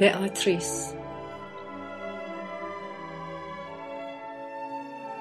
beatrice 0.00 0.94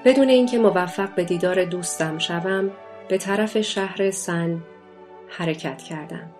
بدون 0.05 0.29
اینکه 0.29 0.57
موفق 0.57 1.15
به 1.15 1.23
دیدار 1.23 1.65
دوستم 1.65 2.17
شوم 2.17 2.71
به 3.07 3.17
طرف 3.17 3.61
شهر 3.61 4.11
سن 4.11 4.63
حرکت 5.27 5.81
کردم. 5.81 6.31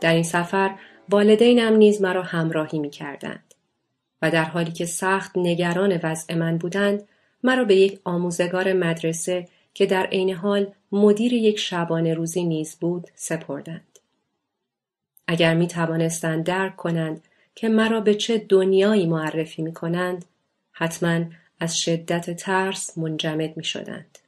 در 0.00 0.14
این 0.14 0.22
سفر 0.22 0.70
والدینم 1.08 1.76
نیز 1.76 2.02
مرا 2.02 2.22
همراهی 2.22 2.78
می 2.78 2.90
کردند 2.90 3.54
و 4.22 4.30
در 4.30 4.44
حالی 4.44 4.72
که 4.72 4.86
سخت 4.86 5.32
نگران 5.36 6.00
وضع 6.02 6.34
من 6.34 6.58
بودند 6.58 7.02
مرا 7.42 7.64
به 7.64 7.76
یک 7.76 8.00
آموزگار 8.04 8.72
مدرسه 8.72 9.48
که 9.74 9.86
در 9.86 10.06
عین 10.06 10.34
حال 10.34 10.72
مدیر 10.92 11.32
یک 11.32 11.58
شبانه 11.58 12.14
روزی 12.14 12.44
نیز 12.44 12.76
بود 12.80 13.08
سپردند. 13.14 13.89
اگر 15.30 15.54
می 15.54 15.66
توانستند 15.66 16.44
درک 16.44 16.76
کنند 16.76 17.20
که 17.54 17.68
مرا 17.68 18.00
به 18.00 18.14
چه 18.14 18.38
دنیایی 18.38 19.06
معرفی 19.06 19.62
می 19.62 19.74
کنند 19.74 20.24
حتما 20.72 21.24
از 21.60 21.78
شدت 21.78 22.30
ترس 22.36 22.98
منجمد 22.98 23.56
می 23.56 23.64
شدند. 23.64 24.18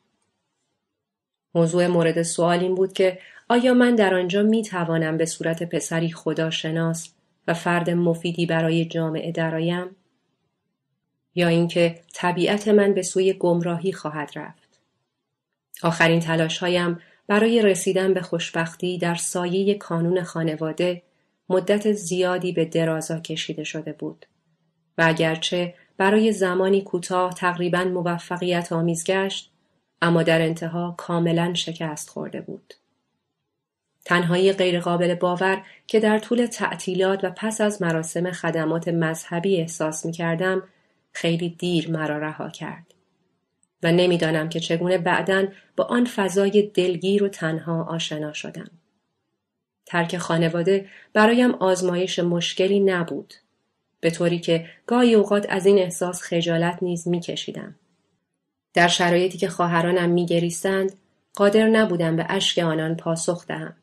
موضوع 1.55 1.87
مورد 1.87 2.23
سوال 2.23 2.59
این 2.59 2.75
بود 2.75 2.93
که 2.93 3.19
آیا 3.49 3.75
من 3.75 3.95
در 3.95 4.15
آنجا 4.15 4.43
می 4.43 4.63
توانم 4.63 5.17
به 5.17 5.27
صورت 5.27 5.63
پسری 5.63 6.13
خداشناس 6.13 7.13
و 7.48 7.55
فرد 7.55 7.91
مفیدی 7.91 8.47
برای 8.47 8.85
جامعه 8.85 9.33
درآیم؟ 9.33 9.97
یا 11.35 11.48
اینکه 11.48 12.01
طبیعت 12.15 12.69
من 12.69 12.95
به 12.95 13.03
سوی 13.03 13.33
گمراهی 13.33 13.93
خواهد 13.93 14.31
رفت؟ 14.37 14.79
آخرین 15.83 16.21
تلاشهایم 16.21 16.98
برای 17.33 17.63
رسیدن 17.63 18.15
به 18.15 18.23
خوشبختی 18.23 18.99
در 18.99 19.15
سایه 19.15 19.75
کانون 19.75 20.23
خانواده 20.23 21.03
مدت 21.49 21.93
زیادی 21.93 22.53
به 22.53 22.65
درازا 22.65 23.21
کشیده 23.21 23.65
شده 23.65 23.93
بود 23.93 24.27
و 24.99 25.05
اگرچه 25.07 25.75
برای 25.97 26.33
زمانی 26.33 26.83
کوتاه 26.83 27.35
تقریبا 27.35 27.85
موفقیت 27.85 28.73
آمیز 28.73 29.05
گشت 29.05 29.51
اما 30.03 30.23
در 30.23 30.43
انتها 30.43 30.95
کاملا 30.99 31.55
شکست 31.55 32.11
خورده 32.11 32.41
بود. 32.41 32.75
تنهایی 34.05 34.53
غیرقابل 34.53 35.15
باور 35.15 35.63
که 35.87 36.01
در 36.01 36.19
طول 36.19 36.47
تعطیلات 36.47 37.25
و 37.25 37.31
پس 37.31 37.61
از 37.61 37.83
مراسم 37.83 38.31
خدمات 38.31 38.89
مذهبی 38.89 39.57
احساس 39.57 40.07
می 40.07 40.13
کردم 40.13 40.63
خیلی 41.13 41.49
دیر 41.49 41.91
مرا 41.91 42.19
رها 42.19 42.51
کرد. 42.51 42.92
و 43.83 43.93
نمی‌دانم 43.93 44.49
که 44.49 44.61
چگونه 44.61 44.99
بعدا 44.99 45.47
با 45.77 45.85
آن 45.85 46.05
فضای 46.05 46.71
دلگیر 46.75 47.25
و 47.25 47.29
تنها 47.29 47.85
آشنا 47.85 48.33
شدم. 48.33 48.71
ترک 49.87 50.17
خانواده 50.17 50.89
برایم 51.13 51.55
آزمایش 51.55 52.19
مشکلی 52.19 52.81
نبود 52.81 53.35
به 54.01 54.11
طوری 54.11 54.39
که 54.39 54.67
گاهی 54.87 55.15
اوقات 55.15 55.47
از 55.49 55.67
این 55.67 55.79
احساس 55.79 56.23
خجالت 56.23 56.79
نیز 56.83 57.09
میکشیدم 57.09 57.75
در 58.75 58.89
شرایطی 58.89 59.39
که 59.39 59.49
خواهرانم 59.49 60.11
میگریستند 60.11 60.92
قادر 61.35 61.69
نبودم 61.69 62.17
به 62.17 62.27
اشک 62.29 62.59
آنان 62.59 62.97
پاسخ 62.97 63.47
دهم 63.47 63.77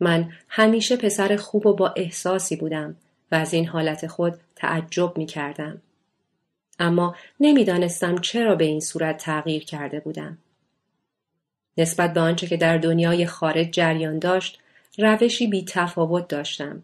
من 0.00 0.32
همیشه 0.48 0.96
پسر 0.96 1.36
خوب 1.36 1.66
و 1.66 1.74
با 1.74 1.88
احساسی 1.96 2.56
بودم 2.56 2.96
و 3.32 3.34
از 3.34 3.54
این 3.54 3.66
حالت 3.66 4.06
خود 4.06 4.34
تعجب 4.56 5.18
می 5.18 5.26
کردم. 5.26 5.82
اما 6.78 7.16
نمی‌دانستم 7.40 8.18
چرا 8.18 8.54
به 8.54 8.64
این 8.64 8.80
صورت 8.80 9.16
تغییر 9.16 9.64
کرده 9.64 10.00
بودم. 10.00 10.38
نسبت 11.78 12.14
به 12.14 12.20
آنچه 12.20 12.46
که 12.46 12.56
در 12.56 12.78
دنیای 12.78 13.26
خارج 13.26 13.68
جریان 13.70 14.18
داشت 14.18 14.58
روشی 14.98 15.46
بی 15.46 15.64
تفاوت 15.64 16.28
داشتم 16.28 16.82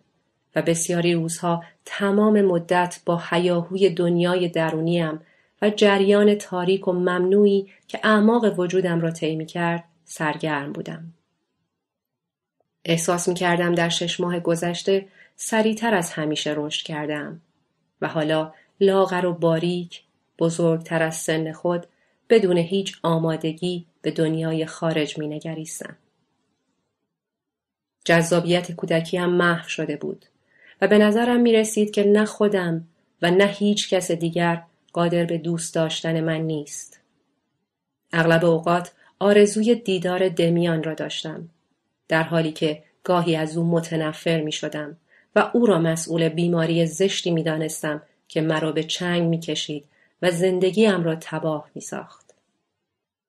و 0.56 0.62
بسیاری 0.62 1.14
روزها 1.14 1.64
تمام 1.84 2.42
مدت 2.42 3.00
با 3.06 3.22
حیاهوی 3.30 3.90
دنیای 3.90 4.48
درونیم 4.48 5.20
و 5.62 5.70
جریان 5.70 6.34
تاریک 6.34 6.88
و 6.88 6.92
ممنوعی 6.92 7.68
که 7.88 8.00
اعماق 8.02 8.58
وجودم 8.58 9.00
را 9.00 9.10
طی 9.10 9.46
کرد 9.46 9.84
سرگرم 10.04 10.72
بودم. 10.72 11.12
احساس 12.84 13.28
می 13.28 13.34
کردم 13.34 13.74
در 13.74 13.88
شش 13.88 14.20
ماه 14.20 14.40
گذشته 14.40 15.06
سریعتر 15.36 15.94
از 15.94 16.12
همیشه 16.12 16.54
رشد 16.56 16.86
کردم 16.86 17.40
و 18.00 18.08
حالا 18.08 18.52
لاغر 18.84 19.26
و 19.26 19.32
باریک 19.32 20.02
بزرگتر 20.38 21.02
از 21.02 21.16
سن 21.16 21.52
خود 21.52 21.86
بدون 22.30 22.56
هیچ 22.56 22.96
آمادگی 23.02 23.86
به 24.02 24.10
دنیای 24.10 24.66
خارج 24.66 25.18
می 25.18 25.28
نگریستم. 25.28 25.96
جذابیت 28.04 28.72
کودکیم 28.72 29.26
محو 29.26 29.68
شده 29.68 29.96
بود 29.96 30.26
و 30.80 30.88
به 30.88 30.98
نظرم 30.98 31.40
می 31.40 31.52
رسید 31.52 31.90
که 31.90 32.04
نه 32.04 32.24
خودم 32.24 32.88
و 33.22 33.30
نه 33.30 33.44
هیچ 33.44 33.90
کس 33.90 34.10
دیگر 34.10 34.62
قادر 34.92 35.24
به 35.24 35.38
دوست 35.38 35.74
داشتن 35.74 36.20
من 36.20 36.40
نیست. 36.40 37.00
اغلب 38.12 38.44
اوقات 38.44 38.92
آرزوی 39.18 39.74
دیدار 39.74 40.28
دمیان 40.28 40.82
را 40.82 40.94
داشتم 40.94 41.48
در 42.08 42.22
حالی 42.22 42.52
که 42.52 42.82
گاهی 43.04 43.36
از 43.36 43.56
او 43.56 43.64
متنفر 43.64 44.40
می 44.40 44.52
شدم 44.52 44.96
و 45.36 45.50
او 45.54 45.66
را 45.66 45.78
مسئول 45.78 46.28
بیماری 46.28 46.86
زشتی 46.86 47.30
می 47.30 47.42
دانستم 47.42 48.02
که 48.34 48.40
مرا 48.40 48.72
به 48.72 48.84
چنگ 48.84 49.22
می 49.22 49.40
کشید 49.40 49.84
و 50.22 50.30
زندگیم 50.30 51.04
را 51.04 51.16
تباه 51.20 51.70
می 51.74 51.80
ساخت. 51.80 52.34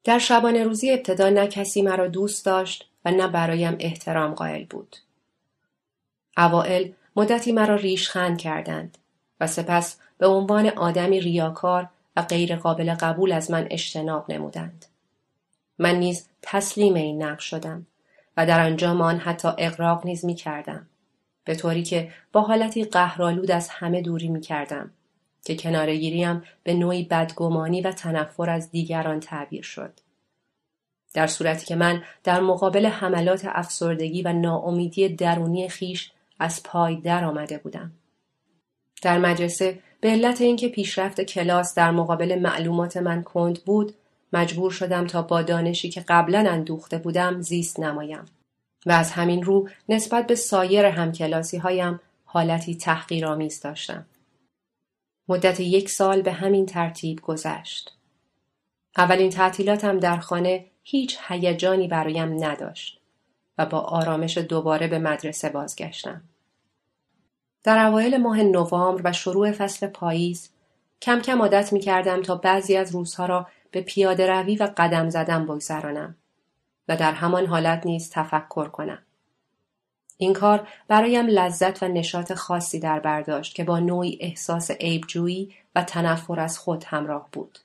در 0.04 0.20
شبانه 0.20 0.64
روزی 0.64 0.92
ابتدا 0.92 1.30
نه 1.30 1.48
کسی 1.48 1.82
مرا 1.82 2.08
دوست 2.08 2.46
داشت 2.46 2.90
و 3.06 3.12
نه 3.12 3.28
برایم 3.28 3.76
احترام 3.80 4.34
قائل 4.34 4.66
بود. 4.66 4.96
اوائل 6.38 6.90
مدتی 7.16 7.52
مرا 7.52 7.76
ریشخند 7.76 8.38
کردند 8.38 8.98
و 9.40 9.48
سپس 9.48 10.00
به 10.18 10.28
عنوان 10.28 10.68
آدمی 10.68 11.20
ریاکار 11.20 11.90
و 12.16 12.22
غیر 12.22 12.56
قابل 12.56 12.94
قبول 12.94 13.32
از 13.32 13.52
من 13.52 13.68
اجتناب 13.72 14.32
نمودند. 14.32 14.86
من 15.80 15.96
نیز 15.96 16.28
تسلیم 16.42 16.94
این 16.94 17.24
نقش 17.24 17.50
شدم 17.50 17.88
و 18.38 18.46
در 18.46 18.60
انجام 18.60 19.02
آن 19.02 19.18
حتی 19.18 19.50
اقراق 19.58 20.06
نیز 20.06 20.26
می 20.26 20.36
کردم. 20.36 20.88
به 21.46 21.56
طوری 21.56 21.84
که 21.84 22.12
با 22.32 22.42
حالتی 22.42 22.84
قهرآلود 22.84 23.52
از 23.52 23.70
همه 23.70 24.02
دوری 24.02 24.28
می 24.28 24.42
کردم 24.42 24.92
که 25.46 25.56
کنارگیریم 25.56 26.44
به 26.64 26.74
نوعی 26.74 27.04
بدگمانی 27.04 27.82
و 27.82 27.92
تنفر 27.92 28.50
از 28.50 28.72
دیگران 28.72 29.20
تعبیر 29.20 29.64
شد. 29.64 30.00
در 31.14 31.28
صورتی 31.28 31.66
که 31.66 31.76
من 31.76 32.04
در 32.24 32.40
مقابل 32.40 32.86
حملات 32.86 33.42
افسردگی 33.46 34.22
و 34.22 34.34
ناامیدی 34.34 35.10
درونی 35.10 35.70
خیش 35.70 36.12
از 36.40 36.64
پای 36.64 36.96
در 36.96 37.24
آمده 37.24 37.58
بودم. 37.58 37.92
در 39.02 39.18
مدرسه 39.18 39.80
به 40.02 40.10
علت 40.10 40.42
اینکه 40.42 40.70
پیشرفت 40.70 41.22
کلاس 41.22 41.76
در 41.76 41.92
مقابل 41.92 42.40
معلومات 42.40 42.98
من 42.98 43.24
کند 43.24 43.64
بود 43.64 43.94
مجبور 44.34 44.72
شدم 44.72 45.08
تا 45.08 45.22
با 45.22 45.42
دانشی 45.42 45.90
که 45.90 46.06
قبلا 46.08 46.40
اندوخته 46.50 46.98
بودم 46.98 47.42
زیست 47.42 47.80
نمایم 47.80 48.26
و 48.86 48.92
از 48.92 49.12
همین 49.12 49.44
رو 49.44 49.70
نسبت 49.90 50.28
به 50.28 50.36
سایر 50.36 50.86
همکلاسی 50.86 51.58
هایم 51.58 52.00
حالتی 52.26 52.76
تحقیرآمیز 52.76 53.60
داشتم. 53.62 54.06
مدت 55.28 55.60
یک 55.60 55.90
سال 55.90 56.22
به 56.22 56.32
همین 56.32 56.66
ترتیب 56.66 57.22
گذشت. 57.22 57.98
اولین 58.98 59.30
تعطیلاتم 59.30 60.00
در 60.00 60.18
خانه 60.18 60.66
هیچ 60.84 61.18
هیجانی 61.28 61.88
برایم 61.88 62.44
نداشت 62.44 63.02
و 63.58 63.66
با 63.66 63.80
آرامش 63.80 64.38
دوباره 64.38 64.88
به 64.88 65.00
مدرسه 65.00 65.50
بازگشتم. 65.50 66.22
در 67.64 67.86
اوایل 67.86 68.18
ماه 68.18 68.44
نوامبر 68.44 69.02
و 69.04 69.14
شروع 69.14 69.52
فصل 69.52 69.88
پاییز 69.88 70.50
کم 71.02 71.20
کم 71.20 71.42
عادت 71.42 71.74
می 71.74 71.80
کردم 71.80 72.22
تا 72.22 72.36
بعضی 72.36 72.78
از 72.78 72.92
روزها 72.92 73.26
را 73.26 73.48
به 73.72 73.82
پیاده 73.82 74.32
روی 74.32 74.56
و 74.56 74.74
قدم 74.78 75.10
زدن 75.10 75.46
بگذرانم 75.46 76.16
و 76.88 76.98
در 76.98 77.12
همان 77.12 77.46
حالت 77.46 77.86
نیز 77.86 78.10
تفکر 78.10 78.68
کنم. 78.68 79.00
این 80.18 80.34
کار 80.34 80.68
برایم 80.88 81.28
لذت 81.28 81.84
و 81.84 81.88
نشاط 81.88 82.34
خاصی 82.34 82.80
در 82.80 83.00
برداشت 83.00 83.56
که 83.56 83.64
با 83.64 83.80
نوعی 83.80 84.18
احساس 84.22 84.72
عیبجویی 84.72 85.54
و 85.76 85.84
تنفر 85.84 86.40
از 86.40 86.60
خود 86.60 86.84
همراه 86.84 87.30
بود. 87.32 87.60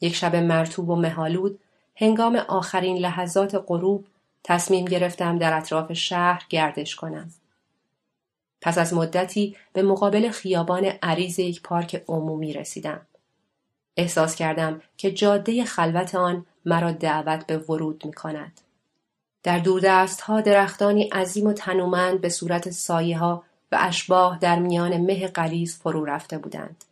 یک 0.00 0.14
شب 0.14 0.36
مرتوب 0.36 0.88
و 0.88 0.96
مهالود 0.96 1.58
هنگام 1.96 2.36
آخرین 2.36 2.96
لحظات 2.96 3.64
غروب 3.66 4.06
تصمیم 4.44 4.84
گرفتم 4.84 5.38
در 5.38 5.56
اطراف 5.56 5.92
شهر 5.92 6.46
گردش 6.48 6.96
کنم. 6.96 7.30
پس 8.60 8.78
از 8.78 8.94
مدتی 8.94 9.56
به 9.72 9.82
مقابل 9.82 10.30
خیابان 10.30 10.84
عریض 10.84 11.38
یک 11.38 11.62
پارک 11.62 12.04
عمومی 12.08 12.52
رسیدم. 12.52 13.00
احساس 13.96 14.34
کردم 14.34 14.82
که 14.96 15.10
جاده 15.10 15.64
خلوت 15.64 16.14
آن 16.14 16.46
مرا 16.64 16.92
دعوت 16.92 17.46
به 17.46 17.58
ورود 17.58 18.06
می 18.06 18.12
کند. 18.12 18.60
در 19.42 19.58
دوردست 19.58 20.20
ها 20.20 20.40
درختانی 20.40 21.02
عظیم 21.02 21.46
و 21.46 21.52
تنومند 21.52 22.20
به 22.20 22.28
صورت 22.28 22.70
سایه 22.70 23.18
ها 23.18 23.44
و 23.72 23.78
اشباه 23.80 24.38
در 24.38 24.58
میان 24.58 24.96
مه 24.96 25.26
قلیز 25.28 25.78
فرو 25.78 26.04
رفته 26.04 26.38
بودند. 26.38 26.84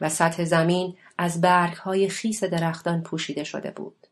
و 0.00 0.08
سطح 0.08 0.44
زمین 0.44 0.96
از 1.18 1.40
برگ 1.40 1.72
های 1.72 2.08
خیس 2.08 2.44
درختان 2.44 3.02
پوشیده 3.02 3.44
شده 3.44 3.70
بود. 3.70 4.06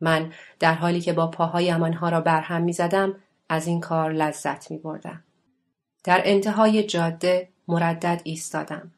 من 0.00 0.32
در 0.58 0.74
حالی 0.74 1.00
که 1.00 1.12
با 1.12 1.26
پاهای 1.26 1.72
آنها 1.72 2.08
را 2.08 2.20
برهم 2.20 2.62
می 2.62 2.72
زدم 2.72 3.14
از 3.48 3.66
این 3.66 3.80
کار 3.80 4.12
لذت 4.12 4.70
می 4.70 4.78
بردم. 4.78 5.24
در 6.04 6.22
انتهای 6.24 6.82
جاده 6.82 7.48
مردد 7.68 8.20
ایستادم 8.24 8.90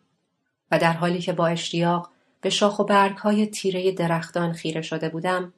و 0.71 0.79
در 0.79 0.93
حالی 0.93 1.19
که 1.19 1.33
با 1.33 1.47
اشتیاق 1.47 2.11
به 2.41 2.51
شاخ 2.51 2.79
و 2.79 2.85
برگ 2.85 3.17
های 3.17 3.47
تیره 3.47 3.93
درختان 3.93 4.53
خیره 4.53 4.83
شده 4.83 5.09
بودم 5.09 5.53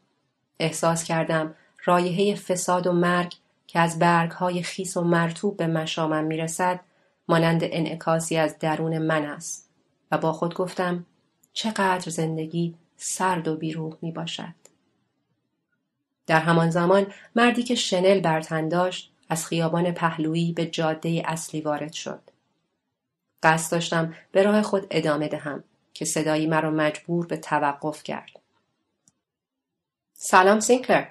احساس 0.60 1.04
کردم 1.04 1.54
رایحه 1.84 2.34
فساد 2.34 2.86
و 2.86 2.92
مرگ 2.92 3.34
که 3.66 3.80
از 3.80 3.98
برگ 3.98 4.30
های 4.30 4.62
خیس 4.62 4.96
و 4.96 5.00
مرتوب 5.04 5.56
به 5.56 5.66
مشامم 5.66 6.24
می‌رسد 6.24 6.80
مانند 7.28 7.60
انعکاسی 7.64 8.36
از 8.36 8.58
درون 8.58 8.98
من 8.98 9.24
است 9.24 9.70
و 10.10 10.18
با 10.18 10.32
خود 10.32 10.54
گفتم 10.54 11.06
چقدر 11.52 12.10
زندگی 12.10 12.74
سرد 12.96 13.48
و 13.48 13.56
بیروح 13.56 13.96
می 14.02 14.12
باشد. 14.12 14.54
در 16.26 16.40
همان 16.40 16.70
زمان 16.70 17.06
مردی 17.36 17.62
که 17.62 17.74
شنل 17.74 18.20
بر 18.20 18.40
داشت 18.40 19.12
از 19.28 19.46
خیابان 19.46 19.92
پهلویی 19.92 20.52
به 20.52 20.66
جاده 20.66 21.22
اصلی 21.24 21.60
وارد 21.60 21.92
شد. 21.92 22.20
قصد 23.42 23.72
داشتم 23.72 24.14
به 24.32 24.42
راه 24.42 24.62
خود 24.62 24.86
ادامه 24.90 25.28
دهم 25.28 25.64
که 25.94 26.04
صدایی 26.04 26.46
مرا 26.46 26.70
مجبور 26.70 27.26
به 27.26 27.36
توقف 27.36 28.02
کرد. 28.02 28.30
سلام 30.12 30.60
سینکلر. 30.60 31.08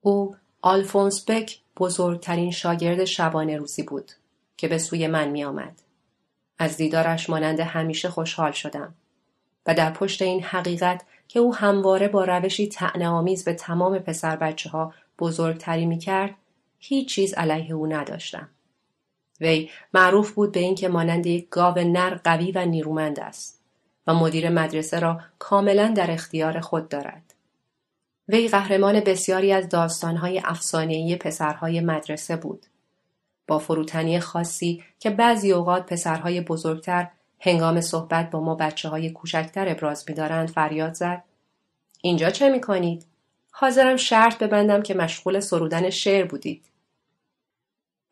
او 0.00 0.36
آلفونس 0.62 1.30
بک 1.30 1.60
بزرگترین 1.76 2.50
شاگرد 2.50 3.04
شبانه 3.04 3.56
روزی 3.56 3.82
بود 3.82 4.12
که 4.56 4.68
به 4.68 4.78
سوی 4.78 5.06
من 5.06 5.28
می 5.28 5.44
آمد. 5.44 5.82
از 6.58 6.76
دیدارش 6.76 7.30
مانند 7.30 7.60
همیشه 7.60 8.10
خوشحال 8.10 8.52
شدم 8.52 8.94
و 9.66 9.74
در 9.74 9.90
پشت 9.90 10.22
این 10.22 10.42
حقیقت 10.42 11.04
که 11.28 11.40
او 11.40 11.54
همواره 11.54 12.08
با 12.08 12.24
روشی 12.24 12.68
تعنه 12.68 13.08
آمیز 13.08 13.44
به 13.44 13.54
تمام 13.54 13.98
پسر 13.98 14.36
بچه 14.36 14.70
ها 14.70 14.94
بزرگتری 15.18 15.86
می 15.86 15.98
کرد 15.98 16.34
هیچ 16.78 17.08
چیز 17.08 17.34
علیه 17.34 17.74
او 17.74 17.86
نداشتم. 17.86 18.48
وی 19.40 19.70
معروف 19.94 20.30
بود 20.30 20.52
به 20.52 20.60
اینکه 20.60 20.88
مانند 20.88 21.26
یک 21.26 21.48
گاو 21.48 21.78
نر 21.78 22.14
قوی 22.14 22.52
و 22.52 22.66
نیرومند 22.66 23.20
است 23.20 23.60
و 24.06 24.14
مدیر 24.14 24.48
مدرسه 24.48 25.00
را 25.00 25.20
کاملا 25.38 25.92
در 25.96 26.10
اختیار 26.10 26.60
خود 26.60 26.88
دارد. 26.88 27.34
وی 28.28 28.48
قهرمان 28.48 29.00
بسیاری 29.00 29.52
از 29.52 29.68
داستانهای 29.68 30.42
افسانه‌ای 30.44 31.16
پسرهای 31.16 31.80
مدرسه 31.80 32.36
بود. 32.36 32.66
با 33.46 33.58
فروتنی 33.58 34.20
خاصی 34.20 34.84
که 34.98 35.10
بعضی 35.10 35.52
اوقات 35.52 35.86
پسرهای 35.86 36.40
بزرگتر 36.40 37.08
هنگام 37.40 37.80
صحبت 37.80 38.30
با 38.30 38.40
ما 38.40 38.54
بچه 38.54 38.88
های 38.88 39.10
کوچکتر 39.10 39.68
ابراز 39.68 40.04
می‌دارند 40.08 40.50
فریاد 40.50 40.94
زد. 40.94 41.22
اینجا 42.02 42.30
چه 42.30 42.48
می 42.48 42.60
کنید؟ 42.60 43.06
حاضرم 43.50 43.96
شرط 43.96 44.38
ببندم 44.42 44.82
که 44.82 44.94
مشغول 44.94 45.40
سرودن 45.40 45.90
شعر 45.90 46.26
بودید. 46.26 46.69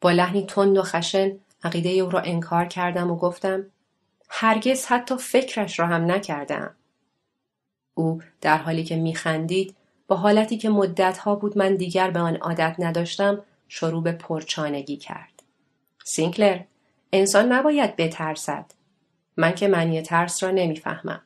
با 0.00 0.10
لحنی 0.10 0.46
تند 0.46 0.78
و 0.78 0.82
خشن 0.82 1.32
عقیده 1.64 1.88
او 1.88 2.10
را 2.10 2.20
انکار 2.20 2.64
کردم 2.64 3.10
و 3.10 3.16
گفتم 3.16 3.66
هرگز 4.28 4.86
حتی 4.86 5.16
فکرش 5.16 5.78
را 5.78 5.86
هم 5.86 6.10
نکردم. 6.10 6.74
او 7.94 8.22
در 8.40 8.56
حالی 8.58 8.84
که 8.84 8.96
میخندید 8.96 9.76
با 10.08 10.16
حالتی 10.16 10.58
که 10.58 10.68
مدتها 10.68 11.34
بود 11.34 11.58
من 11.58 11.74
دیگر 11.76 12.10
به 12.10 12.20
آن 12.20 12.36
عادت 12.36 12.76
نداشتم 12.78 13.42
شروع 13.68 14.02
به 14.02 14.12
پرچانگی 14.12 14.96
کرد. 14.96 15.42
سینکلر 16.04 16.60
انسان 17.12 17.52
نباید 17.52 17.96
بترسد. 17.96 18.64
من 19.36 19.54
که 19.54 19.68
معنی 19.68 20.02
ترس 20.02 20.42
را 20.42 20.50
نمی‌فهمم. 20.50 21.22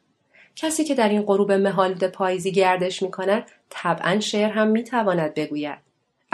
کسی 0.56 0.84
که 0.84 0.94
در 0.94 1.08
این 1.08 1.22
غروب 1.22 1.52
مهالود 1.52 2.04
پاییزی 2.04 2.52
گردش 2.52 3.02
می 3.02 3.10
کند 3.10 3.50
طبعا 3.70 4.20
شعر 4.20 4.50
هم 4.50 4.68
می 4.68 4.84
تواند 4.84 5.34
بگوید. 5.34 5.78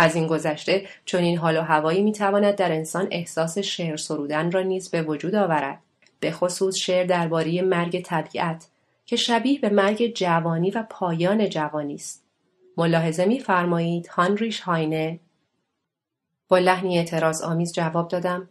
از 0.00 0.17
این 0.17 0.27
گذشته 0.27 0.87
چون 1.05 1.23
این 1.23 1.39
حال 1.39 1.56
و 1.56 1.61
هوایی 1.61 2.03
می 2.03 2.12
تواند 2.12 2.55
در 2.55 2.73
انسان 2.73 3.09
احساس 3.11 3.59
شعر 3.59 3.97
سرودن 3.97 4.50
را 4.50 4.62
نیز 4.62 4.91
به 4.91 5.03
وجود 5.03 5.35
آورد. 5.35 5.79
به 6.21 6.33
خصوص 6.33 6.77
شعر 6.77 7.06
درباره 7.06 7.62
مرگ 7.62 8.03
طبیعت 8.03 8.69
که 9.06 9.17
شبیه 9.17 9.61
به 9.61 9.69
مرگ 9.69 10.15
جوانی 10.15 10.71
و 10.71 10.87
پایان 10.91 11.49
جوانی 11.49 11.95
است. 11.95 12.25
ملاحظه 12.77 13.25
می‌فرمایید 13.25 14.06
هانریش 14.06 14.61
هاینه 14.61 15.21
با 16.49 16.59
لحنی 16.59 16.99
اعتراض 16.99 17.43
آمیز 17.43 17.73
جواب 17.73 18.09
دادم 18.09 18.49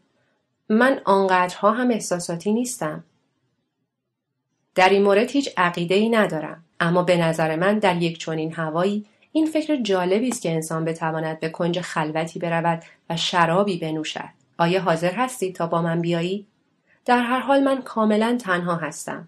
من 0.70 1.02
آنقدرها 1.06 1.72
هم 1.72 1.92
احساساتی 1.92 2.54
نیستم. 2.54 3.04
در 4.76 4.90
این 4.90 5.04
مورد 5.04 5.32
هیچ 5.32 5.50
عقیده 5.58 5.96
ای 5.96 6.10
ندارم 6.10 6.64
اما 6.80 7.04
به 7.04 7.18
نظر 7.18 7.56
من 7.56 7.80
در 7.80 8.02
یک 8.02 8.18
چنین 8.18 8.54
هوایی 8.54 9.06
این 9.38 9.46
فکر 9.46 9.76
جالبی 9.76 10.30
است 10.30 10.42
که 10.42 10.52
انسان 10.52 10.86
بتواند 10.86 11.40
به 11.40 11.50
کنج 11.50 11.82
خلوتی 11.82 12.40
برود 12.40 12.84
و 13.10 13.18
شرابی 13.18 13.78
بنوشد. 13.78 14.30
آیا 14.58 14.82
حاضر 14.82 15.12
هستی 15.12 15.52
تا 15.52 15.68
با 15.68 15.82
من 15.82 16.02
بیایی؟ 16.02 16.48
در 17.06 17.22
هر 17.22 17.40
حال 17.40 17.64
من 17.64 17.82
کاملا 17.82 18.38
تنها 18.42 18.76
هستم. 18.76 19.28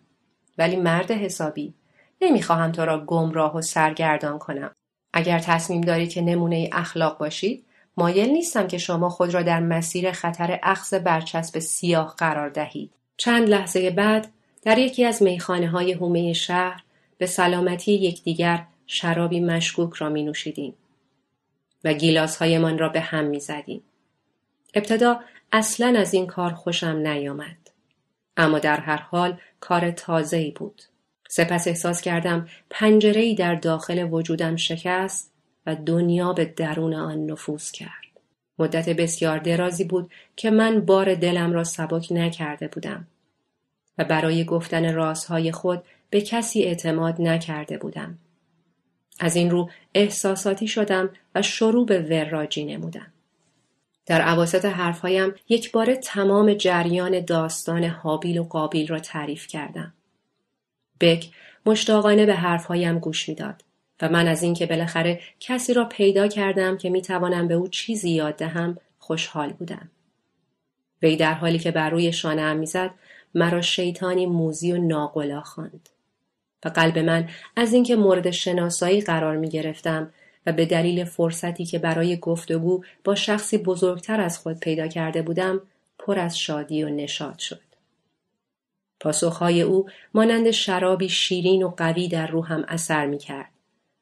ولی 0.57 0.75
مرد 0.75 1.11
حسابی 1.11 1.73
نمی‌خواهم 2.21 2.71
تو 2.71 2.85
را 2.85 3.05
گمراه 3.05 3.55
و 3.55 3.61
سرگردان 3.61 4.39
کنم. 4.39 4.71
اگر 5.13 5.39
تصمیم 5.39 5.81
داری 5.81 6.07
که 6.07 6.21
نمونه 6.21 6.69
اخلاق 6.73 7.17
باشید 7.17 7.65
مایل 7.97 8.29
نیستم 8.29 8.67
که 8.67 8.77
شما 8.77 9.09
خود 9.09 9.33
را 9.33 9.41
در 9.41 9.59
مسیر 9.59 10.11
خطر 10.11 10.59
اخذ 10.63 10.93
برچسب 10.93 11.59
سیاه 11.59 12.15
قرار 12.17 12.49
دهید 12.49 12.91
چند 13.17 13.49
لحظه 13.49 13.89
بعد 13.89 14.27
در 14.61 14.77
یکی 14.77 15.05
از 15.05 15.23
میخانه 15.23 15.67
های 15.67 15.93
هومه 15.93 16.33
شهر 16.33 16.83
به 17.17 17.25
سلامتی 17.25 17.93
یکدیگر 17.93 18.65
شرابی 18.91 19.39
مشکوک 19.39 19.93
را 19.93 20.09
می 20.09 20.23
نوشیدیم 20.23 20.73
و 21.83 21.93
گیلاس 21.93 22.37
هایمان 22.37 22.77
را 22.77 22.89
به 22.89 22.99
هم 22.99 23.25
می 23.25 23.39
زدیم. 23.39 23.81
ابتدا 24.73 25.19
اصلا 25.51 25.99
از 25.99 26.13
این 26.13 26.27
کار 26.27 26.53
خوشم 26.53 26.95
نیامد. 26.95 27.57
اما 28.37 28.59
در 28.59 28.79
هر 28.79 28.97
حال 28.97 29.37
کار 29.59 29.91
تازه‌ای 29.91 30.51
بود. 30.51 30.81
سپس 31.29 31.67
احساس 31.67 32.01
کردم 32.01 32.47
پنجره 32.69 33.35
در 33.35 33.55
داخل 33.55 34.07
وجودم 34.11 34.55
شکست 34.55 35.33
و 35.65 35.75
دنیا 35.75 36.33
به 36.33 36.45
درون 36.45 36.93
آن 36.93 37.25
نفوذ 37.25 37.71
کرد. 37.71 38.19
مدت 38.59 38.89
بسیار 38.89 39.37
درازی 39.37 39.83
بود 39.83 40.11
که 40.35 40.51
من 40.51 40.81
بار 40.81 41.15
دلم 41.15 41.53
را 41.53 41.63
سبک 41.63 42.07
نکرده 42.11 42.67
بودم 42.67 43.07
و 43.97 44.03
برای 44.03 44.45
گفتن 44.45 44.93
رازهای 44.93 45.51
خود 45.51 45.83
به 46.09 46.21
کسی 46.21 46.63
اعتماد 46.63 47.21
نکرده 47.21 47.77
بودم. 47.77 48.17
از 49.19 49.35
این 49.35 49.51
رو 49.51 49.69
احساساتی 49.93 50.67
شدم 50.67 51.09
و 51.35 51.41
شروع 51.41 51.85
به 51.85 51.99
وراجی 51.99 52.65
نمودم. 52.65 53.13
در 54.05 54.21
عواسط 54.21 54.65
حرفهایم 54.65 55.33
یک 55.49 55.71
بار 55.71 55.95
تمام 55.95 56.53
جریان 56.53 57.19
داستان 57.19 57.83
حابیل 57.83 58.37
و 58.39 58.43
قابیل 58.43 58.87
را 58.87 58.99
تعریف 58.99 59.47
کردم. 59.47 59.93
بک 61.01 61.29
مشتاقانه 61.65 62.25
به 62.25 62.35
حرفهایم 62.35 62.99
گوش 62.99 63.29
می‌داد 63.29 63.63
و 64.01 64.09
من 64.09 64.27
از 64.27 64.43
اینکه 64.43 64.65
بالاخره 64.65 65.21
کسی 65.39 65.73
را 65.73 65.85
پیدا 65.85 66.27
کردم 66.27 66.77
که 66.77 66.89
می‌توانم 66.89 67.47
به 67.47 67.53
او 67.53 67.67
چیزی 67.67 68.09
یاد 68.09 68.35
دهم 68.35 68.77
خوشحال 68.99 69.49
بودم. 69.49 69.91
وی 71.01 71.15
در 71.15 71.33
حالی 71.33 71.59
که 71.59 71.71
بر 71.71 71.89
روی 71.89 72.13
شانهام 72.13 72.57
می‌زد 72.57 72.91
مرا 73.35 73.61
شیطانی 73.61 74.25
موزی 74.25 74.71
و 74.71 74.77
ناقلا 74.77 75.41
خواند. 75.41 75.89
و 76.65 76.69
قلب 76.69 76.99
من 76.99 77.29
از 77.55 77.73
اینکه 77.73 77.95
مورد 77.95 78.31
شناسایی 78.31 79.01
قرار 79.01 79.37
می 79.37 79.49
گرفتم 79.49 80.13
و 80.45 80.51
به 80.51 80.65
دلیل 80.65 81.03
فرصتی 81.03 81.65
که 81.65 81.79
برای 81.79 82.17
گفتگو 82.17 82.83
با 83.03 83.15
شخصی 83.15 83.57
بزرگتر 83.57 84.21
از 84.21 84.37
خود 84.37 84.59
پیدا 84.59 84.87
کرده 84.87 85.21
بودم 85.21 85.61
پر 85.99 86.19
از 86.19 86.39
شادی 86.39 86.83
و 86.83 86.89
نشاد 86.89 87.39
شد. 87.39 87.61
پاسخهای 88.99 89.61
او 89.61 89.89
مانند 90.13 90.51
شرابی 90.51 91.09
شیرین 91.09 91.63
و 91.63 91.69
قوی 91.77 92.07
در 92.07 92.27
روحم 92.27 92.65
اثر 92.67 93.05
می 93.05 93.17
کرد 93.17 93.49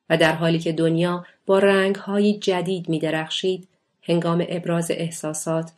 و 0.10 0.18
در 0.18 0.34
حالی 0.34 0.60
که 0.60 0.72
دنیا 0.72 1.26
با 1.46 1.60
رنگهایی 1.60 2.40
جدید 2.40 2.90
می 2.90 3.00
درخشید 3.00 3.68
هنگام 4.02 4.46
ابراز 4.50 4.92
احساسات 4.92 5.72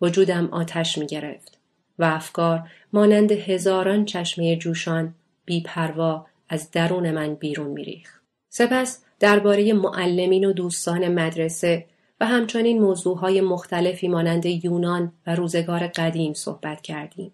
وجودم 0.00 0.46
آتش 0.46 0.98
می 0.98 1.06
گرفت 1.06 1.58
و 1.98 2.04
افکار 2.04 2.70
مانند 2.92 3.32
هزاران 3.32 4.04
چشمه 4.04 4.56
جوشان 4.56 5.14
بیپروا 5.44 6.26
از 6.48 6.70
درون 6.70 7.10
من 7.10 7.34
بیرون 7.34 7.66
میریخت 7.66 8.22
سپس 8.48 9.04
درباره 9.20 9.72
معلمین 9.72 10.44
و 10.44 10.52
دوستان 10.52 11.08
مدرسه 11.08 11.86
و 12.20 12.26
همچنین 12.26 12.80
موضوعهای 12.80 13.40
مختلفی 13.40 14.08
مانند 14.08 14.46
یونان 14.46 15.12
و 15.26 15.34
روزگار 15.34 15.86
قدیم 15.86 16.32
صحبت 16.32 16.80
کردیم 16.80 17.32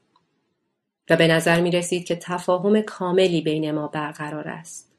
و 1.11 1.17
به 1.17 1.29
نظر 1.29 1.61
می 1.61 1.71
رسید 1.71 2.05
که 2.05 2.17
تفاهم 2.17 2.81
کاملی 2.81 3.41
بین 3.41 3.71
ما 3.71 3.87
برقرار 3.87 4.49
است. 4.49 4.93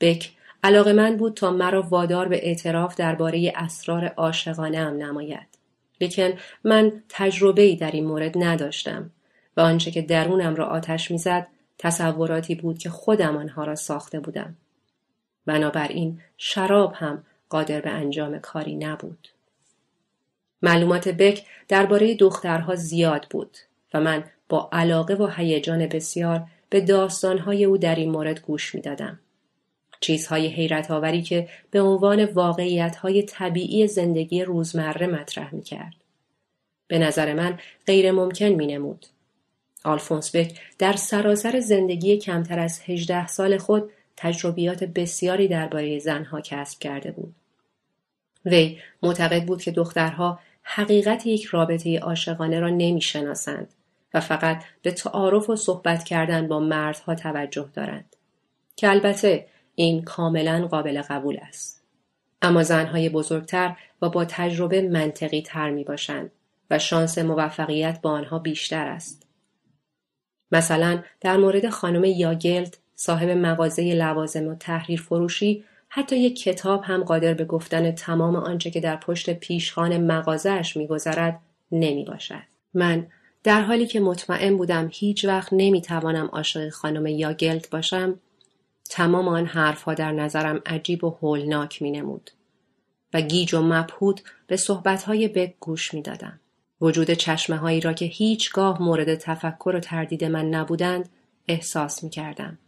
بک 0.00 0.30
علاقه 0.62 0.92
من 0.92 1.16
بود 1.16 1.34
تا 1.34 1.50
مرا 1.50 1.82
وادار 1.82 2.28
به 2.28 2.46
اعتراف 2.46 2.94
درباره 2.94 3.52
اسرار 3.56 4.06
عاشقانه 4.06 4.78
هم 4.78 4.96
نماید. 4.96 5.48
لیکن 6.00 6.32
من 6.64 6.92
تجربه 7.08 7.62
ای 7.62 7.76
در 7.76 7.90
این 7.90 8.06
مورد 8.06 8.44
نداشتم 8.44 9.10
و 9.56 9.60
آنچه 9.60 9.90
که 9.90 10.02
درونم 10.02 10.54
را 10.54 10.66
آتش 10.66 11.10
می‌زد 11.10 11.46
تصوراتی 11.82 12.54
بود 12.54 12.78
که 12.78 12.90
خودم 12.90 13.36
آنها 13.36 13.64
را 13.64 13.74
ساخته 13.74 14.20
بودم. 14.20 14.56
بنابراین 15.46 16.20
شراب 16.36 16.92
هم 16.96 17.24
قادر 17.48 17.80
به 17.80 17.90
انجام 17.90 18.38
کاری 18.38 18.76
نبود. 18.76 19.28
معلومات 20.62 21.08
بک 21.08 21.44
درباره 21.68 22.14
دخترها 22.14 22.74
زیاد 22.74 23.26
بود 23.30 23.56
و 23.94 24.00
من 24.00 24.24
با 24.48 24.68
علاقه 24.72 25.14
و 25.14 25.26
هیجان 25.26 25.86
بسیار 25.86 26.46
به 26.70 26.80
داستانهای 26.80 27.64
او 27.64 27.78
در 27.78 27.94
این 27.94 28.10
مورد 28.10 28.40
گوش 28.40 28.74
می‌دادم. 28.74 29.18
چیزهای 30.00 30.46
حیرت 30.46 30.90
آوری 30.90 31.22
که 31.22 31.48
به 31.70 31.80
عنوان 31.80 32.24
واقعیت 32.24 32.96
های 32.96 33.22
طبیعی 33.22 33.86
زندگی 33.86 34.44
روزمره 34.44 35.06
مطرح 35.06 35.54
می 35.54 35.62
کرد. 35.62 35.94
به 36.88 36.98
نظر 36.98 37.34
من 37.34 37.58
غیر 37.86 38.12
ممکن 38.12 38.46
می 38.46 38.66
نمود. 38.66 39.06
آلفونس 39.84 40.36
بک 40.36 40.60
در 40.78 40.92
سراسر 40.92 41.60
زندگی 41.60 42.18
کمتر 42.18 42.58
از 42.58 42.80
هجده 42.86 43.26
سال 43.26 43.58
خود 43.58 43.90
تجربیات 44.16 44.84
بسیاری 44.84 45.48
درباره 45.48 45.98
زنها 45.98 46.40
کسب 46.40 46.78
کرده 46.78 47.10
بود. 47.10 47.34
وی 48.44 48.78
معتقد 49.02 49.44
بود 49.44 49.62
که 49.62 49.70
دخترها 49.70 50.38
حقیقت 50.62 51.26
یک 51.26 51.44
رابطه 51.44 51.98
عاشقانه 51.98 52.60
را 52.60 52.68
نمی‌شناسند 52.68 53.68
و 54.14 54.20
فقط 54.20 54.64
به 54.82 54.90
تعارف 54.90 55.50
و 55.50 55.56
صحبت 55.56 56.04
کردن 56.04 56.48
با 56.48 56.60
مردها 56.60 57.14
توجه 57.14 57.68
دارند 57.74 58.16
که 58.76 58.90
البته 58.90 59.46
این 59.74 60.02
کاملا 60.02 60.66
قابل 60.66 61.02
قبول 61.02 61.38
است 61.42 61.82
اما 62.42 62.62
زنهای 62.62 63.08
بزرگتر 63.08 63.76
و 64.02 64.08
با 64.08 64.24
تجربه 64.24 64.82
منطقی 64.82 65.42
تر 65.42 65.70
می 65.70 65.84
باشند 65.84 66.30
و 66.70 66.78
شانس 66.78 67.18
موفقیت 67.18 68.00
با 68.02 68.10
آنها 68.10 68.38
بیشتر 68.38 68.86
است 68.86 69.29
مثلا 70.52 71.02
در 71.20 71.36
مورد 71.36 71.68
خانم 71.68 72.04
یاگلد 72.04 72.76
صاحب 72.94 73.28
مغازه 73.28 73.94
لوازم 73.94 74.48
و 74.48 74.54
تحریر 74.54 75.00
فروشی 75.00 75.64
حتی 75.88 76.18
یک 76.18 76.42
کتاب 76.42 76.82
هم 76.84 77.04
قادر 77.04 77.34
به 77.34 77.44
گفتن 77.44 77.90
تمام 77.90 78.36
آنچه 78.36 78.70
که 78.70 78.80
در 78.80 78.96
پشت 78.96 79.30
پیشخان 79.30 80.04
مغازهاش 80.04 80.76
میگذرد 80.76 81.40
نمی 81.72 82.04
باشد. 82.04 82.42
من 82.74 83.06
در 83.44 83.62
حالی 83.62 83.86
که 83.86 84.00
مطمئن 84.00 84.56
بودم 84.56 84.88
هیچ 84.92 85.24
وقت 85.24 85.48
نمی 85.52 85.82
توانم 85.82 86.26
عاشق 86.26 86.68
خانم 86.68 87.06
یاگلد 87.06 87.68
باشم 87.70 88.18
تمام 88.90 89.28
آن 89.28 89.46
حرفها 89.46 89.94
در 89.94 90.12
نظرم 90.12 90.62
عجیب 90.66 91.04
و 91.04 91.10
هولناک 91.10 91.82
می 91.82 91.90
نمود 91.90 92.30
و 93.14 93.20
گیج 93.20 93.54
و 93.54 93.62
مبهود 93.62 94.20
به 94.46 94.56
صحبتهای 94.56 95.28
بک 95.28 95.54
گوش 95.60 95.94
می 95.94 96.02
دادم. 96.02 96.40
وجود 96.80 97.10
چشمه 97.10 97.56
هایی 97.56 97.80
را 97.80 97.92
که 97.92 98.04
هیچگاه 98.04 98.82
مورد 98.82 99.14
تفکر 99.14 99.72
و 99.76 99.80
تردید 99.80 100.24
من 100.24 100.48
نبودند 100.48 101.08
احساس 101.48 102.04
می 102.04 102.10
کردم. 102.10 102.58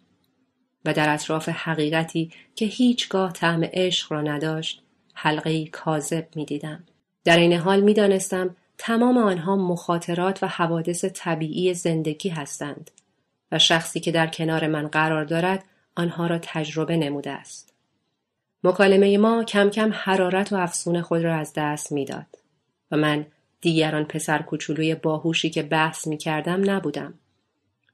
و 0.85 0.93
در 0.93 1.15
اطراف 1.15 1.49
حقیقتی 1.49 2.31
که 2.57 2.65
هیچگاه 2.65 3.33
طعم 3.33 3.65
عشق 3.65 4.13
را 4.13 4.21
نداشت 4.21 4.83
حلقه 5.15 5.67
کاذب 5.67 6.27
می 6.35 6.45
دیدم. 6.45 6.85
در 7.25 7.37
این 7.37 7.53
حال 7.53 7.81
می 7.81 7.95
دانستم 7.95 8.57
تمام 8.79 9.19
آنها 9.19 9.57
مخاطرات 9.57 10.43
و 10.43 10.47
حوادث 10.47 11.05
طبیعی 11.05 11.75
زندگی 11.75 12.29
هستند 12.29 12.91
و 13.53 13.59
شخصی 13.59 14.01
که 14.01 14.13
در 14.13 14.27
کنار 14.27 14.67
من 14.67 14.89
قرار 14.89 15.25
دارد 15.25 15.65
آنها 15.97 16.27
را 16.27 16.39
تجربه 16.43 16.97
نموده 16.97 17.31
است. 17.31 17.75
مکالمه 18.65 19.19
ما 19.19 19.45
کم 19.45 19.71
کم 19.71 19.91
حرارت 19.95 20.53
و 20.53 20.57
افسون 20.57 21.03
خود 21.03 21.23
را 21.23 21.37
از 21.37 21.53
دست 21.57 21.93
می‌داد 21.93 22.39
و 22.91 22.97
من 22.97 23.27
دیگران 23.63 24.05
پسر 24.05 24.43
کوچولوی 24.43 24.95
باهوشی 24.95 25.51
که 25.51 25.63
بحث 25.63 26.07
می 26.07 26.17
کردم 26.17 26.71
نبودم. 26.71 27.15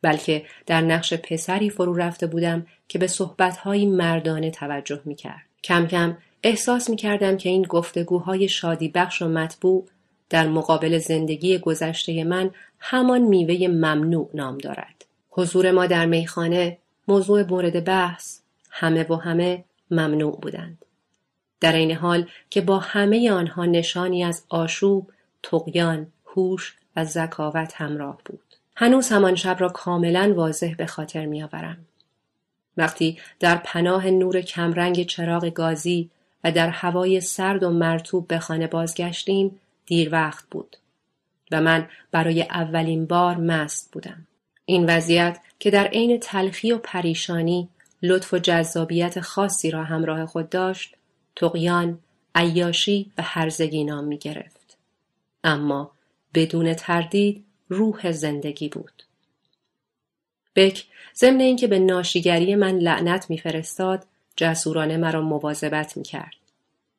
بلکه 0.03 0.45
در 0.67 0.81
نقش 0.81 1.15
پسری 1.15 1.71
فرو 1.71 1.95
رفته 1.95 2.27
بودم 2.27 2.67
که 2.89 2.99
به 2.99 3.07
صحبتهایی 3.07 3.87
مردانه 3.87 4.51
توجه 4.51 5.01
می 5.05 5.15
کرد. 5.15 5.43
کم 5.65 5.87
کم 5.87 6.17
احساس 6.43 6.91
می 6.91 6.97
کردم 6.97 7.37
که 7.37 7.49
این 7.49 7.63
گفتگوهای 7.63 8.49
شادی 8.49 8.89
بخش 8.89 9.23
و 9.23 9.29
مطبوع 9.29 9.87
در 10.31 10.47
مقابل 10.47 10.99
زندگی 10.99 11.59
گذشته 11.59 12.25
من 12.25 12.51
همان 12.79 13.21
میوه 13.21 13.69
ممنوع 13.69 14.31
نام 14.35 14.59
دارد. 14.59 15.05
حضور 15.31 15.71
ما 15.71 15.87
در 15.87 16.07
میخانه 16.07 16.79
موضوع 17.09 17.43
مورد 17.43 17.85
بحث 17.85 18.39
همه 18.71 19.07
و 19.11 19.15
همه 19.15 19.65
ممنوع 19.91 20.41
بودند. 20.41 20.85
در 21.61 21.73
این 21.73 21.93
حال 21.93 22.27
که 22.51 22.61
با 22.61 22.79
همه 22.79 23.31
آنها 23.31 23.65
نشانی 23.65 24.25
از 24.25 24.45
آشوب، 24.49 25.11
تقیان، 25.42 26.07
هوش 26.26 26.76
و 26.97 27.04
ذکاوت 27.04 27.73
همراه 27.75 28.18
بود. 28.25 28.40
هنوز 28.76 29.09
همان 29.09 29.35
شب 29.35 29.57
را 29.61 29.68
کاملا 29.68 30.35
واضح 30.37 30.75
به 30.75 30.87
خاطر 30.87 31.26
میآورم. 31.26 31.78
وقتی 32.76 33.18
در 33.40 33.57
پناه 33.57 34.11
نور 34.11 34.40
کمرنگ 34.40 35.07
چراغ 35.07 35.47
گازی 35.47 36.11
و 36.45 36.52
در 36.52 36.68
هوای 36.68 37.21
سرد 37.21 37.62
و 37.62 37.71
مرتوب 37.71 38.28
به 38.28 38.38
خانه 38.38 38.66
بازگشتیم 38.66 39.61
دیر 39.87 40.09
وقت 40.12 40.45
بود 40.50 40.76
و 41.50 41.61
من 41.61 41.88
برای 42.11 42.42
اولین 42.42 43.07
بار 43.07 43.37
مست 43.37 43.92
بودم. 43.92 44.26
این 44.64 44.87
وضعیت 44.90 45.40
که 45.59 45.71
در 45.71 45.87
عین 45.87 46.21
تلخی 46.21 46.73
و 46.73 46.78
پریشانی 46.78 47.68
لطف 48.02 48.35
و 48.35 48.38
جذابیت 48.38 49.21
خاصی 49.21 49.71
را 49.71 49.85
همراه 49.85 50.26
خود 50.26 50.50
داشت 50.50 50.95
تقیان، 51.37 51.99
عیاشی 52.35 53.12
و 53.18 53.23
هرزگی 53.23 53.85
نام 53.85 54.04
می 54.04 54.18
گرفت. 54.18 54.58
اما 55.49 55.90
بدون 56.35 56.75
تردید 56.75 57.45
روح 57.69 58.12
زندگی 58.12 58.69
بود. 58.69 59.02
بک 60.57 60.85
ضمن 61.17 61.40
اینکه 61.40 61.67
به 61.67 61.78
ناشیگری 61.78 62.55
من 62.55 62.78
لعنت 62.78 63.31
میفرستاد 63.31 64.05
جسورانه 64.37 64.97
مرا 64.97 65.21
مواظبت 65.21 65.97
می‌کرد. 65.97 66.35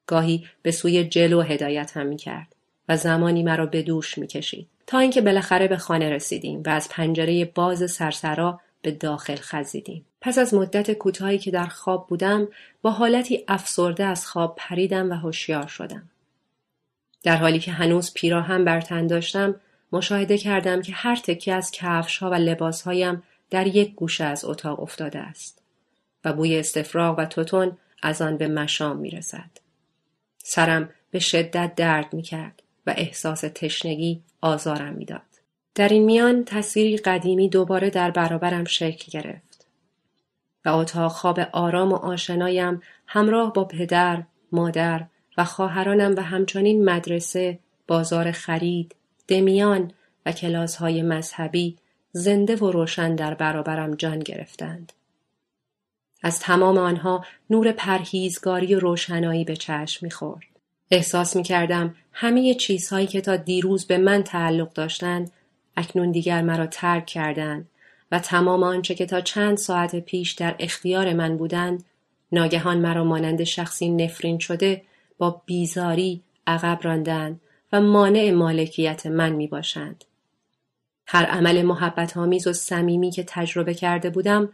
گاهی 0.08 0.48
به 0.62 0.72
سوی 0.72 1.03
جلو 1.03 1.41
هدایت 1.41 1.98
هم 1.98 2.06
می‌کرد 2.06 2.56
و 2.89 2.98
زمانی 2.98 3.44
مرا 3.44 3.65
به 3.65 3.82
دوش 3.82 4.18
می‌کشید. 4.18 4.68
تا 4.88 5.00
اینکه 5.00 5.22
بالاخره 5.22 5.68
به 5.68 5.77
خانه 5.77 6.10
رسیدیم 6.10 6.63
و 6.65 6.70
از 6.70 6.89
پنجره 6.89 7.46
باز 7.46 7.91
سرسرا 7.91 8.60
به 8.82 8.91
داخل 8.91 9.36
خزیدیم. 9.36 10.06
پس 10.22 10.38
از 10.38 10.53
مدت 10.53 10.91
کوتاهی 10.91 11.38
که 11.38 11.51
در 11.51 11.65
خواب 11.65 12.08
بودم 12.08 12.48
با 12.82 12.91
حالتی 12.91 13.44
افسرده 13.48 14.06
از 14.06 14.27
خواب 14.27 14.56
پریدم 14.58 15.12
و 15.12 15.13
هوشیار 15.13 15.68
شدم. 15.68 16.10
در 17.24 17.38
حالی 17.38 17.60
که 17.60 17.72
هنوز 17.72 18.14
پیراهن 18.14 18.66
بر 18.66 18.82
تن 18.82 19.08
داشتم 19.08 19.56
مشاهده 19.92 20.38
کردم 20.38 20.82
که 20.82 20.94
هر 20.94 21.16
تکی 21.16 21.52
از 21.52 21.72
ها 22.20 22.30
و 22.30 22.34
لباسهایم 22.34 23.24
در 23.50 23.68
یک 23.68 23.96
گوشه 23.96 24.24
از 24.24 24.46
اتاق 24.46 24.80
افتاده 24.80 25.20
است 25.20 25.62
و 26.26 26.34
بوی 26.34 26.60
استفراغ 26.60 27.20
و 27.20 27.26
توتون 27.26 27.78
از 28.04 28.22
آن 28.22 28.38
به 28.38 28.48
مشام 28.48 28.98
می 28.98 29.10
رسد. 29.10 29.50
سرم 30.44 30.90
به 31.12 31.20
شدت 31.20 31.76
درد 31.76 32.14
می 32.14 32.22
کرد 32.22 32.64
و 32.88 32.94
احساس 32.98 33.42
تشنگی 33.42 34.22
آزارم 34.42 34.94
می‌داد. 34.94 35.22
در 35.76 35.90
این 35.90 36.06
میان 36.06 36.44
تصویری 36.46 36.98
قدیمی 36.98 37.50
دوباره 37.50 37.90
در 37.90 38.12
برابرم 38.12 38.64
شکل 38.64 39.20
گرفت 39.20 39.68
و 40.66 40.70
اتاق 40.70 41.12
خواب 41.12 41.40
آرام 41.40 41.92
و 41.92 41.96
آشنایم 41.96 42.82
همراه 43.08 43.54
با 43.54 43.66
پدر، 43.66 44.24
مادر 44.52 45.06
و 45.39 45.43
خواهرانم 45.43 46.15
و 46.17 46.22
همچنین 46.22 46.86
مدرسه، 46.86 47.60
بازار 47.88 48.31
خرید، 48.31 48.96
دمیان 49.27 49.91
و 50.25 50.34
های 50.79 51.01
مذهبی 51.01 51.77
زنده 52.12 52.55
و 52.55 52.72
روشن 52.72 53.15
در 53.15 53.34
برابرم 53.34 53.96
جان 53.96 54.19
گرفتند. 54.19 54.93
از 56.24 56.39
تمام 56.39 56.77
آنها 56.77 57.25
نور 57.50 57.72
پرهیزگاری 57.72 58.75
و 58.75 58.79
روشنایی 58.79 59.43
به 59.43 59.55
چشم 59.55 60.05
می‌خورد. 60.05 60.43
احساس 60.91 61.36
می 61.36 61.43
کردم 61.43 61.96
همه 62.12 62.53
چیزهایی 62.53 63.08
که 63.08 63.22
تا 63.22 63.36
دیروز 63.36 63.88
به 63.88 63.98
من 63.98 64.24
تعلق 64.24 64.74
داشتند 64.74 65.31
اکنون 65.77 66.12
دیگر 66.12 66.41
مرا 66.41 66.67
ترک 66.67 67.05
کردند 67.05 67.69
و 68.12 68.19
تمام 68.19 68.63
آنچه 68.63 68.96
که 68.96 69.05
تا 69.05 69.22
چند 69.22 69.58
ساعت 69.58 69.96
پیش 69.96 70.31
در 70.31 70.55
اختیار 70.60 71.13
من 71.13 71.38
بودند 71.38 71.84
ناگهان 72.31 72.77
مرا 72.77 73.03
مانند 73.03 73.43
شخصی 73.43 73.89
نفرین 73.89 74.39
شده 74.39 74.81
با 75.20 75.42
بیزاری 75.46 76.22
عقب 76.48 76.80
راندند 76.82 77.42
و 77.74 77.82
مانع 77.82 78.32
مالکیت 78.32 79.06
من 79.06 79.30
می 79.30 79.48
باشند. 79.48 80.04
هر 81.08 81.26
عمل 81.26 81.62
محبت 81.62 82.18
آمیز 82.18 82.48
و 82.48 82.54
صمیمی 82.54 83.12
که 83.12 83.24
تجربه 83.28 83.74
کرده 83.74 84.10
بودم 84.10 84.50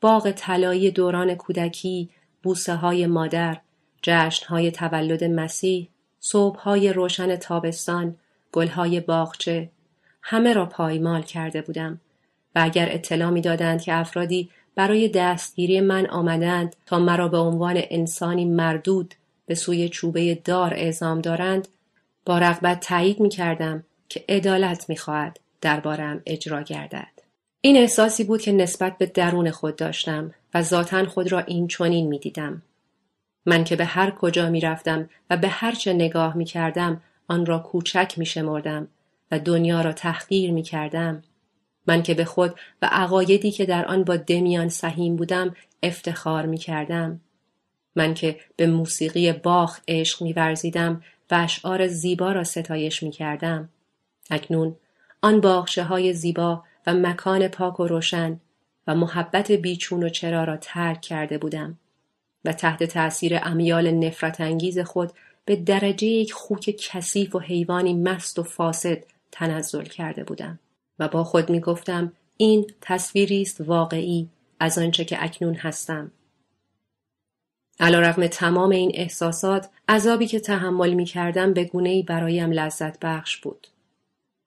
باغ 0.00 0.30
طلایی 0.30 0.90
دوران 0.90 1.34
کودکی، 1.34 2.08
بوسه 2.42 2.74
های 2.74 3.06
مادر، 3.06 3.60
جشن 4.02 4.46
های 4.46 4.70
تولد 4.70 5.24
مسیح، 5.24 5.88
صبح 6.20 6.58
های 6.58 6.92
روشن 6.92 7.36
تابستان، 7.36 8.16
گل 8.52 8.68
های 8.68 9.00
باغچه، 9.00 9.70
همه 10.22 10.52
را 10.52 10.66
پایمال 10.66 11.22
کرده 11.22 11.62
بودم 11.62 12.00
و 12.54 12.60
اگر 12.62 12.88
اطلاع 12.90 13.30
می 13.30 13.40
دادند 13.40 13.82
که 13.82 13.94
افرادی 13.94 14.50
برای 14.74 15.08
دستگیری 15.08 15.80
من 15.80 16.06
آمدند 16.06 16.76
تا 16.86 16.98
مرا 16.98 17.28
به 17.28 17.38
عنوان 17.38 17.80
انسانی 17.90 18.44
مردود 18.44 19.14
به 19.46 19.54
سوی 19.54 19.88
چوبه 19.88 20.34
دار 20.34 20.74
اعزام 20.74 21.20
دارند 21.20 21.68
با 22.24 22.38
رغبت 22.38 22.80
تایید 22.80 23.20
می 23.20 23.28
کردم 23.28 23.84
که 24.08 24.24
عدالت 24.28 24.88
می 24.88 24.96
خواهد 24.96 25.40
دربارم 25.60 26.22
اجرا 26.26 26.62
گردد. 26.62 27.16
این 27.60 27.76
احساسی 27.76 28.24
بود 28.24 28.40
که 28.40 28.52
نسبت 28.52 28.98
به 28.98 29.06
درون 29.06 29.50
خود 29.50 29.76
داشتم 29.76 30.34
و 30.54 30.62
ذاتا 30.62 31.06
خود 31.06 31.32
را 31.32 31.40
این 31.40 31.68
چنین 31.68 32.08
می 32.08 32.18
دیدم. 32.18 32.62
من 33.46 33.64
که 33.64 33.76
به 33.76 33.84
هر 33.84 34.10
کجا 34.10 34.50
می 34.50 34.60
رفتم 34.60 35.08
و 35.30 35.36
به 35.36 35.48
هر 35.48 35.72
چه 35.72 35.92
نگاه 35.92 36.36
می 36.36 36.44
کردم 36.44 37.02
آن 37.28 37.46
را 37.46 37.58
کوچک 37.58 38.14
می 38.16 38.26
شمردم 38.26 38.88
و 39.30 39.38
دنیا 39.38 39.80
را 39.80 39.92
تحقیر 39.92 40.52
می 40.52 40.62
کردم. 40.62 41.22
من 41.86 42.02
که 42.02 42.14
به 42.14 42.24
خود 42.24 42.54
و 42.82 42.88
عقایدی 42.92 43.50
که 43.50 43.66
در 43.66 43.86
آن 43.86 44.04
با 44.04 44.16
دمیان 44.16 44.68
سهیم 44.68 45.16
بودم 45.16 45.56
افتخار 45.82 46.46
می 46.46 46.58
کردم. 46.58 47.20
من 47.96 48.14
که 48.14 48.40
به 48.56 48.66
موسیقی 48.66 49.32
باخ 49.32 49.80
عشق 49.88 50.22
می 50.22 50.32
ورزیدم 50.32 51.02
و 51.30 51.34
اشعار 51.34 51.86
زیبا 51.86 52.32
را 52.32 52.44
ستایش 52.44 53.02
می 53.02 53.10
کردم. 53.10 53.68
اکنون 54.30 54.76
آن 55.22 55.40
باخشه 55.40 55.82
های 55.82 56.12
زیبا 56.12 56.64
و 56.86 56.94
مکان 56.94 57.48
پاک 57.48 57.80
و 57.80 57.86
روشن 57.86 58.40
و 58.86 58.94
محبت 58.94 59.52
بیچون 59.52 60.02
و 60.02 60.08
چرا 60.08 60.44
را 60.44 60.56
ترک 60.56 61.00
کرده 61.00 61.38
بودم 61.38 61.78
و 62.44 62.52
تحت 62.52 62.84
تأثیر 62.84 63.38
امیال 63.42 63.90
نفرت 63.90 64.40
انگیز 64.40 64.78
خود 64.78 65.12
به 65.44 65.56
درجه 65.56 66.06
یک 66.06 66.32
خوک 66.32 66.76
کثیف 66.78 67.34
و 67.34 67.38
حیوانی 67.38 67.94
مست 67.94 68.38
و 68.38 68.42
فاسد 68.42 69.04
تنزل 69.32 69.84
کرده 69.84 70.24
بودم 70.24 70.58
و 70.98 71.08
با 71.08 71.24
خود 71.24 71.50
می 71.50 71.60
گفتم 71.60 72.12
این 72.36 72.66
تصویری 72.80 73.42
است 73.42 73.60
واقعی 73.60 74.28
از 74.60 74.78
آنچه 74.78 75.04
که 75.04 75.24
اکنون 75.24 75.54
هستم 75.54 76.10
علیرغم 77.80 78.26
تمام 78.26 78.70
این 78.70 78.92
احساسات 78.94 79.68
عذابی 79.88 80.26
که 80.26 80.40
تحمل 80.40 80.94
می 80.94 81.04
کردم 81.04 81.52
به 81.52 81.64
گونه 81.64 82.02
برایم 82.02 82.50
لذت 82.52 83.00
بخش 83.00 83.36
بود 83.36 83.66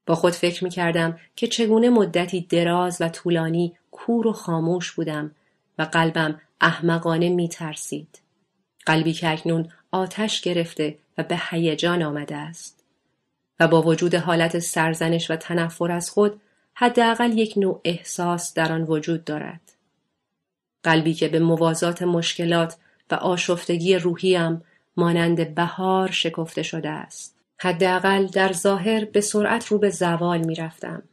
با 0.05 0.15
خود 0.15 0.33
فکر 0.33 0.63
می 0.63 0.69
کردم 0.69 1.19
که 1.35 1.47
چگونه 1.47 1.89
مدتی 1.89 2.41
دراز 2.41 3.01
و 3.01 3.09
طولانی 3.09 3.73
کور 3.91 4.27
و 4.27 4.33
خاموش 4.33 4.91
بودم 4.91 5.31
و 5.77 5.83
قلبم 5.83 6.41
احمقانه 6.61 7.29
می 7.29 7.49
ترسید. 7.49 8.19
قلبی 8.85 9.13
که 9.13 9.29
اکنون 9.29 9.71
آتش 9.91 10.41
گرفته 10.41 10.97
و 11.17 11.23
به 11.23 11.41
هیجان 11.49 12.03
آمده 12.03 12.35
است. 12.35 12.83
و 13.59 13.67
با 13.67 13.81
وجود 13.81 14.15
حالت 14.15 14.59
سرزنش 14.59 15.31
و 15.31 15.35
تنفر 15.35 15.91
از 15.91 16.09
خود 16.09 16.41
حداقل 16.73 17.37
یک 17.37 17.53
نوع 17.57 17.81
احساس 17.83 18.53
در 18.53 18.73
آن 18.73 18.83
وجود 18.83 19.23
دارد. 19.23 19.61
قلبی 20.83 21.13
که 21.13 21.27
به 21.27 21.39
موازات 21.39 22.01
مشکلات 22.01 22.77
و 23.11 23.15
آشفتگی 23.15 23.95
روحیم 23.95 24.61
مانند 24.97 25.55
بهار 25.55 26.11
شکفته 26.11 26.63
شده 26.63 26.89
است. 26.89 27.35
حداقل 27.57 28.25
در 28.25 28.53
ظاهر 28.53 29.05
به 29.05 29.21
سرعت 29.21 29.65
رو 29.67 29.77
به 29.77 29.89
زوال 29.89 30.45
می 30.45 30.55
رفتم. 30.55 31.03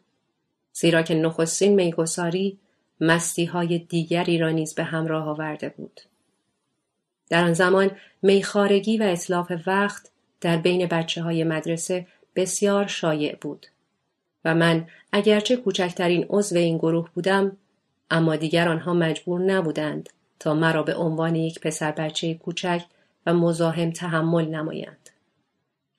زیرا 0.73 1.03
که 1.03 1.15
نخستین 1.15 1.75
میگساری 1.75 2.59
مستی 3.00 3.45
های 3.45 3.79
دیگری 3.79 4.38
را 4.38 4.50
نیز 4.50 4.75
به 4.75 4.85
همراه 4.85 5.29
آورده 5.29 5.69
بود. 5.69 6.00
در 7.31 7.45
آن 7.45 7.53
زمان 7.53 7.91
میخارگی 8.23 8.99
و 8.99 9.03
اطلاف 9.03 9.53
وقت 9.67 10.11
در 10.41 10.57
بین 10.57 10.87
بچه 10.87 11.23
های 11.23 11.45
مدرسه 11.45 12.07
بسیار 12.37 12.87
شایع 12.87 13.37
بود 13.41 13.67
و 14.45 14.55
من 14.55 14.87
اگرچه 15.12 15.57
کوچکترین 15.57 16.26
عضو 16.29 16.57
این 16.57 16.79
گروه 16.79 17.11
بودم 17.15 17.57
اما 18.11 18.37
دیگر 18.37 18.69
آنها 18.69 18.95
مجبور 18.95 19.41
نبودند 19.41 20.09
تا 20.39 20.55
مرا 20.55 20.83
به 20.83 20.95
عنوان 20.95 21.35
یک 21.35 21.61
پسر 21.61 21.93
بچه 21.93 22.35
کوچک 22.35 22.83
و 23.27 23.35
مزاحم 23.35 23.91
تحمل 23.91 24.45
نمایند. 24.49 25.11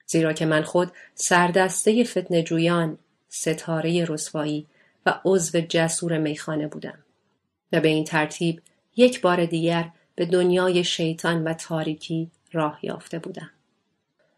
زیرا 0.06 0.34
که 0.34 0.46
من 0.46 0.62
خود 0.62 0.92
سردسته 1.16 2.04
فتن 2.04 2.44
جویان، 2.44 2.98
ستاره 3.30 4.06
رسوایی 4.06 4.66
و 5.06 5.20
عضو 5.26 5.60
جسور 5.60 6.18
میخانه 6.18 6.68
بودم. 6.68 6.98
و 7.72 7.80
به 7.80 7.88
این 7.88 8.04
ترتیب 8.04 8.62
یک 8.96 9.22
بار 9.22 9.46
دیگر 9.46 9.90
به 10.16 10.26
دنیای 10.26 10.84
شیطان 10.84 11.44
و 11.44 11.54
تاریکی 11.54 12.32
راه 12.52 12.80
یافته 12.82 13.20
بودم. 13.20 13.50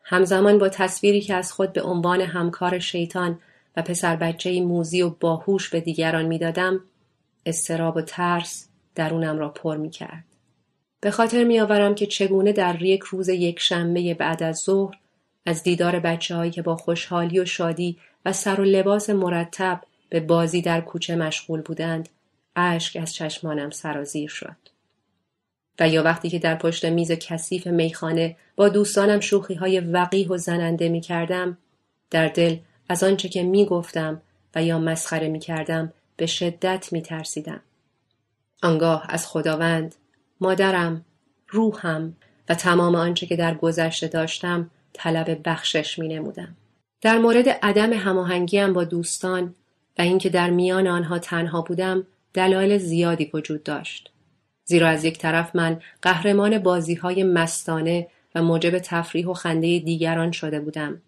همزمان 0.04 0.58
با 0.58 0.70
تصویری 0.70 1.22
که 1.22 1.36
از 1.36 1.52
خود 1.52 1.74
به 1.74 1.82
عنوان 1.82 2.22
همکار 2.22 2.80
شیطان 2.80 3.40
و 3.78 3.82
پسر 3.82 4.16
بچه 4.16 4.62
موزی 4.62 5.02
و 5.02 5.10
باهوش 5.10 5.70
به 5.70 5.82
دیگران 5.82 6.26
می‌دادم 6.26 6.82
استراب 7.46 7.98
و 7.98 8.02
ترس 8.02 8.69
درونم 9.00 9.40
را 9.40 9.50
پر 9.50 9.78
می 9.78 9.90
کرد. 9.90 10.24
به 11.02 11.12
خاطر 11.12 11.44
می 11.44 11.60
آورم 11.60 11.96
که 11.96 12.06
چگونه 12.06 12.52
در 12.52 12.82
یک 12.82 13.02
روز 13.04 13.30
یک 13.30 13.60
شنبه 13.60 14.14
بعد 14.14 14.44
از 14.44 14.58
ظهر 14.58 14.96
از 15.46 15.64
دیدار 15.64 16.00
بچه 16.00 16.36
هایی 16.36 16.52
که 16.52 16.62
با 16.62 16.76
خوشحالی 16.76 17.40
و 17.40 17.46
شادی 17.46 17.98
و 18.26 18.34
سر 18.34 18.62
و 18.62 18.64
لباس 18.64 19.10
مرتب 19.10 19.82
به 20.10 20.20
بازی 20.20 20.62
در 20.62 20.82
کوچه 20.82 21.16
مشغول 21.16 21.62
بودند 21.62 22.10
اشک 22.56 22.98
از 23.02 23.14
چشمانم 23.14 23.70
سرازیر 23.70 24.30
شد. 24.30 24.56
و 25.80 25.90
یا 25.90 26.04
وقتی 26.04 26.30
که 26.30 26.40
در 26.40 26.56
پشت 26.56 26.86
میز 26.86 27.12
کثیف 27.12 27.68
میخانه 27.68 28.36
با 28.56 28.70
دوستانم 28.70 29.20
شوخی 29.20 29.54
های 29.54 29.80
وقیح 29.80 30.28
و 30.28 30.38
زننده 30.38 30.90
می 30.90 31.02
کردم 31.02 31.58
در 32.12 32.28
دل 32.28 32.58
از 32.90 33.04
آنچه 33.04 33.30
که 33.30 33.44
می 33.44 33.66
گفتم 33.66 34.22
و 34.56 34.64
یا 34.64 34.80
مسخره 34.80 35.28
می 35.28 35.40
کردم 35.40 35.94
به 36.18 36.26
شدت 36.26 36.94
می 36.94 37.02
ترسیدم. 37.02 37.62
آنگاه 38.64 39.06
از 39.10 39.28
خداوند، 39.28 39.96
مادرم، 40.42 41.06
روحم 41.48 42.16
و 42.50 42.56
تمام 42.56 42.96
آنچه 42.96 43.26
که 43.26 43.36
در 43.36 43.54
گذشته 43.54 44.08
داشتم 44.08 44.70
طلب 44.94 45.42
بخشش 45.46 46.00
می 46.00 46.08
نمودم. 46.08 46.56
در 47.02 47.18
مورد 47.18 47.50
عدم 47.50 47.94
هماهنگیم 47.94 48.74
با 48.74 48.84
دوستان 48.84 49.56
و 50.00 50.02
اینکه 50.02 50.30
در 50.30 50.50
میان 50.50 50.88
آنها 50.88 51.20
تنها 51.20 51.62
بودم 51.62 52.08
دلایل 52.34 52.78
زیادی 52.78 53.30
وجود 53.34 53.64
داشت. 53.64 54.12
زیرا 54.66 54.88
از 54.88 55.04
یک 55.04 55.18
طرف 55.18 55.56
من 55.56 55.82
قهرمان 56.02 56.58
بازی 56.58 56.96
های 56.96 57.24
مستانه 57.24 58.08
و 58.36 58.44
موجب 58.44 58.80
تفریح 58.80 59.28
و 59.28 59.34
خنده 59.34 59.80
دیگران 59.80 60.32
شده 60.32 60.60
بودم 60.60 61.02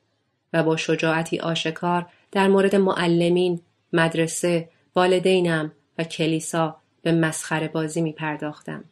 و 0.54 0.64
با 0.64 0.78
شجاعتی 0.78 1.40
آشکار 1.40 2.06
در 2.32 2.48
مورد 2.48 2.76
معلمین، 2.76 3.62
مدرسه، 3.94 4.70
والدینم 4.96 5.72
و 5.98 6.04
کلیسا 6.04 6.81
به 7.02 7.12
مسخره 7.12 7.68
بازی 7.68 8.02
می 8.02 8.12
پرداختم. 8.12 8.84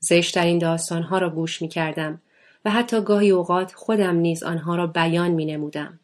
زشترین 0.00 0.58
داستانها 0.58 1.18
را 1.18 1.30
گوش 1.30 1.62
می 1.62 1.68
کردم 1.68 2.20
و 2.64 2.70
حتی 2.70 3.00
گاهی 3.00 3.30
اوقات 3.30 3.72
خودم 3.74 4.16
نیز 4.16 4.42
آنها 4.42 4.76
را 4.76 4.86
بیان 4.86 5.30
می 5.30 5.44
نمودم. 5.44 5.98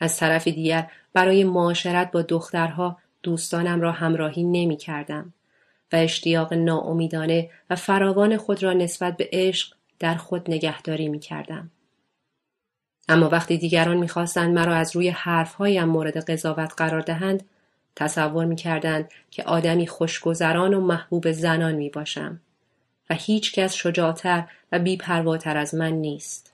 از 0.00 0.16
طرف 0.16 0.48
دیگر 0.48 0.90
برای 1.12 1.44
معاشرت 1.44 2.10
با 2.10 2.22
دخترها 2.22 2.98
دوستانم 3.22 3.80
را 3.80 3.92
همراهی 3.92 4.44
نمی 4.44 4.76
کردم 4.76 5.32
و 5.92 5.96
اشتیاق 5.96 6.54
ناامیدانه 6.54 7.50
و 7.70 7.76
فراوان 7.76 8.36
خود 8.36 8.62
را 8.62 8.72
نسبت 8.72 9.16
به 9.16 9.28
عشق 9.32 9.74
در 9.98 10.14
خود 10.14 10.50
نگهداری 10.50 11.08
می 11.08 11.18
کردم. 11.18 11.70
اما 13.08 13.28
وقتی 13.28 13.58
دیگران 13.58 13.96
می‌خواستند 13.96 14.54
مرا 14.54 14.74
از 14.74 14.96
روی 14.96 15.08
حرفهایم 15.08 15.84
مورد 15.84 16.30
قضاوت 16.30 16.72
قرار 16.76 17.00
دهند 17.00 17.44
تصور 17.96 18.44
می‌کردند 18.44 19.10
که 19.30 19.42
آدمی 19.42 19.86
خوشگذران 19.86 20.74
و 20.74 20.80
محبوب 20.80 21.32
زنان 21.32 21.74
می 21.74 21.90
باشم 21.90 22.40
و 23.10 23.14
هیچ 23.14 23.52
کس 23.52 23.74
شجاعتر 23.74 24.44
و 24.72 24.78
بیپرواتر 24.78 25.56
از 25.56 25.74
من 25.74 25.92
نیست. 25.92 26.52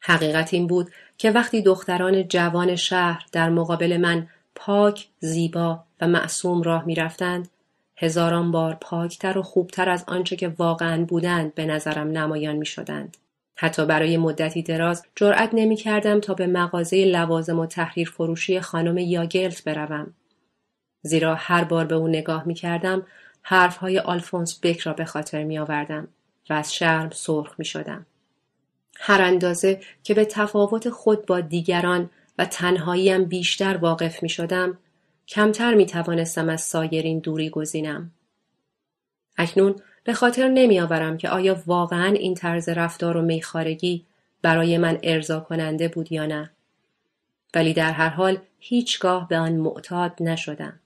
حقیقت 0.00 0.54
این 0.54 0.66
بود 0.66 0.90
که 1.18 1.30
وقتی 1.30 1.62
دختران 1.62 2.28
جوان 2.28 2.76
شهر 2.76 3.26
در 3.32 3.50
مقابل 3.50 3.96
من 3.96 4.28
پاک، 4.54 5.08
زیبا 5.20 5.84
و 6.00 6.08
معصوم 6.08 6.62
راه 6.62 6.84
می 6.84 6.94
رفتند، 6.94 7.48
هزاران 7.96 8.50
بار 8.50 8.78
پاکتر 8.80 9.38
و 9.38 9.42
خوبتر 9.42 9.88
از 9.88 10.04
آنچه 10.06 10.36
که 10.36 10.48
واقعا 10.48 11.04
بودند 11.04 11.54
به 11.54 11.66
نظرم 11.66 12.08
نمایان 12.08 12.56
می 12.56 12.66
شدند. 12.66 13.16
حتی 13.56 13.86
برای 13.86 14.16
مدتی 14.16 14.62
دراز 14.62 15.04
جرأت 15.16 15.50
نمی 15.52 15.76
کردم 15.76 16.20
تا 16.20 16.34
به 16.34 16.46
مغازه 16.46 17.04
لوازم 17.04 17.58
و 17.58 17.66
تحریر 17.66 18.10
فروشی 18.10 18.60
خانم 18.60 18.98
یاگلت 18.98 19.64
بروم. 19.64 20.14
زیرا 21.02 21.34
هر 21.34 21.64
بار 21.64 21.84
به 21.84 21.94
او 21.94 22.08
نگاه 22.08 22.46
می 22.46 22.54
کردم 22.54 23.06
حرف 23.42 23.76
های 23.76 23.98
آلفونس 23.98 24.60
بک 24.62 24.80
را 24.80 24.92
به 24.92 25.04
خاطر 25.04 25.44
می 25.44 25.58
آوردم 25.58 26.08
و 26.50 26.52
از 26.52 26.74
شرم 26.74 27.10
سرخ 27.10 27.54
می 27.58 27.64
شدم. 27.64 28.06
هر 29.00 29.22
اندازه 29.22 29.80
که 30.02 30.14
به 30.14 30.24
تفاوت 30.24 30.90
خود 30.90 31.26
با 31.26 31.40
دیگران 31.40 32.10
و 32.38 32.44
تنهاییم 32.44 33.24
بیشتر 33.24 33.76
واقف 33.76 34.22
می 34.22 34.28
شدم 34.28 34.78
کمتر 35.28 35.74
می 35.74 35.86
توانستم 35.86 36.48
از 36.48 36.60
سایرین 36.60 37.18
دوری 37.18 37.50
گزینم. 37.50 38.10
اکنون 39.36 39.76
به 40.04 40.12
خاطر 40.12 40.48
نمی 40.48 40.80
آورم 40.80 41.18
که 41.18 41.28
آیا 41.28 41.62
واقعا 41.66 42.06
این 42.06 42.34
طرز 42.34 42.68
رفتار 42.68 43.16
و 43.16 43.22
میخارگی 43.22 44.04
برای 44.42 44.78
من 44.78 44.98
ارضا 45.02 45.40
کننده 45.40 45.88
بود 45.88 46.12
یا 46.12 46.26
نه. 46.26 46.50
ولی 47.54 47.72
در 47.72 47.92
هر 47.92 48.08
حال 48.08 48.38
هیچگاه 48.58 49.28
به 49.28 49.38
آن 49.38 49.52
معتاد 49.52 50.12
نشدم. 50.20 50.80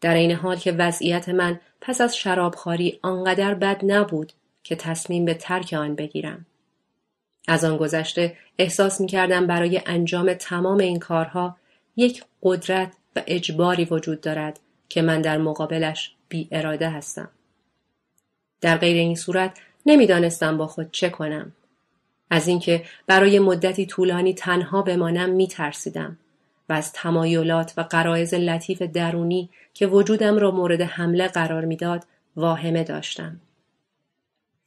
در 0.00 0.14
این 0.14 0.32
حال 0.32 0.56
که 0.56 0.72
وضعیت 0.72 1.28
من 1.28 1.60
پس 1.80 2.00
از 2.00 2.16
شرابخواری 2.16 2.98
آنقدر 3.02 3.54
بد 3.54 3.80
نبود 3.84 4.32
که 4.62 4.76
تصمیم 4.76 5.24
به 5.24 5.34
ترک 5.34 5.72
آن 5.72 5.94
بگیرم. 5.94 6.46
از 7.48 7.64
آن 7.64 7.76
گذشته 7.76 8.36
احساس 8.58 9.00
می 9.00 9.06
کردم 9.06 9.46
برای 9.46 9.82
انجام 9.86 10.34
تمام 10.34 10.78
این 10.78 10.98
کارها 10.98 11.56
یک 11.96 12.24
قدرت 12.42 12.92
و 13.16 13.22
اجباری 13.26 13.84
وجود 13.84 14.20
دارد 14.20 14.60
که 14.88 15.02
من 15.02 15.20
در 15.20 15.38
مقابلش 15.38 16.14
بی 16.28 16.48
اراده 16.52 16.90
هستم. 16.90 17.28
در 18.60 18.76
غیر 18.76 18.96
این 18.96 19.14
صورت 19.14 19.58
نمی‌دانستم 19.86 20.56
با 20.58 20.66
خود 20.66 20.90
چه 20.92 21.10
کنم. 21.10 21.52
از 22.30 22.48
اینکه 22.48 22.84
برای 23.06 23.38
مدتی 23.38 23.86
طولانی 23.86 24.34
تنها 24.34 24.82
بمانم 24.82 25.30
می 25.30 25.48
ترسیدم 25.48 26.18
و 26.70 26.72
از 26.72 26.92
تمایلات 26.92 27.72
و 27.76 27.80
قرائز 27.80 28.34
لطیف 28.34 28.82
درونی 28.82 29.50
که 29.74 29.86
وجودم 29.86 30.38
را 30.38 30.50
مورد 30.50 30.80
حمله 30.80 31.28
قرار 31.28 31.64
می‌داد 31.64 32.04
واهمه 32.36 32.84
داشتم. 32.84 33.40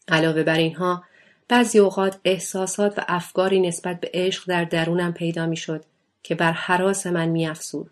علاوه 0.07 0.43
بر 0.43 0.57
اینها 0.57 1.03
بعضی 1.47 1.79
اوقات 1.79 2.19
احساسات 2.25 2.99
و 2.99 3.01
افکاری 3.07 3.59
نسبت 3.59 3.99
به 3.99 4.09
عشق 4.13 4.43
در 4.47 4.63
درونم 4.63 5.13
پیدا 5.13 5.45
می‌شد 5.45 5.85
که 6.23 6.35
بر 6.35 6.51
حراس 6.51 7.07
من 7.07 7.29
میافزود 7.29 7.91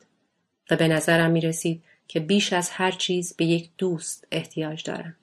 و 0.72 0.76
به 0.76 0.88
نظرم 0.88 1.32
می 1.32 1.42
رسید 1.42 1.84
که 2.08 2.20
بیش 2.20 2.54
از 2.54 2.70
هر 2.70 2.92
چیز 2.92 3.36
به 3.38 3.46
یک 3.46 3.70
دوست 3.78 4.28
احتیاج 4.32 4.84
دارم. 4.84 5.16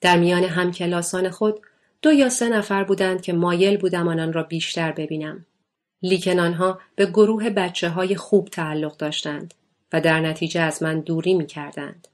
در 0.00 0.16
میان 0.16 0.44
همکلاسان 0.44 1.30
خود 1.30 1.60
دو 2.02 2.12
یا 2.12 2.28
سه 2.28 2.48
نفر 2.48 2.84
بودند 2.84 3.22
که 3.22 3.32
مایل 3.32 3.76
بودم 3.76 4.08
آنان 4.08 4.32
را 4.32 4.42
بیشتر 4.42 4.92
ببینم. 4.92 5.46
لیکن 6.02 6.38
آنها 6.38 6.80
به 6.94 7.06
گروه 7.06 7.50
بچه 7.50 7.88
های 7.88 8.16
خوب 8.16 8.48
تعلق 8.48 8.96
داشتند 8.96 9.54
و 9.92 10.00
در 10.00 10.20
نتیجه 10.20 10.60
از 10.60 10.82
من 10.82 11.00
دوری 11.00 11.34
می 11.34 11.46
کردند. 11.46 12.08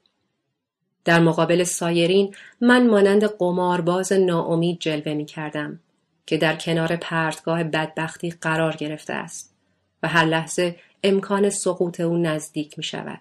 در 1.04 1.20
مقابل 1.20 1.64
سایرین 1.64 2.34
من 2.60 2.90
مانند 2.90 3.24
قمارباز 3.24 4.12
ناامید 4.12 4.78
جلوه 4.78 5.14
می 5.14 5.24
کردم 5.24 5.80
که 6.26 6.36
در 6.36 6.56
کنار 6.56 6.96
پرتگاه 6.96 7.64
بدبختی 7.64 8.30
قرار 8.30 8.76
گرفته 8.76 9.12
است 9.12 9.54
و 10.02 10.08
هر 10.08 10.24
لحظه 10.24 10.76
امکان 11.04 11.50
سقوط 11.50 12.00
او 12.00 12.16
نزدیک 12.16 12.78
می 12.78 12.84
شود. 12.84 13.20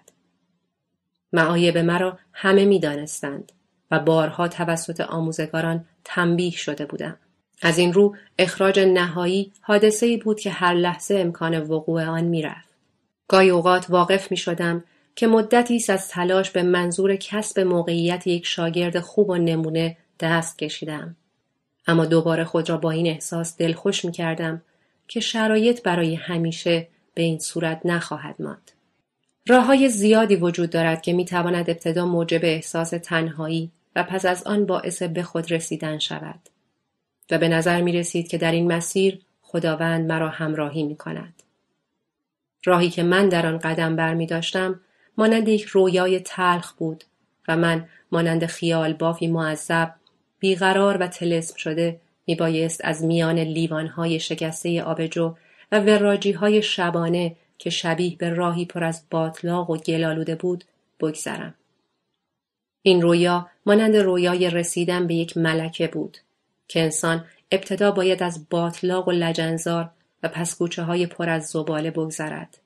معایب 1.32 1.78
مرا 1.78 2.18
همه 2.32 2.64
می 2.64 2.80
دانستند 2.80 3.52
و 3.90 3.98
بارها 3.98 4.48
توسط 4.48 5.00
آموزگاران 5.00 5.84
تنبیه 6.04 6.50
شده 6.50 6.86
بودم. 6.86 7.18
از 7.62 7.78
این 7.78 7.92
رو 7.92 8.16
اخراج 8.38 8.78
نهایی 8.80 9.52
حادثه 9.60 10.06
ای 10.06 10.16
بود 10.16 10.40
که 10.40 10.50
هر 10.50 10.74
لحظه 10.74 11.14
امکان 11.14 11.58
وقوع 11.60 12.04
آن 12.04 12.24
می‌رفت. 12.24 12.68
گاهی 13.28 13.50
اوقات 13.50 13.90
واقف 13.90 14.30
می 14.30 14.36
شدم 14.36 14.84
که 15.16 15.26
مدتی 15.26 15.76
است 15.76 15.90
از 15.90 16.08
تلاش 16.08 16.50
به 16.50 16.62
منظور 16.62 17.16
کسب 17.16 17.60
موقعیت 17.60 18.26
یک 18.26 18.46
شاگرد 18.46 19.00
خوب 19.00 19.30
و 19.30 19.36
نمونه 19.36 19.96
دست 20.20 20.58
کشیدم. 20.58 21.16
اما 21.86 22.04
دوباره 22.04 22.44
خود 22.44 22.70
را 22.70 22.76
با 22.76 22.90
این 22.90 23.06
احساس 23.06 23.56
دلخوش 23.56 24.04
می 24.04 24.12
کردم 24.12 24.62
که 25.08 25.20
شرایط 25.20 25.82
برای 25.82 26.14
همیشه 26.14 26.88
به 27.14 27.22
این 27.22 27.38
صورت 27.38 27.80
نخواهد 27.84 28.42
ماند. 28.42 28.70
راه 29.48 29.64
های 29.64 29.88
زیادی 29.88 30.36
وجود 30.36 30.70
دارد 30.70 31.02
که 31.02 31.12
می 31.12 31.24
تواند 31.24 31.70
ابتدا 31.70 32.06
موجب 32.06 32.40
احساس 32.42 32.90
تنهایی 32.90 33.70
و 33.96 34.02
پس 34.02 34.24
از 34.24 34.42
آن 34.42 34.66
باعث 34.66 35.02
به 35.02 35.22
خود 35.22 35.52
رسیدن 35.52 35.98
شود. 35.98 36.51
و 37.30 37.38
به 37.38 37.48
نظر 37.48 37.82
می 37.82 37.92
رسید 37.92 38.28
که 38.28 38.38
در 38.38 38.52
این 38.52 38.72
مسیر 38.72 39.20
خداوند 39.42 40.12
مرا 40.12 40.28
همراهی 40.28 40.82
می 40.82 40.96
کند. 40.96 41.42
راهی 42.64 42.90
که 42.90 43.02
من 43.02 43.28
در 43.28 43.46
آن 43.46 43.58
قدم 43.58 43.96
بر 43.96 44.14
می 44.14 44.26
داشتم 44.26 44.80
مانند 45.18 45.48
یک 45.48 45.62
رویای 45.62 46.20
تلخ 46.20 46.72
بود 46.72 47.04
و 47.48 47.56
من 47.56 47.88
مانند 48.12 48.46
خیال 48.46 48.92
بافی 48.92 49.26
معذب 49.26 49.94
بیقرار 50.38 50.96
و 50.96 51.06
تلسم 51.06 51.56
شده 51.56 52.00
می 52.26 52.34
بایست 52.34 52.80
از 52.84 53.04
میان 53.04 53.38
لیوانهای 53.38 54.20
شکسته 54.20 54.82
آبجو 54.82 55.34
و 55.72 55.80
وراجی 55.80 56.32
های 56.32 56.62
شبانه 56.62 57.36
که 57.58 57.70
شبیه 57.70 58.16
به 58.16 58.30
راهی 58.30 58.64
پر 58.64 58.84
از 58.84 59.02
باطلاق 59.10 59.70
و 59.70 59.76
گلالوده 59.76 60.34
بود 60.34 60.64
بگذرم. 61.00 61.54
این 62.82 63.02
رویا 63.02 63.50
مانند 63.66 63.96
رویای 63.96 64.50
رسیدن 64.50 65.06
به 65.06 65.14
یک 65.14 65.36
ملکه 65.36 65.86
بود 65.86 66.18
که 66.72 66.80
انسان 66.80 67.24
ابتدا 67.50 67.90
باید 67.90 68.22
از 68.22 68.48
باطلاق 68.50 69.08
و 69.08 69.10
لجنزار 69.10 69.90
و 70.22 70.28
پسکوچه 70.28 70.82
های 70.82 71.06
پر 71.06 71.28
از 71.28 71.46
زباله 71.46 71.90
بگذرد. 71.90 72.58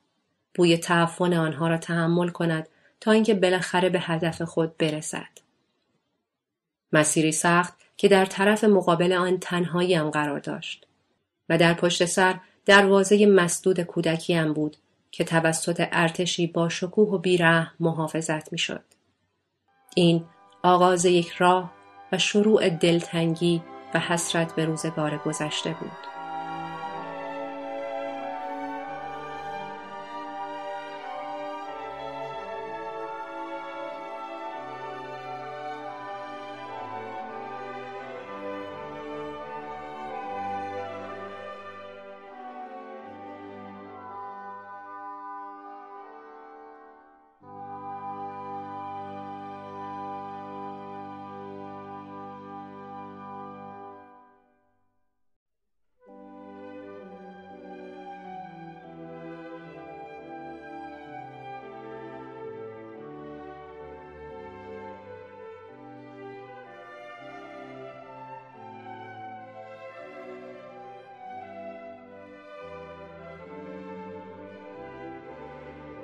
بوی 0.55 0.77
تعفن 0.77 1.33
آنها 1.33 1.69
را 1.69 1.79
تحمل 1.79 2.29
کند 2.29 2.69
تا 3.01 3.13
اینکه 3.13 3.35
بالاخره 3.35 3.89
به 3.89 4.01
هدف 4.01 4.43
خود 4.43 4.77
برسد. 4.77 5.29
مسیری 6.93 7.33
سخت 7.33 7.75
که 7.97 8.09
در 8.09 8.25
طرف 8.25 8.65
مقابل 8.65 9.13
آن 9.13 9.39
تنهاییم 9.39 10.11
قرار 10.11 10.39
داشت 10.39 10.87
و 11.49 11.59
در 11.59 11.75
پشت 11.75 12.05
سر 12.05 12.35
دروازه 12.67 13.27
مسدود 13.27 13.81
کودکیم 13.81 14.53
بود 14.53 14.77
که 15.11 15.25
توسط 15.25 15.89
ارتشی 15.93 16.47
با 16.47 16.69
شکوه 16.69 17.09
و 17.09 17.19
بیره 17.19 17.71
محافظت 17.81 18.53
می‌شد. 18.53 18.85
این 19.95 20.25
آغاز 20.63 21.05
یک 21.05 21.29
راه 21.29 21.73
و 22.13 22.19
شروع 22.19 22.69
دلتنگی 22.69 23.63
و 23.95 23.99
حسرت 23.99 24.55
به 24.55 24.65
روزگار 24.65 25.19
گذشته 25.19 25.77
بود. 25.81 26.16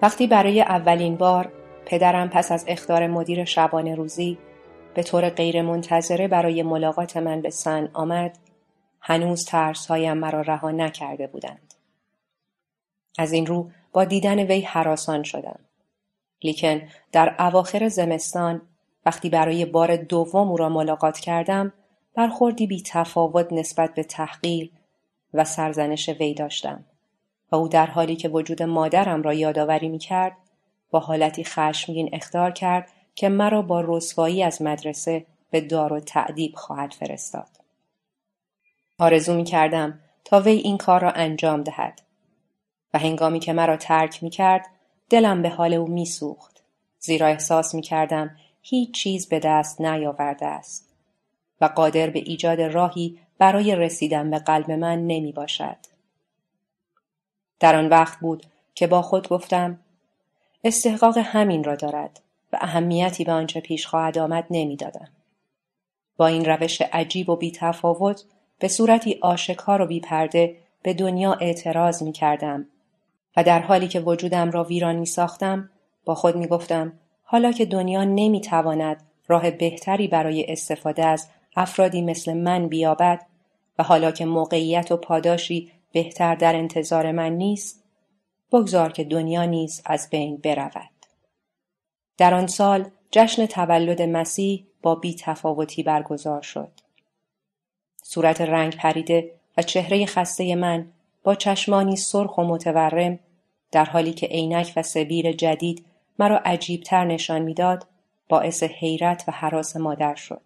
وقتی 0.03 0.27
برای 0.27 0.61
اولین 0.61 1.17
بار 1.17 1.53
پدرم 1.87 2.29
پس 2.29 2.53
از 2.53 2.65
اختار 2.69 3.07
مدیر 3.07 3.45
شبانه 3.45 3.95
روزی 3.95 4.38
به 4.95 5.03
طور 5.03 5.29
غیر 5.29 5.62
منتظره 5.62 6.29
برای 6.29 6.62
ملاقات 6.62 7.17
من 7.17 7.41
به 7.41 7.51
سن 7.51 7.91
آمد 7.93 8.38
هنوز 9.01 9.45
ترسهایم 9.45 10.17
مرا 10.17 10.41
رها 10.41 10.71
نکرده 10.71 11.27
بودند. 11.27 11.75
از 13.19 13.33
این 13.33 13.47
رو 13.47 13.71
با 13.93 14.05
دیدن 14.05 14.38
وی 14.38 14.61
حراسان 14.61 15.23
شدم. 15.23 15.59
لیکن 16.43 16.83
در 17.12 17.35
اواخر 17.38 17.88
زمستان 17.88 18.62
وقتی 19.07 19.31
برای 19.31 19.65
بار 19.65 19.97
دوم 19.97 20.51
او 20.51 20.57
را 20.57 20.69
ملاقات 20.69 21.19
کردم 21.19 21.73
برخوردی 22.15 22.67
بی 22.67 22.83
تفاوت 22.87 23.53
نسبت 23.53 23.95
به 23.95 24.05
تحقیل 24.05 24.71
و 25.35 25.45
سرزنش 25.45 26.09
وی 26.09 26.35
داشتم. 26.35 26.85
و 27.53 27.57
او 27.57 27.69
در 27.69 27.87
حالی 27.87 28.17
که 28.17 28.29
وجود 28.29 28.62
مادرم 28.62 29.23
را 29.23 29.35
یادآوری 29.35 29.88
می 29.88 29.99
کرد 29.99 30.37
با 30.91 31.01
حالتی 31.01 31.45
خشمگین 31.45 32.11
اختار 32.12 32.51
کرد 32.51 32.88
که 33.15 33.29
مرا 33.29 33.62
با 33.62 33.81
رسوایی 33.87 34.43
از 34.43 34.62
مدرسه 34.62 35.27
به 35.51 35.61
دار 35.61 35.93
و 35.93 36.01
تعدیب 36.01 36.55
خواهد 36.55 36.93
فرستاد. 36.93 37.49
آرزو 38.99 39.35
می 39.35 39.45
کردم 39.45 40.01
تا 40.25 40.41
وی 40.41 40.53
این 40.53 40.79
کار 40.79 41.01
را 41.01 41.11
انجام 41.11 41.62
دهد 41.62 42.03
و 42.95 42.99
هنگامی 42.99 43.41
که 43.41 43.53
مرا 43.53 43.77
ترک 43.77 44.23
می 44.23 44.31
کرد 44.31 44.67
دلم 45.11 45.43
به 45.43 45.49
حال 45.49 45.75
او 45.75 45.88
می 45.88 46.07
سوخت 46.07 46.62
زیرا 46.99 47.27
احساس 47.27 47.75
می 47.75 47.83
کردم 47.83 48.37
هیچ 48.62 48.95
چیز 48.95 49.29
به 49.29 49.41
دست 49.41 49.81
نیاورده 49.81 50.47
است 50.47 50.88
و 51.61 51.65
قادر 51.65 52.11
به 52.11 52.19
ایجاد 52.19 52.61
راهی 52.61 53.19
برای 53.38 53.77
رسیدن 53.77 54.31
به 54.31 54.38
قلب 54.38 54.71
من 54.71 55.07
نمی 55.07 55.33
باشد. 55.33 55.91
در 57.62 57.77
آن 57.77 57.88
وقت 57.88 58.18
بود 58.20 58.46
که 58.75 58.87
با 58.87 59.03
خود 59.03 59.29
گفتم 59.29 59.79
استحقاق 60.64 61.18
همین 61.18 61.64
را 61.64 61.75
دارد 61.75 62.20
و 62.53 62.59
اهمیتی 62.61 63.25
به 63.25 63.33
آنچه 63.33 63.61
پیش 63.61 63.87
خواهد 63.87 64.18
آمد 64.18 64.46
نمی‌دادم. 64.51 65.09
با 66.16 66.27
این 66.27 66.44
روش 66.44 66.83
عجیب 66.83 67.29
و 67.29 67.37
بیتفاوت 67.37 68.25
به 68.59 68.68
صورتی 68.68 69.18
آشکار 69.20 69.83
و 69.83 69.87
بیپرده 69.87 70.57
به 70.83 70.94
دنیا 70.94 71.33
اعتراض 71.33 72.03
می 72.03 72.12
کردم 72.12 72.66
و 73.37 73.44
در 73.44 73.59
حالی 73.59 73.88
که 73.88 74.01
وجودم 74.01 74.51
را 74.51 74.64
ویران 74.64 74.96
می 74.96 75.07
ساختم 75.07 75.70
با 76.05 76.14
خود 76.14 76.37
می 76.37 76.46
گفتم 76.46 76.92
حالا 77.22 77.53
که 77.53 77.66
دنیا 77.66 78.05
نمی 78.05 78.40
تواند 78.40 79.03
راه 79.29 79.51
بهتری 79.51 80.09
برای 80.09 80.53
استفاده 80.53 81.07
از 81.07 81.29
افرادی 81.57 82.03
مثل 82.03 82.33
من 82.33 82.68
بیابد 82.68 83.27
و 83.79 83.83
حالا 83.83 84.11
که 84.11 84.25
موقعیت 84.25 84.92
و 84.92 84.96
پاداشی 84.96 85.72
بهتر 85.92 86.35
در 86.35 86.57
انتظار 86.57 87.12
من 87.12 87.33
نیست. 87.33 87.83
بگذار 88.52 88.92
که 88.92 89.05
دنیا 89.05 89.44
نیز 89.44 89.83
از 89.85 90.09
بین 90.11 90.37
برود. 90.37 90.90
در 92.18 92.35
آن 92.35 92.46
سال 92.46 92.90
جشن 93.11 93.46
تولد 93.46 94.02
مسیح 94.02 94.66
با 94.83 94.94
بی 94.94 95.14
تفاوتی 95.14 95.83
برگزار 95.83 96.42
شد. 96.42 96.70
صورت 98.02 98.40
رنگ 98.40 98.76
پریده 98.76 99.31
و 99.57 99.62
چهره 99.62 100.07
خسته 100.07 100.55
من 100.55 100.87
با 101.22 101.35
چشمانی 101.35 101.96
سرخ 101.96 102.38
و 102.38 102.44
متورم 102.44 103.18
در 103.72 103.85
حالی 103.85 104.12
که 104.12 104.26
عینک 104.26 104.72
و 104.76 104.83
سبیر 104.83 105.33
جدید 105.33 105.85
مرا 106.18 106.38
عجیبتر 106.38 107.05
نشان 107.05 107.42
می‌داد 107.42 107.87
باعث 108.28 108.62
حیرت 108.62 109.24
و 109.28 109.33
حراس 109.33 109.76
مادر 109.76 110.14
شد. 110.14 110.42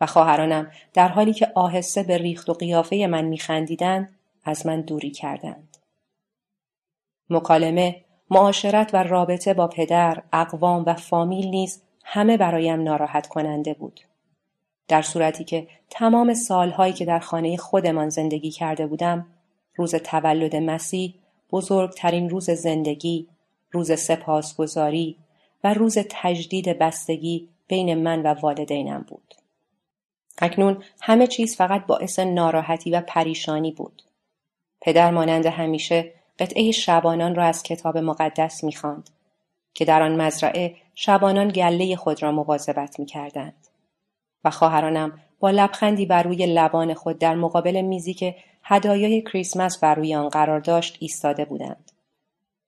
و 0.00 0.06
خواهرانم 0.06 0.70
در 0.94 1.08
حالی 1.08 1.32
که 1.32 1.52
آهسته 1.54 2.02
به 2.02 2.18
ریخت 2.18 2.48
و 2.48 2.52
قیافه 2.52 3.06
من 3.06 3.24
میخندیدند 3.24 4.17
از 4.48 4.66
من 4.66 4.80
دوری 4.80 5.10
کردند. 5.10 5.76
مکالمه 7.30 8.04
معاشرت 8.30 8.94
و 8.94 9.02
رابطه 9.02 9.54
با 9.54 9.68
پدر 9.68 10.22
اقوام 10.32 10.84
و 10.86 10.94
فامیل 10.94 11.46
نیز 11.46 11.82
همه 12.04 12.36
برایم 12.36 12.82
ناراحت 12.82 13.26
کننده 13.26 13.74
بود. 13.74 14.00
در 14.88 15.02
صورتی 15.02 15.44
که 15.44 15.68
تمام 15.90 16.34
سالهایی 16.34 16.92
که 16.92 17.04
در 17.04 17.18
خانه 17.18 17.56
خودمان 17.56 18.08
زندگی 18.08 18.50
کرده 18.50 18.86
بودم 18.86 19.26
روز 19.76 19.94
تولد 19.94 20.56
مسیح 20.56 21.14
بزرگترین 21.50 22.30
روز 22.30 22.50
زندگی 22.50 23.28
روز 23.70 24.00
سپاسگزاری 24.00 25.16
و 25.64 25.74
روز 25.74 25.98
تجدید 26.10 26.78
بستگی 26.78 27.48
بین 27.68 27.94
من 27.94 28.22
و 28.22 28.34
والدینم 28.34 29.04
بود. 29.08 29.34
اکنون 30.38 30.82
همه 31.00 31.26
چیز 31.26 31.56
فقط 31.56 31.86
باعث 31.86 32.18
ناراحتی 32.18 32.90
و 32.90 33.00
پریشانی 33.00 33.72
بود. 33.72 34.02
پدر 34.80 35.10
مانند 35.10 35.46
همیشه 35.46 36.12
قطعه 36.38 36.70
شبانان 36.70 37.34
را 37.34 37.44
از 37.44 37.62
کتاب 37.62 37.98
مقدس 37.98 38.64
می‌خواند 38.64 39.10
که 39.74 39.84
در 39.84 40.02
آن 40.02 40.20
مزرعه 40.20 40.76
شبانان 40.94 41.48
گله 41.48 41.96
خود 41.96 42.22
را 42.22 42.32
مواظبت 42.32 43.00
می‌کردند 43.00 43.66
و 44.44 44.50
خواهرانم 44.50 45.20
با 45.40 45.50
لبخندی 45.50 46.06
بر 46.06 46.22
روی 46.22 46.46
لبان 46.46 46.94
خود 46.94 47.18
در 47.18 47.34
مقابل 47.34 47.80
میزی 47.80 48.14
که 48.14 48.36
هدایای 48.62 49.22
کریسمس 49.22 49.78
بر 49.78 49.94
روی 49.94 50.14
آن 50.14 50.28
قرار 50.28 50.60
داشت 50.60 50.96
ایستاده 51.00 51.44
بودند 51.44 51.92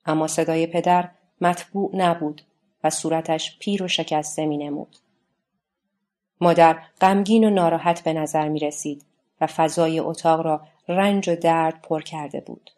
اما 0.07 0.27
صدای 0.27 0.67
پدر 0.67 1.09
مطبوع 1.41 1.91
نبود 1.97 2.43
و 2.85 2.91
صورتش 2.91 3.59
پیر 3.59 3.83
و 3.83 3.89
شکسته 3.89 4.47
می 4.47 4.57
نمود. 4.57 4.97
مادر 6.41 6.79
غمگین 7.01 7.45
و 7.45 7.51
ناراحت 7.51 8.05
به 8.05 8.13
نظر 8.13 8.49
می 8.49 8.59
رسید 8.59 9.05
و 9.41 9.47
فضای 9.47 10.01
اتاق 10.01 10.41
را 10.41 10.67
رنج 10.89 11.29
و 11.29 11.37
درد 11.37 11.83
پر 11.83 12.03
کرده 12.03 12.41
بود. 12.41 12.71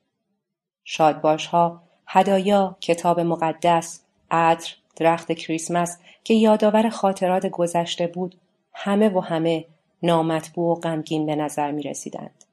شادباش 0.85 1.46
ها، 1.46 1.83
هدایا، 2.07 2.77
کتاب 2.81 3.20
مقدس، 3.20 4.01
عطر، 4.31 4.77
درخت 4.96 5.33
کریسمس 5.33 5.98
که 6.25 6.35
یادآور 6.35 6.88
خاطرات 6.88 7.46
گذشته 7.46 8.07
بود 8.07 8.40
همه 8.75 9.09
و 9.09 9.20
همه 9.20 9.64
نامطبوع 10.03 10.77
و 10.77 10.81
غمگین 10.81 11.27
به 11.27 11.37
نظر 11.37 11.70
می 11.70 11.83
رسیدند. 11.83 12.44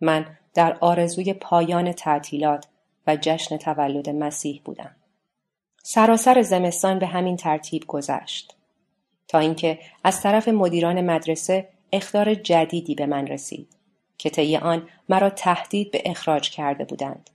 من 0.00 0.36
در 0.54 0.76
آرزوی 0.80 1.32
پایان 1.32 1.92
تعطیلات 1.92 2.66
و 3.06 3.16
جشن 3.16 3.56
تولد 3.56 4.10
مسیح 4.10 4.62
بودم. 4.64 4.96
سراسر 5.82 6.42
زمستان 6.42 6.98
به 6.98 7.06
همین 7.06 7.36
ترتیب 7.36 7.84
گذشت 7.86 8.56
تا 9.28 9.38
اینکه 9.38 9.78
از 10.04 10.20
طرف 10.20 10.48
مدیران 10.48 11.00
مدرسه 11.00 11.68
اختار 11.92 12.34
جدیدی 12.34 12.94
به 12.94 13.06
من 13.06 13.26
رسید 13.26 13.76
که 14.18 14.30
طی 14.30 14.56
آن 14.56 14.88
مرا 15.08 15.30
تهدید 15.30 15.90
به 15.90 16.02
اخراج 16.04 16.50
کرده 16.50 16.84
بودند 16.84 17.30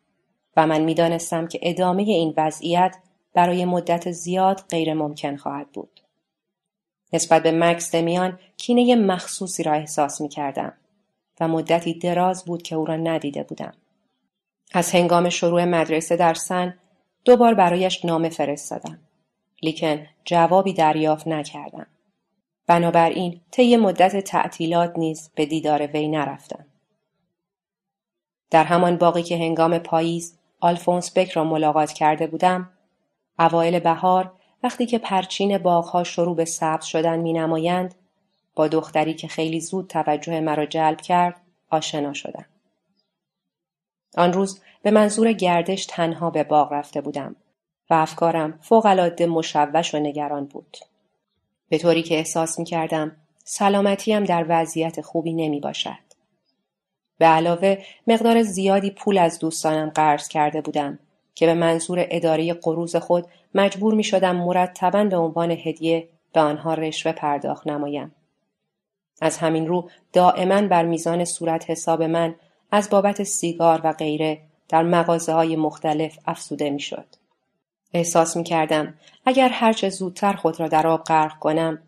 و 0.58 0.68
من 0.68 0.82
می‌دانستم 0.82 1.48
که 1.48 1.60
ادامه 1.62 2.02
این 2.02 2.34
وضعیت 2.38 2.96
برای 3.34 3.66
مدت 3.66 4.12
زیاد 4.12 4.64
غیر 4.70 4.94
ممکن 4.94 5.36
خواهد 5.38 5.72
بود. 5.72 6.00
نسبت 7.14 7.44
به 7.44 7.52
مکس 7.52 7.92
دمیان 7.92 8.40
کینه 8.58 8.96
مخصوصی 8.96 9.64
را 9.64 9.74
احساس 9.74 10.22
می 10.22 10.30
کردم 10.30 10.74
و 11.40 11.48
مدتی 11.48 11.94
دراز 11.94 12.46
بود 12.46 12.62
که 12.62 12.76
او 12.76 12.86
را 12.86 12.96
ندیده 12.96 13.44
بودم. 13.44 13.74
از 14.74 14.92
هنگام 14.92 15.30
شروع 15.30 15.66
مدرسه 15.66 16.16
در 16.16 16.34
سن 16.34 16.78
دو 17.26 17.38
بار 17.38 17.54
برایش 17.54 18.06
نامه 18.06 18.30
فرستادم. 18.30 19.00
لیکن 19.62 20.08
جوابی 20.26 20.74
دریافت 20.74 21.28
نکردم. 21.28 21.88
بنابراین 22.68 23.42
طی 23.52 23.78
مدت 23.78 24.18
تعطیلات 24.18 24.98
نیز 24.98 25.32
به 25.36 25.46
دیدار 25.46 25.88
وی 25.88 26.08
نرفتم. 26.08 26.66
در 28.50 28.64
همان 28.64 28.98
باقی 28.98 29.24
که 29.24 29.38
هنگام 29.38 29.78
پاییز 29.78 30.38
آلفونس 30.60 31.18
بک 31.18 31.30
را 31.30 31.44
ملاقات 31.44 31.92
کرده 31.92 32.28
بودم، 32.28 32.70
اوایل 33.40 33.80
بهار 33.80 34.32
وقتی 34.64 34.86
که 34.86 34.98
پرچین 34.98 35.58
باغها 35.58 36.04
شروع 36.04 36.36
به 36.36 36.46
سبز 36.46 36.86
شدن 36.86 37.20
می 37.20 37.34
نمایند، 37.34 37.96
با 38.56 38.68
دختری 38.68 39.14
که 39.14 39.28
خیلی 39.28 39.60
زود 39.60 39.88
توجه 39.88 40.40
مرا 40.40 40.66
جلب 40.66 41.02
کرد 41.02 41.42
آشنا 41.70 42.14
شدم. 42.14 42.46
آن 44.18 44.34
روز 44.34 44.62
به 44.82 44.92
منظور 44.92 45.32
گردش 45.32 45.86
تنها 45.86 46.30
به 46.30 46.44
باغ 46.44 46.74
رفته 46.74 47.02
بودم 47.02 47.36
و 47.90 47.94
افکارم 47.94 48.60
فوقالعاده 48.62 49.26
مشوش 49.26 49.96
و 49.96 50.00
نگران 50.00 50.46
بود. 50.46 50.78
به 51.72 51.78
طوری 51.78 52.04
که 52.04 52.16
احساس 52.16 52.60
می 52.60 52.66
کردم 52.66 53.16
سلامتیم 53.44 54.24
در 54.24 54.46
وضعیت 54.50 55.02
خوبی 55.02 55.34
نمی 55.34 55.60
باشد. 55.60 56.00
به 57.18 57.26
علاوه 57.26 57.78
مقدار 58.08 58.44
زیادی 58.44 58.92
پول 58.92 59.18
از 59.18 59.40
دوستانم 59.40 59.90
قرض 59.90 60.28
کرده 60.28 60.62
بودم 60.62 61.00
که 61.36 61.46
به 61.46 61.54
منظور 61.54 62.06
اداره 62.10 62.54
قروز 62.54 62.96
خود 62.96 63.26
مجبور 63.56 63.94
می 63.94 64.04
شدم 64.04 64.36
مرتبا 64.36 65.04
به 65.04 65.18
عنوان 65.18 65.52
هدیه 65.52 66.08
به 66.34 66.40
آنها 66.40 66.74
رشوه 66.74 67.12
پرداخت 67.12 67.68
نمایم. 67.68 68.16
از 69.22 69.38
همین 69.38 69.68
رو 69.68 69.90
دائما 70.14 70.62
بر 70.62 70.86
میزان 70.86 71.26
صورت 71.26 71.70
حساب 71.70 72.04
من 72.04 72.36
از 72.72 72.90
بابت 72.90 73.24
سیگار 73.24 73.82
و 73.84 73.94
غیره 73.94 74.42
در 74.70 74.84
مغازه 74.84 75.34
های 75.34 75.56
مختلف 75.56 76.20
افسوده 76.26 76.70
می 76.70 76.80
شد. 76.80 77.21
احساس 77.94 78.38
می 78.38 78.44
کردم 78.44 78.94
اگر 79.26 79.50
هرچه 79.50 79.90
زودتر 79.90 80.34
خود 80.34 80.60
را 80.60 80.68
در 80.68 80.88
آب 80.88 81.04
غرق 81.04 81.40
کنم 81.40 81.80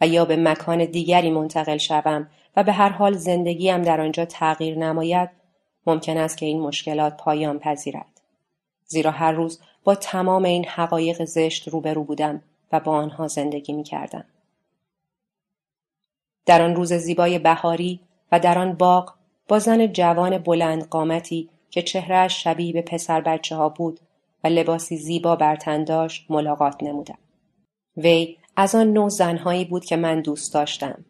و 0.00 0.06
یا 0.06 0.24
به 0.24 0.36
مکان 0.36 0.84
دیگری 0.84 1.30
منتقل 1.30 1.76
شوم 1.76 2.28
و 2.56 2.64
به 2.64 2.72
هر 2.72 2.88
حال 2.88 3.16
زندگیم 3.16 3.82
در 3.82 4.00
آنجا 4.00 4.24
تغییر 4.24 4.78
نماید 4.78 5.30
ممکن 5.86 6.16
است 6.16 6.36
که 6.36 6.46
این 6.46 6.60
مشکلات 6.60 7.16
پایان 7.16 7.58
پذیرد. 7.58 8.20
زیرا 8.86 9.10
هر 9.10 9.32
روز 9.32 9.60
با 9.84 9.94
تمام 9.94 10.44
این 10.44 10.64
حقایق 10.64 11.24
زشت 11.24 11.68
روبرو 11.68 12.04
بودم 12.04 12.42
و 12.72 12.80
با 12.80 12.92
آنها 12.92 13.28
زندگی 13.28 13.72
می 13.72 13.84
کردم. 13.84 14.24
در 16.46 16.62
آن 16.62 16.74
روز 16.74 16.92
زیبای 16.92 17.38
بهاری 17.38 18.00
و 18.32 18.40
در 18.40 18.58
آن 18.58 18.72
باغ 18.72 19.14
با 19.48 19.58
زن 19.58 19.86
جوان 19.86 20.38
بلند 20.38 20.88
قامتی 20.88 21.48
که 21.70 21.82
چهرهش 21.82 22.44
شبیه 22.44 22.72
به 22.72 22.82
پسر 22.82 23.20
بچه 23.20 23.56
ها 23.56 23.68
بود 23.68 24.00
و 24.44 24.48
لباسی 24.48 24.96
زیبا 24.96 25.36
بر 25.36 25.56
تن 25.56 25.84
داشت 25.84 26.26
ملاقات 26.30 26.82
نمودم. 26.82 27.18
وی 27.96 28.36
از 28.56 28.74
آن 28.74 28.92
نوع 28.92 29.08
زنهایی 29.08 29.64
بود 29.64 29.84
که 29.84 29.96
من 29.96 30.20
دوست 30.20 30.54
داشتم 30.54 31.04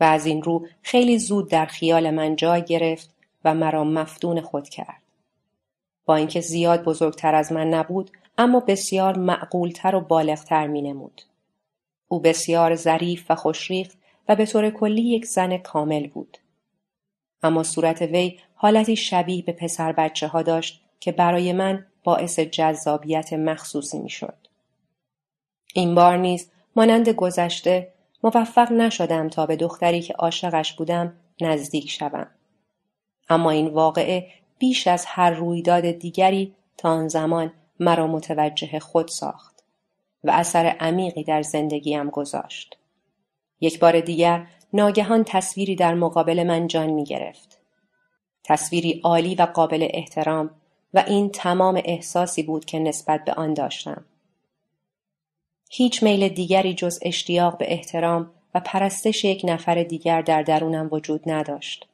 و 0.00 0.04
از 0.04 0.26
این 0.26 0.42
رو 0.42 0.66
خیلی 0.82 1.18
زود 1.18 1.50
در 1.50 1.66
خیال 1.66 2.10
من 2.10 2.36
جای 2.36 2.62
گرفت 2.62 3.14
و 3.44 3.54
مرا 3.54 3.84
مفتون 3.84 4.40
خود 4.40 4.68
کرد. 4.68 5.02
با 6.04 6.16
اینکه 6.16 6.40
زیاد 6.40 6.84
بزرگتر 6.84 7.34
از 7.34 7.52
من 7.52 7.68
نبود 7.68 8.10
اما 8.38 8.60
بسیار 8.60 9.18
معقولتر 9.18 9.94
و 9.94 10.00
بالغتر 10.00 10.66
می 10.66 10.82
نمود. 10.82 11.22
او 12.08 12.20
بسیار 12.20 12.74
ظریف 12.74 13.26
و 13.30 13.34
خوشریخت 13.34 13.98
و 14.28 14.36
به 14.36 14.46
طور 14.46 14.70
کلی 14.70 15.02
یک 15.02 15.26
زن 15.26 15.58
کامل 15.58 16.06
بود. 16.06 16.38
اما 17.42 17.62
صورت 17.62 18.02
وی 18.02 18.38
حالتی 18.54 18.96
شبیه 18.96 19.42
به 19.42 19.52
پسر 19.52 19.92
بچه 19.92 20.28
ها 20.28 20.42
داشت 20.42 20.82
که 21.00 21.12
برای 21.12 21.52
من 21.52 21.86
باعث 22.04 22.40
جذابیت 22.40 23.32
مخصوصی 23.32 23.98
می 23.98 24.10
شد. 24.10 24.34
این 25.74 25.94
بار 25.94 26.16
نیز 26.16 26.50
مانند 26.76 27.08
گذشته 27.08 27.92
موفق 28.22 28.72
نشدم 28.72 29.28
تا 29.28 29.46
به 29.46 29.56
دختری 29.56 30.02
که 30.02 30.14
عاشقش 30.14 30.72
بودم 30.72 31.16
نزدیک 31.40 31.90
شوم. 31.90 32.26
اما 33.28 33.50
این 33.50 33.68
واقعه 33.68 34.26
بیش 34.58 34.86
از 34.86 35.04
هر 35.06 35.30
رویداد 35.30 35.90
دیگری 35.90 36.54
تا 36.76 36.88
آن 36.88 37.08
زمان 37.08 37.52
مرا 37.80 38.06
متوجه 38.06 38.78
خود 38.78 39.08
ساخت 39.08 39.64
و 40.24 40.30
اثر 40.30 40.66
عمیقی 40.66 41.24
در 41.24 41.42
زندگیم 41.42 42.10
گذاشت. 42.10 42.78
یک 43.60 43.80
بار 43.80 44.00
دیگر 44.00 44.46
ناگهان 44.72 45.24
تصویری 45.24 45.76
در 45.76 45.94
مقابل 45.94 46.42
من 46.42 46.66
جان 46.66 46.90
می 46.90 47.04
گرفت. 47.04 47.58
تصویری 48.44 49.00
عالی 49.04 49.34
و 49.34 49.42
قابل 49.42 49.88
احترام 49.90 50.50
و 50.94 51.04
این 51.06 51.30
تمام 51.30 51.82
احساسی 51.84 52.42
بود 52.42 52.64
که 52.64 52.78
نسبت 52.78 53.24
به 53.24 53.32
آن 53.32 53.54
داشتم. 53.54 54.04
هیچ 55.70 56.02
میل 56.02 56.28
دیگری 56.28 56.74
جز 56.74 56.98
اشتیاق 57.02 57.58
به 57.58 57.72
احترام 57.72 58.30
و 58.54 58.60
پرستش 58.60 59.24
یک 59.24 59.40
نفر 59.44 59.82
دیگر 59.82 60.22
در 60.22 60.42
درونم 60.42 60.88
وجود 60.92 61.30
نداشت. 61.30 61.86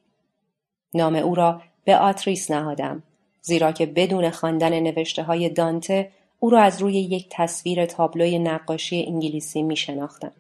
نام 0.95 1.17
او 1.17 1.35
را 1.35 1.63
به 1.85 1.97
آتریس 1.97 2.51
نهادم 2.51 3.03
زیرا 3.41 3.73
که 3.73 3.87
بدون 3.87 4.31
خواندن 4.31 4.81
نوشته 4.81 5.23
های 5.23 5.49
دانته 5.49 6.11
او 6.39 6.51
را 6.51 6.61
از 6.61 6.83
روی 6.83 6.93
یک 6.93 7.27
تصویر 7.31 7.87
تابلوی 7.87 8.39
نقاشی 8.39 9.05
انگلیسی 9.09 9.63
می 9.63 9.77
شناختم. 9.77 10.33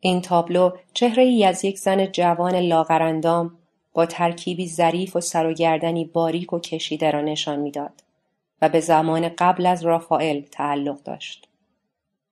این 0.00 0.20
تابلو 0.20 0.70
چهره 0.94 1.22
ای 1.22 1.44
از 1.44 1.64
یک 1.64 1.78
زن 1.78 2.06
جوان 2.06 2.56
لاغرندام 2.56 3.58
با 3.92 4.06
ترکیبی 4.06 4.68
ظریف 4.68 5.16
و 5.16 5.20
سر 5.20 5.46
و 5.46 5.52
گردنی 5.52 6.04
باریک 6.04 6.52
و 6.52 6.60
کشیده 6.60 7.10
را 7.10 7.20
نشان 7.20 7.58
می‌داد 7.58 8.02
و 8.62 8.68
به 8.68 8.80
زمان 8.80 9.28
قبل 9.38 9.66
از 9.66 9.84
رافائل 9.84 10.40
تعلق 10.40 11.02
داشت. 11.02 11.48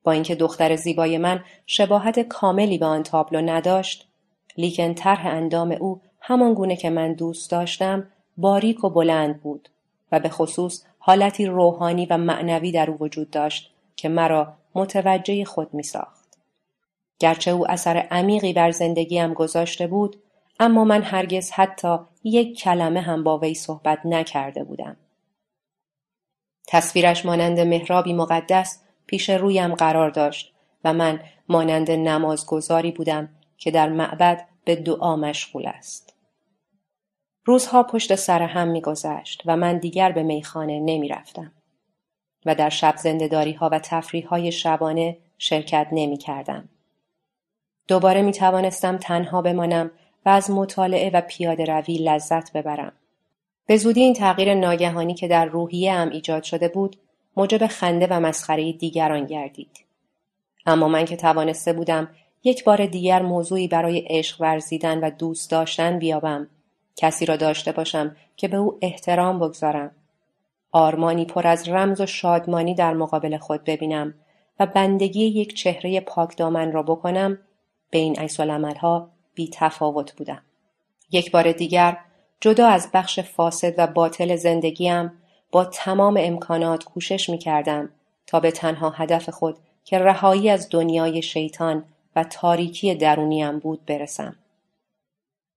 با 0.04 0.12
اینکه 0.12 0.34
دختر 0.34 0.76
زیبای 0.76 1.18
من 1.18 1.44
شباهت 1.66 2.20
کاملی 2.20 2.78
به 2.78 2.86
آن 2.86 3.02
تابلو 3.02 3.40
نداشت 3.40 4.08
لیکن 4.56 4.94
طرح 4.94 5.26
اندام 5.26 5.72
او 5.72 6.00
همان 6.20 6.54
گونه 6.54 6.76
که 6.76 6.90
من 6.90 7.12
دوست 7.12 7.50
داشتم 7.50 8.06
باریک 8.36 8.84
و 8.84 8.90
بلند 8.90 9.40
بود 9.40 9.68
و 10.12 10.20
به 10.20 10.28
خصوص 10.28 10.84
حالتی 10.98 11.46
روحانی 11.46 12.06
و 12.06 12.18
معنوی 12.18 12.72
در 12.72 12.90
او 12.90 12.96
وجود 13.00 13.30
داشت 13.30 13.70
که 13.96 14.08
مرا 14.08 14.52
متوجه 14.74 15.44
خود 15.44 15.74
می 15.74 15.82
ساخت. 15.82 16.38
گرچه 17.18 17.50
او 17.50 17.70
اثر 17.70 17.96
عمیقی 17.96 18.52
بر 18.52 18.70
زندگیم 18.70 19.34
گذاشته 19.34 19.86
بود 19.86 20.16
اما 20.58 20.84
من 20.84 21.02
هرگز 21.02 21.50
حتی 21.50 21.98
یک 22.24 22.58
کلمه 22.58 23.00
هم 23.00 23.24
با 23.24 23.38
وی 23.38 23.54
صحبت 23.54 23.98
نکرده 24.04 24.64
بودم. 24.64 24.96
تصویرش 26.66 27.26
مانند 27.26 27.60
مهرابی 27.60 28.12
مقدس 28.12 28.82
پیش 29.06 29.30
رویم 29.30 29.74
قرار 29.74 30.10
داشت 30.10 30.54
و 30.84 30.92
من 30.92 31.20
مانند 31.48 31.90
نمازگذاری 31.90 32.92
بودم 32.92 33.28
که 33.56 33.70
در 33.70 33.88
معبد 33.88 34.48
به 34.64 34.76
دعا 34.76 35.16
مشغول 35.16 35.66
است. 35.66 36.14
روزها 37.44 37.82
پشت 37.82 38.14
سر 38.14 38.42
هم 38.42 38.68
میگذشت 38.68 39.42
و 39.46 39.56
من 39.56 39.78
دیگر 39.78 40.12
به 40.12 40.22
میخانه 40.22 40.80
نمی 40.80 41.08
رفتم 41.08 41.52
و 42.46 42.54
در 42.54 42.68
شب 42.68 42.96
زندداری 42.96 43.52
ها 43.52 43.68
و 43.72 43.78
تفریح 43.78 44.28
های 44.28 44.52
شبانه 44.52 45.18
شرکت 45.38 45.88
نمی 45.92 46.16
کردم. 46.16 46.68
دوباره 47.88 48.22
می 48.22 48.32
توانستم 48.32 48.96
تنها 48.96 49.42
بمانم 49.42 49.90
و 50.26 50.28
از 50.28 50.50
مطالعه 50.50 51.10
و 51.14 51.20
پیاده 51.20 51.64
روی 51.64 51.98
لذت 51.98 52.52
ببرم. 52.52 52.92
به 53.66 53.76
زودی 53.76 54.00
این 54.00 54.14
تغییر 54.14 54.54
ناگهانی 54.54 55.14
که 55.14 55.28
در 55.28 55.44
روحیه 55.44 55.94
هم 55.94 56.10
ایجاد 56.10 56.42
شده 56.42 56.68
بود 56.68 56.96
موجب 57.36 57.66
خنده 57.66 58.06
و 58.10 58.20
مسخره 58.20 58.72
دیگران 58.72 59.26
گردید. 59.26 59.84
اما 60.66 60.88
من 60.88 61.04
که 61.04 61.16
توانسته 61.16 61.72
بودم 61.72 62.08
یک 62.44 62.64
بار 62.64 62.86
دیگر 62.86 63.22
موضوعی 63.22 63.68
برای 63.68 64.04
عشق 64.06 64.40
ورزیدن 64.40 64.98
و 64.98 65.10
دوست 65.10 65.50
داشتن 65.50 65.98
بیابم 65.98 66.48
کسی 66.96 67.26
را 67.26 67.36
داشته 67.36 67.72
باشم 67.72 68.16
که 68.36 68.48
به 68.48 68.56
او 68.56 68.78
احترام 68.82 69.38
بگذارم 69.38 69.90
آرمانی 70.72 71.24
پر 71.24 71.46
از 71.46 71.68
رمز 71.68 72.00
و 72.00 72.06
شادمانی 72.06 72.74
در 72.74 72.94
مقابل 72.94 73.36
خود 73.36 73.64
ببینم 73.64 74.14
و 74.60 74.66
بندگی 74.66 75.24
یک 75.24 75.54
چهره 75.54 76.00
پاک 76.00 76.36
دامن 76.36 76.72
را 76.72 76.82
بکنم 76.82 77.38
به 77.90 77.98
این 77.98 78.16
عکس 78.16 78.40
بی 79.38 79.50
تفاوت 79.52 80.12
بودم 80.12 80.42
یک 81.10 81.30
بار 81.30 81.52
دیگر 81.52 81.98
جدا 82.40 82.68
از 82.68 82.88
بخش 82.94 83.20
فاسد 83.20 83.74
و 83.78 83.86
باطل 83.86 84.36
زندگیم 84.36 85.12
با 85.52 85.64
تمام 85.64 86.16
امکانات 86.20 86.84
کوشش 86.84 87.28
می 87.30 87.38
کردم 87.38 87.90
تا 88.26 88.40
به 88.40 88.50
تنها 88.50 88.90
هدف 88.90 89.28
خود 89.28 89.58
که 89.84 89.98
رهایی 89.98 90.50
از 90.50 90.68
دنیای 90.70 91.22
شیطان 91.22 91.84
و 92.16 92.24
تاریکی 92.24 92.94
درونیم 92.94 93.58
بود 93.58 93.84
برسم. 93.86 94.36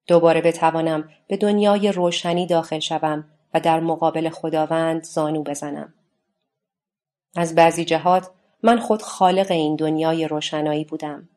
دوباره 0.07 0.41
بتوانم 0.41 1.09
به 1.27 1.37
دنیای 1.37 1.91
روشنی 1.91 2.45
داخل 2.45 2.79
شوم 2.79 3.25
و 3.53 3.59
در 3.59 3.79
مقابل 3.79 4.29
خداوند 4.29 5.03
زانو 5.03 5.43
بزنم. 5.43 5.93
از 7.35 7.55
بعضی 7.55 7.85
جهات 7.85 8.29
من 8.63 8.79
خود 8.79 9.01
خالق 9.01 9.51
این 9.51 9.75
دنیای 9.75 10.27
روشنایی 10.27 10.85
بودم. 10.85 11.29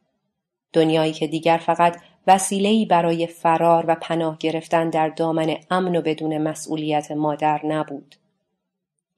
دنیایی 0.72 1.12
که 1.12 1.26
دیگر 1.26 1.56
فقط 1.56 2.00
وسیله‌ای 2.26 2.86
برای 2.86 3.26
فرار 3.26 3.84
و 3.88 3.94
پناه 3.94 4.38
گرفتن 4.38 4.90
در 4.90 5.08
دامن 5.08 5.56
امن 5.70 5.96
و 5.96 6.02
بدون 6.02 6.38
مسئولیت 6.38 7.12
مادر 7.12 7.66
نبود. 7.66 8.14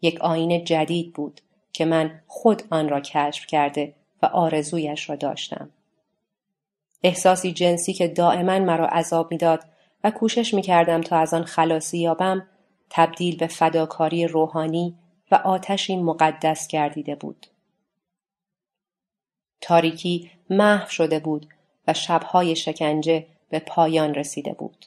یک 0.02 0.20
آین 0.20 0.64
جدید 0.64 1.12
بود 1.12 1.40
که 1.72 1.84
من 1.84 2.20
خود 2.26 2.62
آن 2.70 2.88
را 2.88 3.00
کشف 3.00 3.46
کرده 3.46 3.94
و 4.22 4.26
آرزویش 4.26 5.10
را 5.10 5.16
داشتم. 5.16 5.70
احساسی 7.02 7.52
جنسی 7.52 7.92
که 7.92 8.08
دائما 8.08 8.58
مرا 8.58 8.86
عذاب 8.86 9.30
می‌داد 9.30 9.64
و 10.04 10.10
کوشش 10.10 10.54
می‌کردم 10.54 11.00
تا 11.00 11.16
از 11.16 11.34
آن 11.34 11.44
خلاصی 11.44 11.98
یابم 11.98 12.46
تبدیل 12.90 13.36
به 13.36 13.46
فداکاری 13.46 14.26
روحانی 14.26 14.94
و 15.30 15.34
آتشی 15.34 15.96
مقدس 15.96 16.68
گردیده 16.68 17.14
بود. 17.14 17.46
تاریکی 19.60 20.30
محو 20.50 20.88
شده 20.88 21.18
بود 21.18 21.46
و 21.86 21.94
شبهای 21.94 22.56
شکنجه 22.56 23.26
به 23.50 23.58
پایان 23.58 24.14
رسیده 24.14 24.52
بود. 24.52 24.86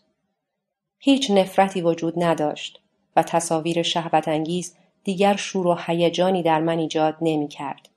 هیچ 0.99 1.31
نفرتی 1.31 1.81
وجود 1.81 2.23
نداشت 2.23 2.79
و 3.15 3.23
تصاویر 3.23 3.81
شهوت 3.81 4.27
انگیز 4.27 4.75
دیگر 5.03 5.35
شور 5.35 5.67
و 5.67 5.77
هیجانی 5.85 6.43
در 6.43 6.61
من 6.61 6.79
ایجاد 6.79 7.17
نمی 7.21 7.47
کرد 7.47 7.89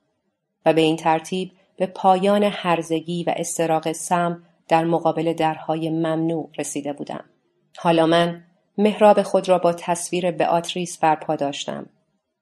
و 0.66 0.72
به 0.72 0.80
این 0.80 0.96
ترتیب 0.96 1.52
به 1.76 1.86
پایان 1.86 2.42
هرزگی 2.42 3.24
و 3.24 3.34
استراق 3.36 3.92
سم 3.92 4.42
در 4.68 4.84
مقابل 4.84 5.32
درهای 5.32 5.90
ممنوع 5.90 6.50
رسیده 6.58 6.92
بودم. 6.92 7.24
حالا 7.78 8.06
من 8.06 8.44
محراب 8.78 9.22
خود 9.22 9.48
را 9.48 9.58
با 9.58 9.72
تصویر 9.72 10.30
بآتریس 10.30 10.98
برپا 10.98 11.36
داشتم 11.36 11.86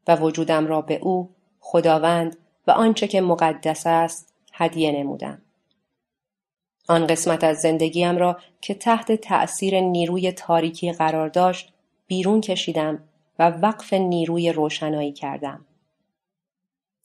و 0.09 0.17
وجودم 0.17 0.67
را 0.67 0.81
به 0.81 0.99
او 1.03 1.31
خداوند 1.61 2.37
و 2.67 2.71
آنچه 2.71 3.09
که 3.09 3.21
مقدس 3.21 3.87
است 3.87 4.35
هدیه 4.53 4.93
نمودم. 4.93 5.43
آن 6.91 7.07
قسمت 7.07 7.45
از 7.45 7.61
زندگیم 7.61 8.17
را 8.17 8.39
که 8.61 8.75
تحت 8.75 9.13
تأثیر 9.13 9.81
نیروی 9.81 10.33
تاریکی 10.33 10.93
قرار 10.93 11.29
داشت 11.29 11.73
بیرون 12.07 12.41
کشیدم 12.41 13.03
و 13.39 13.51
وقف 13.51 13.93
نیروی 13.93 14.53
روشنایی 14.53 15.13
کردم. 15.13 15.67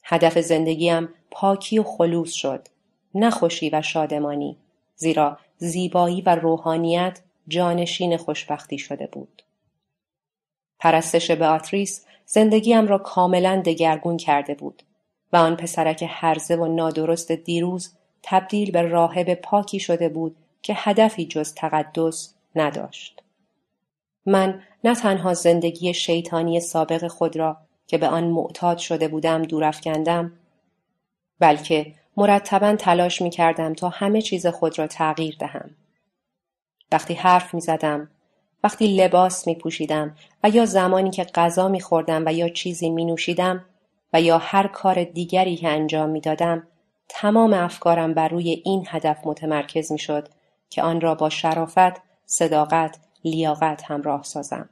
هدف 0.03 0.39
زندگیم 0.39 1.09
پاکی 1.31 1.79
و 1.79 1.83
خلوص 1.83 2.31
شد 2.33 2.67
نه 3.15 3.29
خوشی 3.29 3.69
و 3.69 3.81
شادمانی 3.81 4.57
زیرا 4.95 5.37
زیبایی 5.57 6.21
و 6.21 6.35
روحانیت 6.35 7.19
جانشین 7.47 8.17
خوشبختی 8.17 8.77
شده 8.77 9.07
بود 9.07 9.43
پرستش 10.79 11.31
آتریس 11.31 12.05
زندگیم 12.25 12.87
را 12.87 12.97
کاملا 12.97 13.61
دگرگون 13.65 14.17
کرده 14.17 14.53
بود 14.53 14.83
و 15.33 15.37
آن 15.37 15.55
پسرک 15.55 16.05
هرزه 16.07 16.55
و 16.55 16.75
نادرست 16.75 17.31
دیروز 17.31 17.93
تبدیل 18.27 18.71
به 18.71 18.81
راهب 18.81 19.33
پاکی 19.33 19.79
شده 19.79 20.09
بود 20.09 20.35
که 20.61 20.73
هدفی 20.77 21.25
جز 21.25 21.53
تقدس 21.53 22.33
نداشت 22.55 23.21
من 24.25 24.61
نه 24.83 24.95
تنها 24.95 25.33
زندگی 25.33 25.93
شیطانی 25.93 26.59
سابق 26.59 27.07
خود 27.07 27.37
را 27.37 27.57
که 27.87 27.97
به 27.97 28.07
آن 28.07 28.23
معتاد 28.23 28.77
شده 28.77 29.07
بودم 29.07 29.41
دورافکندم 29.41 30.31
بلکه 31.39 31.93
مرتبا 32.17 32.75
تلاش 32.75 33.21
می 33.21 33.29
کردم 33.29 33.73
تا 33.73 33.89
همه 33.89 34.21
چیز 34.21 34.47
خود 34.47 34.79
را 34.79 34.87
تغییر 34.87 35.35
دهم. 35.39 35.75
وقتی 36.91 37.13
حرف 37.13 37.53
می 37.53 37.61
زدم، 37.61 38.09
وقتی 38.63 38.95
لباس 38.95 39.47
می 39.47 39.55
پوشیدم 39.55 40.15
و 40.43 40.49
یا 40.49 40.65
زمانی 40.65 41.11
که 41.11 41.23
غذا 41.23 41.67
می 41.67 41.81
خوردم 41.81 42.23
و 42.25 42.33
یا 42.33 42.49
چیزی 42.49 42.89
می 42.89 43.05
نوشیدم 43.05 43.65
و 44.13 44.21
یا 44.21 44.37
هر 44.37 44.67
کار 44.67 45.03
دیگری 45.03 45.55
که 45.55 45.69
انجام 45.69 46.09
می 46.09 46.21
دادم، 46.21 46.67
تمام 47.09 47.53
افکارم 47.53 48.13
بر 48.13 48.27
روی 48.27 48.61
این 48.65 48.85
هدف 48.87 49.17
متمرکز 49.25 49.91
می 49.91 49.99
شد 49.99 50.27
که 50.69 50.83
آن 50.83 51.01
را 51.01 51.15
با 51.15 51.29
شرافت، 51.29 52.01
صداقت، 52.25 52.99
لیاقت 53.23 53.83
همراه 53.83 54.23
سازم. 54.23 54.69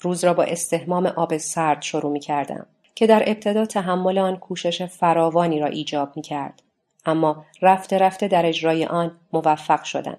روز 0.00 0.24
را 0.24 0.34
با 0.34 0.42
استحمام 0.42 1.06
آب 1.06 1.36
سرد 1.36 1.82
شروع 1.82 2.12
می 2.12 2.20
کردم. 2.20 2.66
که 2.98 3.06
در 3.06 3.22
ابتدا 3.26 3.66
تحمل 3.66 4.18
آن 4.18 4.36
کوشش 4.36 4.82
فراوانی 4.82 5.60
را 5.60 5.66
ایجاب 5.66 6.16
می 6.16 6.22
کرد. 6.22 6.62
اما 7.06 7.44
رفته 7.62 7.98
رفته 7.98 8.28
در 8.28 8.46
اجرای 8.46 8.86
آن 8.86 9.18
موفق 9.32 9.82
شدم. 9.82 10.16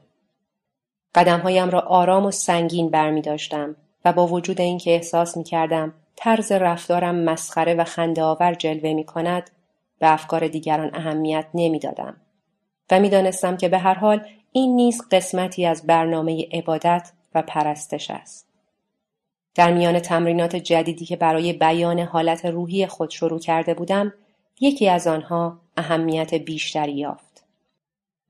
قدمهایم 1.15 1.69
را 1.69 1.79
آرام 1.79 2.25
و 2.25 2.31
سنگین 2.31 2.89
برمی 2.89 3.21
داشتم 3.21 3.75
و 4.05 4.13
با 4.13 4.27
وجود 4.27 4.61
اینکه 4.61 4.91
احساس 4.91 5.37
می 5.37 5.43
کردم 5.43 5.93
طرز 6.15 6.51
رفتارم 6.51 7.15
مسخره 7.15 7.73
و 7.73 7.83
خنده 7.83 8.23
آور 8.23 8.53
جلوه 8.53 8.93
می 8.93 9.03
کند 9.03 9.49
به 9.99 10.13
افکار 10.13 10.47
دیگران 10.47 10.89
اهمیت 10.93 11.45
نمی 11.53 11.79
دادم. 11.79 12.15
و 12.91 12.99
می 12.99 13.09
دانستم 13.09 13.57
که 13.57 13.69
به 13.69 13.77
هر 13.77 13.93
حال 13.93 14.25
این 14.51 14.75
نیز 14.75 15.01
قسمتی 15.11 15.65
از 15.65 15.87
برنامه 15.87 16.47
عبادت 16.51 17.11
و 17.35 17.41
پرستش 17.41 18.11
است. 18.11 18.49
در 19.55 19.73
میان 19.73 19.99
تمرینات 19.99 20.55
جدیدی 20.55 21.05
که 21.05 21.15
برای 21.15 21.53
بیان 21.53 21.99
حالت 21.99 22.45
روحی 22.45 22.87
خود 22.87 23.09
شروع 23.09 23.39
کرده 23.39 23.73
بودم 23.73 24.13
یکی 24.59 24.89
از 24.89 25.07
آنها 25.07 25.59
اهمیت 25.77 26.33
بیشتری 26.33 26.93
یافت. 26.93 27.43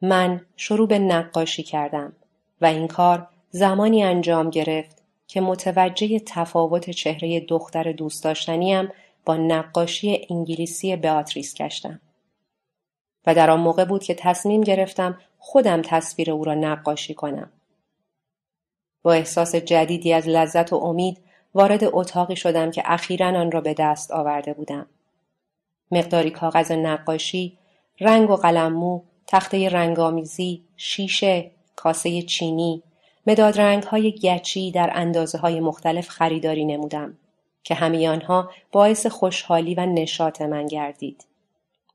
من 0.01 0.41
شروع 0.55 0.87
به 0.87 0.99
نقاشی 0.99 1.63
کردم 1.63 2.13
و 2.61 2.65
این 2.65 2.87
کار 2.87 3.27
زمانی 3.49 4.03
انجام 4.03 4.49
گرفت 4.49 5.03
که 5.27 5.41
متوجه 5.41 6.19
تفاوت 6.19 6.89
چهره 6.89 7.39
دختر 7.39 7.91
دوست 7.91 8.23
داشتنیم 8.23 8.89
با 9.29 9.37
نقاشی 9.37 10.27
انگلیسی 10.29 10.95
بیاتریس 10.95 11.55
گشتم. 11.55 12.01
و 13.25 13.35
در 13.35 13.49
آن 13.49 13.59
موقع 13.59 13.85
بود 13.85 14.03
که 14.03 14.13
تصمیم 14.13 14.61
گرفتم 14.61 15.17
خودم 15.37 15.81
تصویر 15.81 16.31
او 16.31 16.43
را 16.43 16.53
نقاشی 16.53 17.13
کنم. 17.13 17.51
با 19.03 19.13
احساس 19.13 19.55
جدیدی 19.55 20.13
از 20.13 20.27
لذت 20.27 20.73
و 20.73 20.75
امید 20.75 21.17
وارد 21.53 21.83
اتاقی 21.83 22.35
شدم 22.35 22.71
که 22.71 22.81
اخیرا 22.85 23.27
آن 23.27 23.51
را 23.51 23.61
به 23.61 23.73
دست 23.73 24.11
آورده 24.11 24.53
بودم. 24.53 24.85
مقداری 25.91 26.31
کاغذ 26.31 26.71
نقاشی، 26.71 27.57
رنگ 27.99 28.29
و 28.29 28.35
قلممو، 28.35 29.01
تخته 29.27 29.69
رنگامیزی، 29.69 30.63
شیشه، 30.77 31.51
کاسه 31.75 32.21
چینی، 32.21 32.83
مداد 33.27 33.59
رنگ 33.61 33.83
های 33.83 34.11
گچی 34.11 34.71
در 34.71 34.91
اندازه 34.93 35.37
های 35.37 35.59
مختلف 35.59 36.09
خریداری 36.09 36.65
نمودم 36.65 37.17
که 37.63 37.75
همه 37.75 38.09
آنها 38.09 38.51
باعث 38.71 39.07
خوشحالی 39.07 39.75
و 39.75 39.85
نشاط 39.85 40.41
من 40.41 40.65
گردید. 40.65 41.25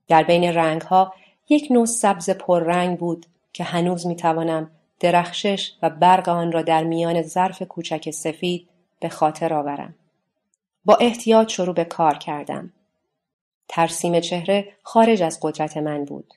در 0.08 0.22
بین 0.22 0.44
رنگ 0.44 0.82
ها 0.82 1.14
یک 1.48 1.68
نوع 1.70 1.86
سبز 1.86 2.30
پررنگ 2.30 2.98
بود 2.98 3.26
که 3.52 3.64
هنوز 3.64 4.06
می 4.06 4.16
توانم 4.16 4.70
درخشش 5.00 5.72
و 5.82 5.90
برق 5.90 6.28
آن 6.28 6.52
را 6.52 6.62
در 6.62 6.84
میان 6.84 7.22
ظرف 7.22 7.62
کوچک 7.62 8.10
سفید 8.10 8.68
به 9.00 9.08
خاطر 9.08 9.54
آورم. 9.54 9.94
با 10.84 10.94
احتیاط 10.94 11.48
شروع 11.48 11.74
به 11.74 11.84
کار 11.84 12.14
کردم. 12.18 12.72
ترسیم 13.68 14.20
چهره 14.20 14.72
خارج 14.82 15.22
از 15.22 15.38
قدرت 15.42 15.76
من 15.76 16.04
بود. 16.04 16.34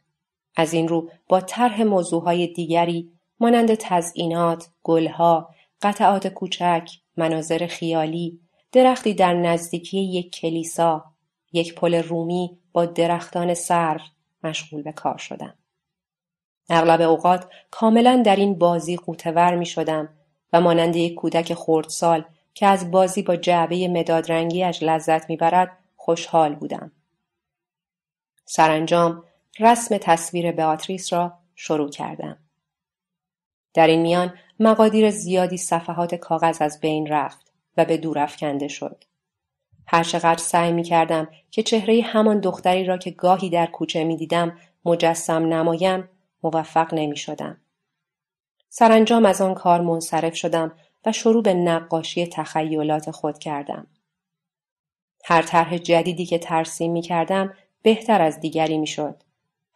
از 0.55 0.73
این 0.73 0.87
رو 0.87 1.09
با 1.27 1.41
طرح 1.41 1.83
موضوعهای 1.83 2.47
دیگری 2.47 3.11
مانند 3.39 3.75
تزئینات، 3.75 4.67
گلها، 4.83 5.49
قطعات 5.81 6.27
کوچک، 6.27 6.89
مناظر 7.17 7.67
خیالی، 7.67 8.39
درختی 8.71 9.13
در 9.13 9.33
نزدیکی 9.33 9.99
یک 9.99 10.31
کلیسا، 10.31 11.05
یک 11.53 11.75
پل 11.75 11.95
رومی 11.95 12.59
با 12.73 12.85
درختان 12.85 13.53
سرو 13.53 13.99
مشغول 14.43 14.81
به 14.81 14.91
کار 14.91 15.17
شدم. 15.17 15.53
اغلب 16.69 17.01
اوقات 17.01 17.49
کاملا 17.71 18.21
در 18.25 18.35
این 18.35 18.57
بازی 18.57 18.95
قوتور 18.95 19.55
می 19.55 19.65
شدم 19.65 20.09
و 20.53 20.61
مانند 20.61 20.95
یک 20.95 21.13
کودک 21.13 21.53
خردسال 21.53 22.25
که 22.53 22.65
از 22.65 22.91
بازی 22.91 23.21
با 23.21 23.35
جعبه 23.35 23.87
مدادرنگیش 23.87 24.83
لذت 24.83 25.29
می‌برد 25.29 25.77
خوشحال 25.95 26.55
بودم. 26.55 26.91
سرانجام 28.45 29.23
رسم 29.59 29.97
تصویر 29.97 30.51
بیاتریس 30.51 31.13
را 31.13 31.33
شروع 31.55 31.89
کردم. 31.89 32.37
در 33.73 33.87
این 33.87 34.01
میان 34.01 34.33
مقادیر 34.59 35.09
زیادی 35.09 35.57
صفحات 35.57 36.15
کاغذ 36.15 36.61
از 36.61 36.79
بین 36.79 37.07
رفت 37.07 37.46
و 37.77 37.85
به 37.85 37.97
دور 37.97 38.19
افکنده 38.19 38.67
شد. 38.67 39.03
هرچقدر 39.87 40.37
سعی 40.37 40.71
می 40.71 40.83
کردم 40.83 41.27
که 41.51 41.63
چهره 41.63 42.01
همان 42.01 42.39
دختری 42.39 42.85
را 42.85 42.97
که 42.97 43.11
گاهی 43.11 43.49
در 43.49 43.65
کوچه 43.65 44.03
می 44.03 44.17
دیدم 44.17 44.57
مجسم 44.85 45.53
نمایم 45.53 46.09
موفق 46.43 46.93
نمی 46.93 47.17
شدم. 47.17 47.57
سرانجام 48.69 49.25
از 49.25 49.41
آن 49.41 49.53
کار 49.53 49.81
منصرف 49.81 50.35
شدم 50.35 50.71
و 51.05 51.11
شروع 51.11 51.43
به 51.43 51.53
نقاشی 51.53 52.27
تخیلات 52.27 53.11
خود 53.11 53.37
کردم. 53.37 53.87
هر 55.25 55.41
طرح 55.41 55.77
جدیدی 55.77 56.25
که 56.25 56.37
ترسیم 56.37 56.91
می 56.91 57.01
کردم 57.01 57.53
بهتر 57.81 58.21
از 58.21 58.39
دیگری 58.39 58.77
می 58.77 58.87
شد. 58.87 59.23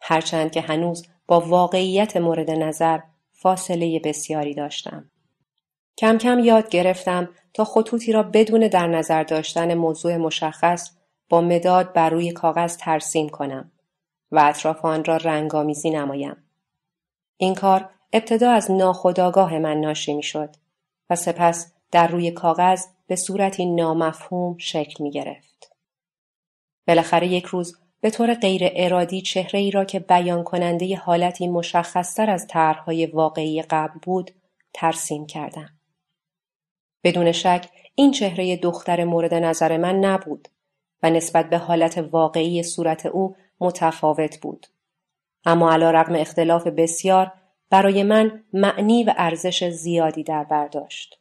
هرچند 0.00 0.50
که 0.50 0.60
هنوز 0.60 1.06
با 1.26 1.40
واقعیت 1.40 2.16
مورد 2.16 2.50
نظر 2.50 3.00
فاصله 3.32 4.00
بسیاری 4.04 4.54
داشتم. 4.54 5.11
کم 5.98 6.18
کم 6.18 6.38
یاد 6.38 6.68
گرفتم 6.68 7.28
تا 7.54 7.64
خطوطی 7.64 8.12
را 8.12 8.22
بدون 8.22 8.68
در 8.68 8.86
نظر 8.86 9.22
داشتن 9.22 9.74
موضوع 9.74 10.16
مشخص 10.16 10.90
با 11.28 11.40
مداد 11.40 11.92
بر 11.92 12.10
روی 12.10 12.32
کاغذ 12.32 12.76
ترسیم 12.76 13.28
کنم 13.28 13.70
و 14.32 14.42
اطراف 14.44 14.84
آن 14.84 15.04
را 15.04 15.16
رنگامیزی 15.16 15.90
نمایم. 15.90 16.36
این 17.36 17.54
کار 17.54 17.90
ابتدا 18.12 18.50
از 18.50 18.70
ناخداگاه 18.70 19.58
من 19.58 19.80
ناشی 19.80 20.14
می 20.14 20.22
شد 20.22 20.56
و 21.10 21.16
سپس 21.16 21.72
در 21.90 22.06
روی 22.06 22.30
کاغذ 22.30 22.86
به 23.06 23.16
صورتی 23.16 23.66
نامفهوم 23.66 24.58
شکل 24.58 25.04
می 25.04 25.10
گرفت. 25.10 25.72
بالاخره 26.88 27.26
یک 27.26 27.44
روز 27.44 27.78
به 28.00 28.10
طور 28.10 28.34
غیر 28.34 28.62
ارادی 28.74 29.22
چهره 29.22 29.60
ای 29.60 29.70
را 29.70 29.84
که 29.84 30.00
بیان 30.00 30.44
کننده 30.44 30.96
حالتی 30.96 31.48
مشخصتر 31.48 32.30
از 32.30 32.46
طرحهای 32.46 33.06
واقعی 33.06 33.62
قبل 33.62 33.98
بود 34.02 34.30
ترسیم 34.74 35.26
کردم. 35.26 35.70
بدون 37.04 37.32
شک 37.32 37.68
این 37.94 38.10
چهره 38.10 38.56
دختر 38.56 39.04
مورد 39.04 39.34
نظر 39.34 39.76
من 39.76 39.94
نبود 39.94 40.48
و 41.02 41.10
نسبت 41.10 41.50
به 41.50 41.58
حالت 41.58 41.98
واقعی 41.98 42.62
صورت 42.62 43.06
او 43.06 43.36
متفاوت 43.60 44.40
بود. 44.40 44.66
اما 45.44 45.72
علا 45.72 45.90
رقم 45.90 46.14
اختلاف 46.14 46.66
بسیار 46.66 47.32
برای 47.70 48.02
من 48.02 48.44
معنی 48.52 49.04
و 49.04 49.14
ارزش 49.16 49.68
زیادی 49.68 50.22
در 50.22 50.44
برداشت. 50.44 51.18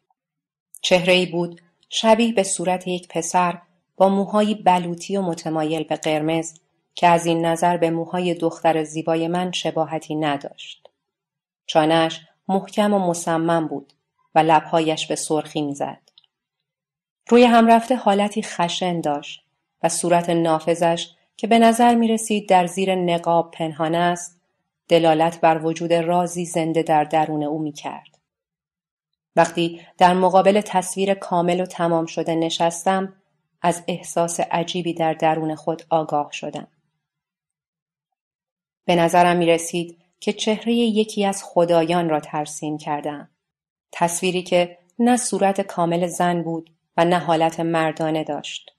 چهره 0.81 1.13
ای 1.13 1.25
بود 1.25 1.61
شبیه 1.89 2.33
به 2.33 2.43
صورت 2.43 2.87
یک 2.87 3.07
پسر 3.07 3.61
با 3.97 4.09
موهای 4.09 4.55
بلوطی 4.55 5.17
و 5.17 5.21
متمایل 5.21 5.83
به 5.83 5.95
قرمز 5.95 6.53
که 6.95 7.07
از 7.07 7.25
این 7.25 7.45
نظر 7.45 7.77
به 7.77 7.89
موهای 7.89 8.33
دختر 8.33 8.83
زیبای 8.83 9.27
من 9.27 9.51
شباهتی 9.51 10.15
نداشت. 10.15 10.89
چانش 11.65 12.21
محکم 12.47 12.93
و 12.93 12.99
مصمم 12.99 13.67
بود 13.67 13.93
و 14.35 14.39
لبهایش 14.39 15.07
به 15.07 15.15
سرخی 15.15 15.61
می‌زد. 15.61 16.01
روی 17.29 17.43
هم 17.43 17.67
رفته 17.67 17.95
حالتی 17.95 18.41
خشن 18.43 19.01
داشت 19.01 19.45
و 19.83 19.89
صورت 19.89 20.29
نافذش 20.29 21.09
که 21.37 21.47
به 21.47 21.59
نظر 21.59 21.95
می 21.95 22.07
رسید 22.07 22.49
در 22.49 22.67
زیر 22.67 22.95
نقاب 22.95 23.51
پنهان 23.51 23.95
است 23.95 24.41
دلالت 24.87 25.41
بر 25.41 25.65
وجود 25.65 25.93
رازی 25.93 26.45
زنده 26.45 26.83
در 26.83 27.03
درون 27.03 27.43
او 27.43 27.59
می 27.59 27.71
کرد. 27.71 28.17
وقتی 29.35 29.81
در 29.97 30.13
مقابل 30.13 30.61
تصویر 30.61 31.13
کامل 31.13 31.59
و 31.61 31.65
تمام 31.65 32.05
شده 32.05 32.35
نشستم 32.35 33.13
از 33.61 33.83
احساس 33.87 34.39
عجیبی 34.39 34.93
در 34.93 35.13
درون 35.13 35.55
خود 35.55 35.83
آگاه 35.89 36.31
شدم. 36.31 36.67
به 38.85 38.95
نظرم 38.95 39.37
می 39.37 39.45
رسید 39.45 39.97
که 40.19 40.33
چهره 40.33 40.73
یکی 40.73 41.25
از 41.25 41.43
خدایان 41.43 42.09
را 42.09 42.19
ترسیم 42.19 42.77
کردم. 42.77 43.30
تصویری 43.91 44.43
که 44.43 44.77
نه 44.99 45.17
صورت 45.17 45.61
کامل 45.61 46.07
زن 46.07 46.43
بود 46.43 46.69
و 46.97 47.05
نه 47.05 47.19
حالت 47.19 47.59
مردانه 47.59 48.23
داشت. 48.23 48.71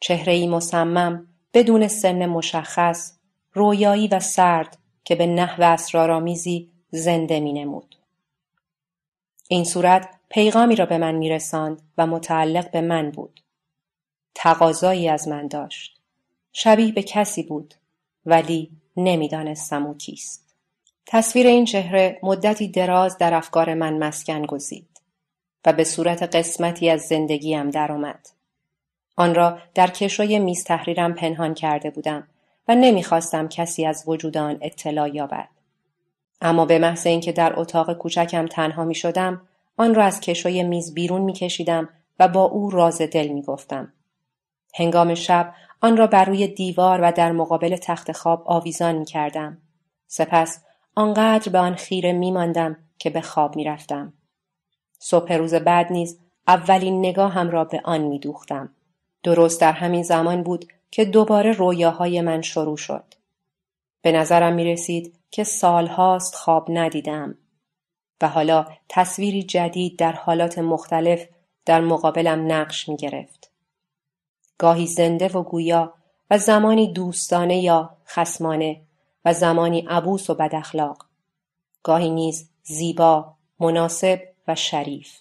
چهره 0.00 0.32
ای 0.32 0.48
مصمم 0.48 1.26
بدون 1.54 1.88
سن 1.88 2.26
مشخص، 2.26 3.12
رویایی 3.52 4.08
و 4.08 4.20
سرد 4.20 4.78
که 5.04 5.14
به 5.14 5.26
نحو 5.26 5.62
اسرارآمیزی 5.62 6.72
زنده 6.90 7.40
می 7.40 7.52
نمود. 7.52 7.96
این 9.48 9.64
صورت 9.64 10.08
پیغامی 10.28 10.76
را 10.76 10.86
به 10.86 10.98
من 10.98 11.14
می 11.14 11.28
رساند 11.30 11.82
و 11.98 12.06
متعلق 12.06 12.70
به 12.70 12.80
من 12.80 13.10
بود. 13.10 13.40
تقاضایی 14.34 15.08
از 15.08 15.28
من 15.28 15.48
داشت. 15.48 16.00
شبیه 16.52 16.92
به 16.92 17.02
کسی 17.02 17.42
بود 17.42 17.74
ولی 18.26 18.70
نمی‌دانستم 18.96 19.86
او 19.86 19.96
کیست. 19.96 20.49
تصویر 21.12 21.46
این 21.46 21.64
چهره 21.64 22.18
مدتی 22.22 22.68
دراز 22.68 23.18
در 23.18 23.34
افکار 23.34 23.74
من 23.74 23.98
مسکن 23.98 24.46
گزید 24.46 25.00
و 25.66 25.72
به 25.72 25.84
صورت 25.84 26.36
قسمتی 26.36 26.90
از 26.90 27.00
زندگیم 27.00 27.70
درآمد. 27.70 28.26
آن 29.16 29.34
را 29.34 29.58
در 29.74 29.86
کشوی 29.86 30.38
میز 30.38 30.64
تحریرم 30.64 31.14
پنهان 31.14 31.54
کرده 31.54 31.90
بودم 31.90 32.28
و 32.68 32.74
نمی‌خواستم 32.74 33.48
کسی 33.48 33.86
از 33.86 34.04
وجود 34.06 34.36
آن 34.36 34.58
اطلاع 34.60 35.14
یابد. 35.14 35.48
اما 36.40 36.66
به 36.66 36.78
محض 36.78 37.06
اینکه 37.06 37.32
در 37.32 37.60
اتاق 37.60 37.92
کوچکم 37.92 38.46
تنها 38.46 38.84
می 38.84 38.94
شدم 38.94 39.42
آن 39.76 39.94
را 39.94 40.04
از 40.04 40.20
کشوی 40.20 40.62
میز 40.62 40.94
بیرون 40.94 41.20
می 41.20 41.32
کشیدم 41.32 41.88
و 42.18 42.28
با 42.28 42.42
او 42.42 42.70
راز 42.70 43.02
دل 43.02 43.28
می 43.28 43.42
گفتم. 43.42 43.92
هنگام 44.74 45.14
شب 45.14 45.54
آن 45.80 45.96
را 45.96 46.06
بر 46.06 46.24
روی 46.24 46.48
دیوار 46.48 47.00
و 47.02 47.12
در 47.12 47.32
مقابل 47.32 47.76
تخت 47.76 48.12
خواب 48.12 48.42
آویزان 48.46 48.94
می 48.94 49.04
کردم. 49.04 49.58
سپس 50.06 50.64
آنقدر 50.94 51.52
به 51.52 51.58
آن 51.58 51.74
خیره 51.74 52.12
می 52.12 52.30
ماندم 52.30 52.76
که 52.98 53.10
به 53.10 53.20
خواب 53.20 53.56
می 53.56 53.64
رفتم. 53.64 54.12
صبح 54.98 55.32
روز 55.32 55.54
بعد 55.54 55.92
نیز 55.92 56.18
اولین 56.48 56.98
نگاهم 56.98 57.50
را 57.50 57.64
به 57.64 57.80
آن 57.84 58.00
می 58.00 58.18
دوختم. 58.18 58.74
درست 59.22 59.60
در 59.60 59.72
همین 59.72 60.02
زمان 60.02 60.42
بود 60.42 60.64
که 60.90 61.04
دوباره 61.04 61.52
رویاهای 61.52 62.20
من 62.20 62.42
شروع 62.42 62.76
شد. 62.76 63.14
به 64.02 64.12
نظرم 64.12 64.52
می 64.52 64.64
رسید 64.64 65.14
که 65.30 65.44
سالهاست 65.44 66.34
خواب 66.34 66.66
ندیدم 66.70 67.38
و 68.20 68.28
حالا 68.28 68.66
تصویری 68.88 69.42
جدید 69.42 69.98
در 69.98 70.12
حالات 70.12 70.58
مختلف 70.58 71.26
در 71.64 71.80
مقابلم 71.80 72.52
نقش 72.52 72.88
می 72.88 72.96
گرفت. 72.96 73.50
گاهی 74.58 74.86
زنده 74.86 75.28
و 75.28 75.42
گویا 75.42 75.94
و 76.30 76.38
زمانی 76.38 76.92
دوستانه 76.92 77.60
یا 77.60 77.96
خسمانه 78.06 78.80
و 79.24 79.32
زمانی 79.32 79.80
عبوس 79.80 80.30
و 80.30 80.34
بداخلاق. 80.34 81.06
گاهی 81.82 82.10
نیز 82.10 82.50
زیبا، 82.62 83.34
مناسب 83.60 84.20
و 84.48 84.54
شریف. 84.54 85.18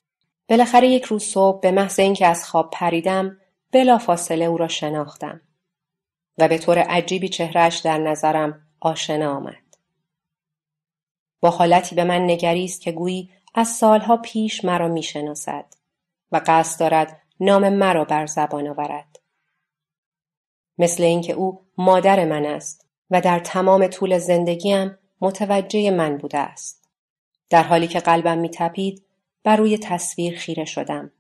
بالاخره 0.50 0.88
یک 0.88 1.04
روز 1.04 1.24
صبح 1.24 1.60
به 1.60 1.72
محض 1.72 2.00
اینکه 2.00 2.28
از 2.28 2.46
خواب 2.46 2.70
پریدم 2.74 3.38
بلافاصله 3.72 4.46
او 4.46 4.58
را 4.58 4.68
شناختم. 4.68 5.42
و 6.38 6.48
به 6.48 6.58
طور 6.58 6.80
عجیبی 6.80 7.30
چهرش 7.30 7.78
در 7.78 7.98
نظرم 7.98 8.62
آشنا 8.80 9.36
آمد. 9.36 9.78
با 11.42 11.50
حالتی 11.50 11.96
به 11.96 12.04
من 12.04 12.22
نگریست 12.22 12.82
که 12.82 12.92
گویی 12.92 13.32
از 13.56 13.68
سالها 13.68 14.18
پیش 14.18 14.66
مرا 14.66 14.88
می‌شناسد 14.88 15.66
و 16.32 16.42
قصد 16.46 16.80
دارد 16.80 17.22
نام 17.40 17.70
مرا 17.70 18.06
بر 18.06 18.26
زبان 18.26 18.68
آورد 18.68 19.20
مثل 20.78 21.04
اینکه 21.04 21.34
او 21.34 21.66
مادر 21.78 22.26
من 22.26 22.46
است 22.46 22.89
و 23.12 23.22
در 23.22 23.40
تمام 23.40 23.88
طول 23.88 24.18
زندگیم 24.18 24.98
متوجه 25.22 25.92
من 25.92 26.18
بوده 26.18 26.38
است. 26.38 26.90
در 27.50 27.64
حالی 27.64 27.88
که 27.88 28.00
قلبم 28.00 28.38
میتپید 28.38 29.04
بر 29.44 29.56
روی 29.56 29.78
تصویر 29.78 30.38
خیره 30.38 30.66
شدم. 30.66 31.12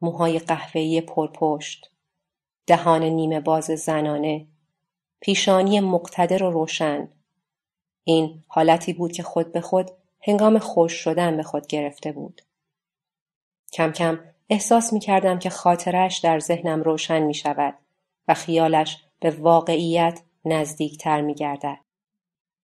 موهای 0.00 0.38
قهوه‌ای 0.38 1.00
پرپشت 1.00 1.90
دهان 2.66 3.02
نیمه 3.02 3.40
باز 3.40 3.64
زنانه 3.64 4.46
پیشانی 5.20 5.80
مقتدر 5.80 6.42
و 6.42 6.50
روشن. 6.50 7.08
این 8.04 8.44
حالتی 8.48 8.92
بود 8.92 9.12
که 9.12 9.22
خود 9.22 9.52
به 9.52 9.60
خود 9.60 9.90
هنگام 10.20 10.58
خوش 10.58 10.92
شدن 10.92 11.36
به 11.36 11.42
خود 11.42 11.66
گرفته 11.66 12.12
بود. 12.12 12.42
کم 13.72 13.92
کم 13.92 14.20
احساس 14.50 14.92
می 14.92 15.00
کردم 15.00 15.38
که 15.38 15.50
خاطرش 15.50 16.18
در 16.18 16.38
ذهنم 16.38 16.82
روشن 16.82 17.22
می 17.22 17.34
شود 17.34 17.74
و 18.28 18.34
خیالش 18.34 19.04
به 19.20 19.30
واقعیت 19.30 20.20
نزدیکتر 20.44 21.20
می 21.20 21.34
گردد. 21.34 21.78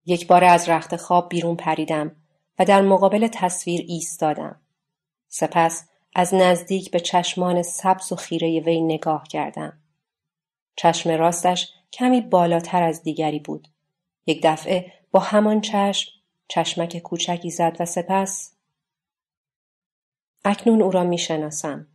یک 0.06 0.26
بار 0.26 0.44
از 0.44 0.68
رخت 0.68 0.96
خواب 0.96 1.28
بیرون 1.28 1.56
پریدم 1.56 2.16
و 2.58 2.64
در 2.64 2.82
مقابل 2.82 3.28
تصویر 3.32 3.84
ایستادم. 3.88 4.60
سپس 5.28 5.88
از 6.14 6.34
نزدیک 6.34 6.90
به 6.90 7.00
چشمان 7.00 7.62
سبز 7.62 8.12
و 8.12 8.16
خیره 8.16 8.60
وی 8.60 8.80
نگاه 8.80 9.24
کردم. 9.28 9.80
چشم 10.76 11.10
راستش 11.10 11.72
کمی 11.92 12.20
بالاتر 12.20 12.82
از 12.82 13.02
دیگری 13.02 13.38
بود. 13.38 13.68
یک 14.26 14.40
دفعه 14.44 14.92
با 15.10 15.20
همان 15.20 15.60
چشم 15.60 16.12
چشمک 16.48 16.98
کوچکی 16.98 17.50
زد 17.50 17.76
و 17.80 17.86
سپس 17.86 18.52
اکنون 20.44 20.82
او 20.82 20.90
را 20.90 21.04
می 21.04 21.18
شناسم. 21.18 21.86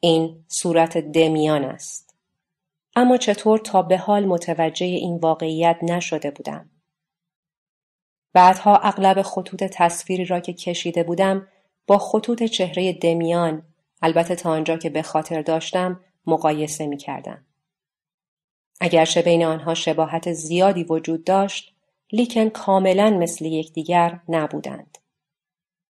این 0.00 0.44
صورت 0.48 0.98
دمیان 0.98 1.64
است. 1.64 2.09
اما 2.96 3.16
چطور 3.16 3.58
تا 3.58 3.82
به 3.82 3.98
حال 3.98 4.24
متوجه 4.24 4.86
این 4.86 5.16
واقعیت 5.16 5.78
نشده 5.82 6.30
بودم؟ 6.30 6.70
بعدها 8.32 8.76
اغلب 8.76 9.22
خطوط 9.22 9.64
تصویری 9.64 10.24
را 10.24 10.40
که 10.40 10.52
کشیده 10.52 11.02
بودم 11.02 11.48
با 11.86 11.98
خطوط 11.98 12.42
چهره 12.42 12.92
دمیان 12.92 13.62
البته 14.02 14.34
تا 14.34 14.50
آنجا 14.50 14.76
که 14.76 14.90
به 14.90 15.02
خاطر 15.02 15.42
داشتم 15.42 16.00
مقایسه 16.26 16.86
می 16.86 16.96
کردم. 16.96 17.46
اگرچه 18.80 19.22
بین 19.22 19.44
آنها 19.44 19.74
شباهت 19.74 20.32
زیادی 20.32 20.84
وجود 20.84 21.24
داشت 21.24 21.74
لیکن 22.12 22.48
کاملا 22.48 23.10
مثل 23.10 23.44
یکدیگر 23.44 24.20
نبودند. 24.28 24.98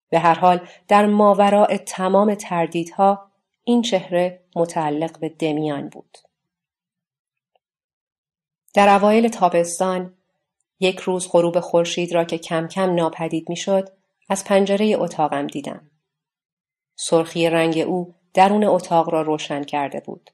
به 0.09 0.19
هر 0.19 0.33
حال 0.33 0.67
در 0.87 1.05
ماوراء 1.05 1.77
تمام 1.77 2.35
تردیدها 2.35 3.31
این 3.63 3.81
چهره 3.81 4.43
متعلق 4.55 5.19
به 5.19 5.29
دمیان 5.29 5.89
بود. 5.89 6.17
در 8.73 8.89
اوایل 8.89 9.27
تابستان 9.27 10.13
یک 10.79 10.99
روز 10.99 11.29
غروب 11.31 11.59
خورشید 11.59 12.13
را 12.13 12.23
که 12.23 12.37
کم 12.37 12.67
کم 12.67 12.95
ناپدید 12.95 13.49
می‌شد 13.49 13.89
از 14.29 14.43
پنجره 14.43 14.95
اتاقم 14.97 15.47
دیدم. 15.47 15.91
سرخی 16.95 17.49
رنگ 17.49 17.77
او 17.77 18.15
درون 18.33 18.63
اتاق 18.63 19.09
را 19.09 19.21
روشن 19.21 19.63
کرده 19.63 19.99
بود. 19.99 20.29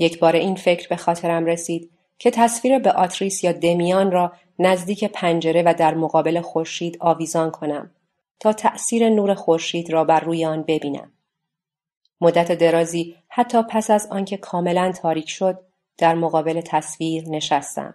یک 0.00 0.18
بار 0.18 0.36
این 0.36 0.54
فکر 0.54 0.88
به 0.88 0.96
خاطرم 0.96 1.46
رسید 1.46 1.90
که 2.18 2.30
تصویر 2.30 2.78
به 2.78 2.92
آتریس 2.92 3.44
یا 3.44 3.52
دمیان 3.52 4.10
را 4.10 4.32
نزدیک 4.58 5.04
پنجره 5.04 5.62
و 5.62 5.74
در 5.78 5.94
مقابل 5.94 6.40
خورشید 6.40 6.96
آویزان 7.00 7.50
کنم 7.50 7.90
تا 8.40 8.52
تأثیر 8.52 9.08
نور 9.08 9.34
خورشید 9.34 9.90
را 9.92 10.04
بر 10.04 10.20
روی 10.20 10.44
آن 10.44 10.62
ببینم. 10.62 11.12
مدت 12.20 12.52
درازی 12.52 13.16
حتی 13.28 13.62
پس 13.62 13.90
از 13.90 14.06
آنکه 14.10 14.36
کاملا 14.36 14.92
تاریک 14.92 15.28
شد 15.28 15.67
در 15.98 16.14
مقابل 16.14 16.60
تصویر 16.60 17.28
نشستم. 17.28 17.94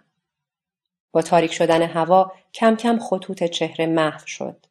با 1.12 1.22
تاریک 1.22 1.52
شدن 1.52 1.82
هوا 1.82 2.32
کم 2.54 2.76
کم 2.76 2.98
خطوط 2.98 3.44
چهره 3.44 3.86
محو 3.86 4.26
شد. 4.26 4.66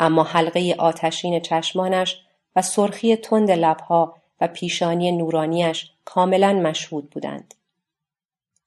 اما 0.00 0.22
حلقه 0.22 0.74
آتشین 0.78 1.40
چشمانش 1.40 2.22
و 2.56 2.62
سرخی 2.62 3.16
تند 3.16 3.50
لبها 3.50 4.16
و 4.40 4.48
پیشانی 4.48 5.12
نورانیش 5.12 5.90
کاملا 6.04 6.52
مشهود 6.52 7.10
بودند. 7.10 7.54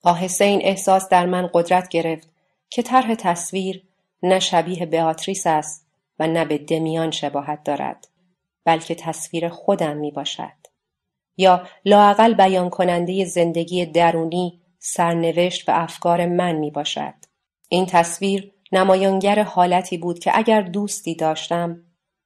آهسته 0.04 0.46
این 0.46 0.62
احساس 0.64 1.10
در 1.10 1.26
من 1.26 1.50
قدرت 1.54 1.90
گرفت 1.90 2.30
که 2.70 2.82
طرح 2.82 3.16
تصویر 3.16 3.84
نه 4.24 4.40
شبیه 4.40 4.86
بیاتریس 4.86 5.48
است 5.48 5.86
و 6.20 6.28
نه 6.28 6.46
به 6.46 6.58
دمیان 6.58 7.12
شباهت 7.12 7.64
دارد 7.64 8.08
بلکه 8.66 8.96
تصویر 8.96 9.50
خودم 9.50 9.98
می 9.98 10.12
باشد 10.12 10.69
یا 11.40 11.64
لاقل 11.86 12.34
بیان 12.34 12.70
کننده 12.70 13.26
زندگی 13.26 13.86
درونی 13.86 14.62
سرنوشت 14.80 15.70
و 15.70 15.72
افکار 15.76 16.26
من 16.26 16.52
می 16.56 16.72
باشد 16.72 17.14
این 17.70 17.86
تصویر 17.86 18.52
نمایانگر 18.72 19.44
حالتی 19.44 19.98
بود 19.98 20.20
که 20.20 20.32
اگر 20.38 20.62
دوستی 20.62 21.16
داشتم 21.16 21.84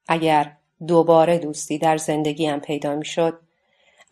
اگر 0.08 0.56
دوباره 0.88 1.38
دوستی 1.38 1.78
در 1.78 1.96
زندگیم 1.96 2.58
پیدا 2.58 2.94
می 2.94 3.04
شد 3.04 3.40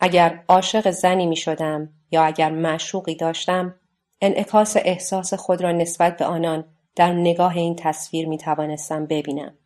اگر 0.01 0.45
عاشق 0.49 0.91
زنی 0.91 1.27
می 1.27 1.37
شدم 1.37 1.93
یا 2.11 2.23
اگر 2.23 2.51
معشوقی 2.51 3.15
داشتم 3.15 3.75
انعکاس 4.21 4.77
احساس 4.77 5.35
خود 5.35 5.61
را 5.61 5.73
نسبت 5.73 6.17
به 6.17 6.25
آنان 6.25 6.65
در 6.97 7.13
نگاه 7.13 7.57
این 7.57 7.77
تصویر 7.77 8.29
می 8.29 8.39
توانستم 8.39 9.07
ببینم. 9.07 9.59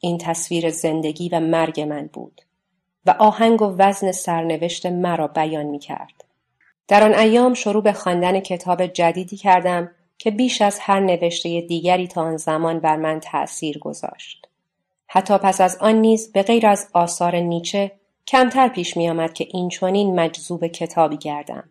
این 0.00 0.18
تصویر 0.18 0.70
زندگی 0.70 1.28
و 1.28 1.40
مرگ 1.40 1.80
من 1.80 2.10
بود 2.12 2.40
و 3.06 3.14
آهنگ 3.18 3.62
و 3.62 3.74
وزن 3.78 4.12
سرنوشت 4.12 4.86
مرا 4.86 5.28
بیان 5.28 5.66
می 5.66 5.78
کرد. 5.78 6.24
در 6.88 7.02
آن 7.02 7.14
ایام 7.14 7.54
شروع 7.54 7.82
به 7.82 7.92
خواندن 7.92 8.40
کتاب 8.40 8.86
جدیدی 8.86 9.36
کردم 9.36 9.90
که 10.18 10.30
بیش 10.30 10.62
از 10.62 10.78
هر 10.80 11.00
نوشته 11.00 11.60
دیگری 11.60 12.06
تا 12.06 12.22
آن 12.22 12.36
زمان 12.36 12.80
بر 12.80 12.96
من 12.96 13.20
تأثیر 13.20 13.78
گذاشت. 13.78 14.48
حتی 15.06 15.38
پس 15.38 15.60
از 15.60 15.78
آن 15.80 15.94
نیز 15.94 16.32
به 16.32 16.42
غیر 16.42 16.66
از 16.66 16.88
آثار 16.92 17.36
نیچه 17.36 17.92
کمتر 18.26 18.68
پیش 18.68 18.96
می 18.96 19.10
آمد 19.10 19.32
که 19.32 19.46
این 19.50 19.68
چونین 19.68 20.20
مجذوب 20.20 20.66
کتابی 20.66 21.16
گردم. 21.16 21.68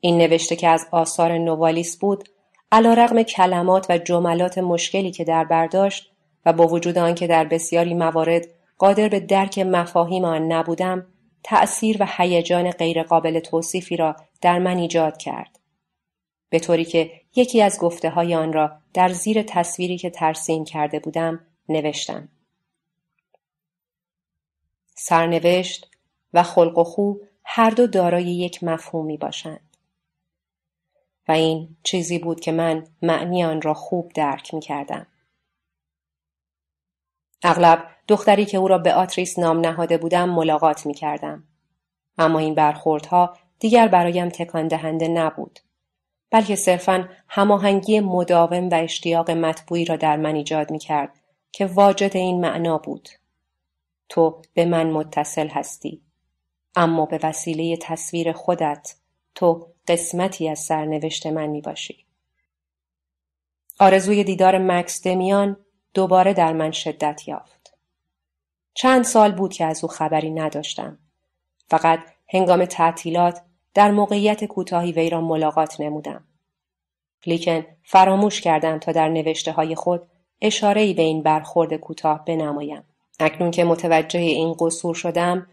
این 0.00 0.18
نوشته 0.18 0.56
که 0.56 0.68
از 0.68 0.86
آثار 0.90 1.38
نوالیس 1.38 1.96
بود 1.96 2.28
علا 2.72 2.94
رقم 2.94 3.22
کلمات 3.22 3.86
و 3.88 3.98
جملات 3.98 4.58
مشکلی 4.58 5.10
که 5.10 5.24
در 5.24 5.44
برداشت 5.44 6.12
و 6.46 6.52
با 6.52 6.66
وجود 6.66 6.98
آنکه 6.98 7.26
در 7.26 7.44
بسیاری 7.44 7.94
موارد 7.94 8.46
قادر 8.78 9.08
به 9.08 9.20
درک 9.20 9.58
مفاهیم 9.58 10.24
آن 10.24 10.52
نبودم 10.52 11.06
تأثیر 11.42 11.96
و 12.00 12.06
هیجان 12.16 12.70
غیرقابل 12.70 13.40
توصیفی 13.40 13.96
را 13.96 14.16
در 14.40 14.58
من 14.58 14.78
ایجاد 14.78 15.16
کرد. 15.16 15.58
به 16.48 16.58
طوری 16.58 16.84
که 16.84 17.20
یکی 17.36 17.62
از 17.62 17.78
گفته 17.78 18.10
های 18.10 18.34
آن 18.34 18.52
را 18.52 18.72
در 18.94 19.08
زیر 19.08 19.42
تصویری 19.42 19.98
که 19.98 20.10
ترسیم 20.10 20.64
کرده 20.64 20.98
بودم 20.98 21.46
نوشتم. 21.68 22.28
سرنوشت 24.94 25.90
و 26.32 26.42
خلق 26.42 26.78
و 26.78 26.84
خو 26.84 27.14
هر 27.44 27.70
دو 27.70 27.86
دارای 27.86 28.24
یک 28.24 28.64
مفهومی 28.64 29.16
باشند. 29.16 29.76
و 31.28 31.32
این 31.32 31.76
چیزی 31.82 32.18
بود 32.18 32.40
که 32.40 32.52
من 32.52 32.86
معنی 33.02 33.44
آن 33.44 33.62
را 33.62 33.74
خوب 33.74 34.12
درک 34.12 34.54
می 34.54 34.60
کردم. 34.60 35.06
اغلب 37.42 37.84
دختری 38.08 38.44
که 38.44 38.58
او 38.58 38.68
را 38.68 38.78
به 38.78 38.94
آتریس 38.94 39.38
نام 39.38 39.60
نهاده 39.60 39.98
بودم 39.98 40.30
ملاقات 40.30 40.86
می 40.86 40.94
کردم. 40.94 41.44
اما 42.18 42.38
این 42.38 42.54
برخوردها 42.54 43.36
دیگر 43.58 43.88
برایم 43.88 44.28
تکان 44.28 44.68
دهنده 44.68 45.08
نبود. 45.08 45.58
بلکه 46.30 46.56
صرفا 46.56 47.08
هماهنگی 47.28 48.00
مداوم 48.00 48.68
و 48.68 48.74
اشتیاق 48.74 49.30
مطبوعی 49.30 49.84
را 49.84 49.96
در 49.96 50.16
من 50.16 50.34
ایجاد 50.34 50.70
می 50.70 50.78
کرد 50.78 51.20
که 51.52 51.66
واجد 51.66 52.16
این 52.16 52.40
معنا 52.40 52.78
بود. 52.78 53.08
تو 54.08 54.42
به 54.54 54.64
من 54.64 54.90
متصل 54.90 55.48
هستی 55.48 56.02
اما 56.76 57.06
به 57.06 57.20
وسیله 57.22 57.76
تصویر 57.76 58.32
خودت 58.32 58.94
تو 59.34 59.68
قسمتی 59.88 60.48
از 60.48 60.58
سرنوشت 60.58 61.26
من 61.26 61.46
می 61.46 61.60
باشی. 61.60 62.06
آرزوی 63.78 64.24
دیدار 64.24 64.58
مکس 64.58 65.02
دمیان 65.02 65.56
دوباره 65.96 66.34
در 66.34 66.52
من 66.52 66.70
شدت 66.70 67.28
یافت. 67.28 67.74
چند 68.74 69.04
سال 69.04 69.32
بود 69.32 69.52
که 69.52 69.64
از 69.64 69.84
او 69.84 69.90
خبری 69.90 70.30
نداشتم. 70.30 70.98
فقط 71.68 72.00
هنگام 72.28 72.64
تعطیلات 72.64 73.42
در 73.74 73.90
موقعیت 73.90 74.44
کوتاهی 74.44 74.92
وی 74.92 75.10
را 75.10 75.20
ملاقات 75.20 75.80
نمودم. 75.80 76.24
لیکن 77.26 77.66
فراموش 77.82 78.40
کردم 78.40 78.78
تا 78.78 78.92
در 78.92 79.08
نوشته 79.08 79.52
های 79.52 79.74
خود 79.74 80.02
اشارهی 80.40 80.94
به 80.94 81.02
این 81.02 81.22
برخورد 81.22 81.74
کوتاه 81.74 82.24
بنمایم. 82.24 82.82
اکنون 83.20 83.50
که 83.50 83.64
متوجه 83.64 84.20
این 84.20 84.56
قصور 84.60 84.94
شدم 84.94 85.46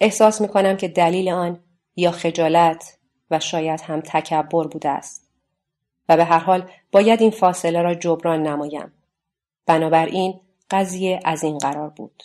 احساس 0.00 0.40
می 0.40 0.48
کنم 0.48 0.76
که 0.76 0.88
دلیل 0.88 1.28
آن 1.28 1.60
یا 1.96 2.10
خجالت 2.10 2.98
و 3.30 3.40
شاید 3.40 3.80
هم 3.80 4.00
تکبر 4.00 4.66
بوده 4.66 4.88
است 4.88 5.30
و 6.08 6.16
به 6.16 6.24
هر 6.24 6.38
حال 6.38 6.70
باید 6.92 7.20
این 7.20 7.30
فاصله 7.30 7.82
را 7.82 7.94
جبران 7.94 8.42
نمایم. 8.42 8.92
بنابراین 9.68 10.40
قضیه 10.70 11.20
از 11.24 11.44
این 11.44 11.58
قرار 11.58 11.88
بود. 11.88 12.22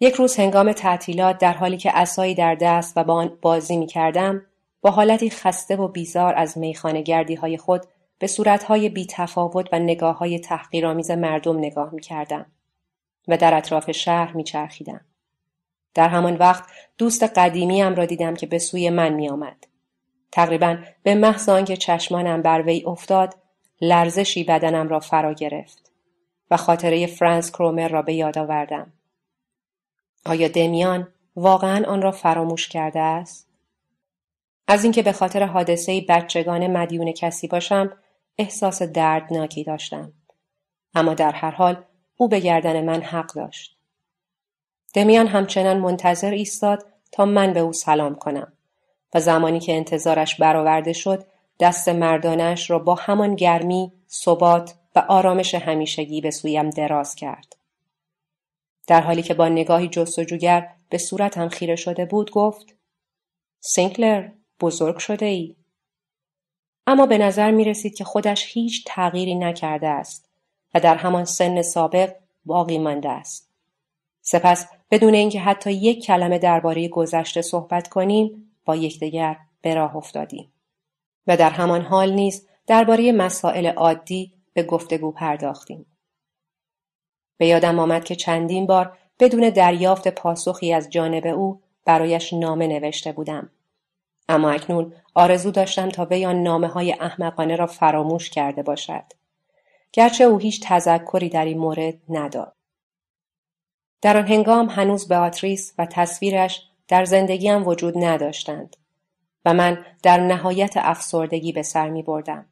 یک 0.00 0.14
روز 0.14 0.36
هنگام 0.36 0.72
تعطیلات 0.72 1.38
در 1.38 1.52
حالی 1.52 1.76
که 1.76 1.98
اسایی 1.98 2.34
در 2.34 2.54
دست 2.54 2.96
و 2.96 3.04
با 3.04 3.14
آن 3.14 3.38
بازی 3.42 3.76
می 3.76 3.86
کردم 3.86 4.46
با 4.80 4.90
حالتی 4.90 5.30
خسته 5.30 5.76
و 5.76 5.88
بیزار 5.88 6.34
از 6.34 6.58
میخانه 6.58 7.02
گردی 7.02 7.34
های 7.34 7.56
خود 7.56 7.82
به 8.18 8.26
صورتهای 8.26 8.88
بی 8.88 9.06
تفاوت 9.10 9.68
و 9.72 9.78
نگاه 9.78 10.18
های 10.18 10.38
تحقیرآمیز 10.38 11.10
مردم 11.10 11.58
نگاه 11.58 11.94
می 11.94 12.00
کردم 12.00 12.46
و 13.28 13.36
در 13.36 13.54
اطراف 13.54 13.90
شهر 13.90 14.32
می 14.32 14.44
چرخیدم. 14.44 15.00
در 15.94 16.08
همان 16.08 16.36
وقت 16.36 16.64
دوست 16.98 17.22
قدیمیم 17.22 17.94
را 17.94 18.04
دیدم 18.04 18.34
که 18.34 18.46
به 18.46 18.58
سوی 18.58 18.90
من 18.90 19.12
می 19.12 19.28
آمد. 19.28 19.66
تقریبا 20.32 20.78
به 21.02 21.14
محض 21.14 21.48
آنکه 21.48 21.76
چشمانم 21.76 22.42
بر 22.42 22.62
وی 22.62 22.84
افتاد 22.86 23.34
لرزشی 23.80 24.44
بدنم 24.44 24.88
را 24.88 25.00
فرا 25.00 25.32
گرفت 25.32 25.85
و 26.50 26.56
خاطره 26.56 27.06
فرانس 27.06 27.52
کرومر 27.52 27.88
را 27.88 28.02
به 28.02 28.14
یاد 28.14 28.38
آوردم. 28.38 28.92
آیا 30.26 30.48
دمیان 30.48 31.08
واقعا 31.36 31.84
آن 31.86 32.02
را 32.02 32.12
فراموش 32.12 32.68
کرده 32.68 33.00
است؟ 33.00 33.48
از 34.68 34.84
اینکه 34.84 35.02
به 35.02 35.12
خاطر 35.12 35.42
حادثه 35.42 36.04
بچگان 36.08 36.66
مدیون 36.66 37.12
کسی 37.12 37.48
باشم 37.48 37.92
احساس 38.38 38.82
دردناکی 38.82 39.64
داشتم. 39.64 40.12
اما 40.94 41.14
در 41.14 41.32
هر 41.32 41.50
حال 41.50 41.84
او 42.16 42.28
به 42.28 42.40
گردن 42.40 42.84
من 42.84 43.02
حق 43.02 43.34
داشت. 43.34 43.76
دمیان 44.94 45.26
همچنان 45.26 45.78
منتظر 45.78 46.30
ایستاد 46.30 46.86
تا 47.12 47.24
من 47.24 47.52
به 47.52 47.60
او 47.60 47.72
سلام 47.72 48.14
کنم 48.14 48.52
و 49.14 49.20
زمانی 49.20 49.60
که 49.60 49.76
انتظارش 49.76 50.40
برآورده 50.40 50.92
شد 50.92 51.26
دست 51.60 51.88
مردانش 51.88 52.70
را 52.70 52.78
با 52.78 52.94
همان 52.94 53.34
گرمی، 53.34 53.92
ثبات 54.10 54.74
و 54.96 54.98
آرامش 54.98 55.54
همیشگی 55.54 56.20
به 56.20 56.30
سویم 56.30 56.70
دراز 56.70 57.14
کرد. 57.14 57.56
در 58.86 59.00
حالی 59.00 59.22
که 59.22 59.34
با 59.34 59.48
نگاهی 59.48 59.88
جستجوگر 59.88 60.72
به 60.88 60.98
صورتم 60.98 61.48
خیره 61.48 61.76
شده 61.76 62.04
بود 62.04 62.30
گفت 62.30 62.74
سینکلر 63.60 64.28
بزرگ 64.60 64.98
شده 64.98 65.26
ای. 65.26 65.56
اما 66.86 67.06
به 67.06 67.18
نظر 67.18 67.50
می 67.50 67.64
رسید 67.64 67.94
که 67.94 68.04
خودش 68.04 68.46
هیچ 68.52 68.84
تغییری 68.86 69.34
نکرده 69.34 69.88
است 69.88 70.28
و 70.74 70.80
در 70.80 70.94
همان 70.94 71.24
سن 71.24 71.62
سابق 71.62 72.14
باقی 72.44 72.78
مانده 72.78 73.08
است. 73.08 73.50
سپس 74.22 74.66
بدون 74.90 75.14
اینکه 75.14 75.40
حتی 75.40 75.72
یک 75.72 76.04
کلمه 76.04 76.38
درباره 76.38 76.88
گذشته 76.88 77.42
صحبت 77.42 77.88
کنیم 77.88 78.52
با 78.64 78.76
یکدیگر 78.76 79.36
به 79.60 79.74
راه 79.74 79.96
افتادیم 79.96 80.52
و 81.26 81.36
در 81.36 81.50
همان 81.50 81.82
حال 81.82 82.12
نیز 82.12 82.48
درباره 82.66 83.12
مسائل 83.12 83.66
عادی 83.66 84.32
به 84.56 84.62
گفتگو 84.62 85.12
پرداختیم. 85.12 85.86
به 87.38 87.46
یادم 87.46 87.78
آمد 87.78 88.04
که 88.04 88.16
چندین 88.16 88.66
بار 88.66 88.98
بدون 89.20 89.50
دریافت 89.50 90.08
پاسخی 90.08 90.72
از 90.72 90.90
جانب 90.90 91.26
او 91.26 91.62
برایش 91.84 92.32
نامه 92.32 92.66
نوشته 92.66 93.12
بودم. 93.12 93.50
اما 94.28 94.50
اکنون 94.50 94.92
آرزو 95.14 95.50
داشتم 95.50 95.88
تا 95.88 96.04
وی 96.04 96.26
آن 96.26 96.42
نامه 96.42 96.68
های 96.68 96.92
احمقانه 96.92 97.56
را 97.56 97.66
فراموش 97.66 98.30
کرده 98.30 98.62
باشد. 98.62 99.04
گرچه 99.92 100.24
او 100.24 100.38
هیچ 100.38 100.60
تذکری 100.62 101.28
در 101.28 101.44
این 101.44 101.58
مورد 101.58 101.94
نداد. 102.08 102.52
در 104.02 104.16
آن 104.16 104.26
هنگام 104.26 104.68
هنوز 104.68 105.08
بیاتریس 105.08 105.74
و 105.78 105.86
تصویرش 105.86 106.68
در 106.88 107.04
زندگیم 107.04 107.66
وجود 107.66 108.04
نداشتند 108.04 108.76
و 109.44 109.54
من 109.54 109.86
در 110.02 110.20
نهایت 110.20 110.74
افسردگی 110.76 111.52
به 111.52 111.62
سر 111.62 111.90
می 111.90 112.02
بردم. 112.02 112.46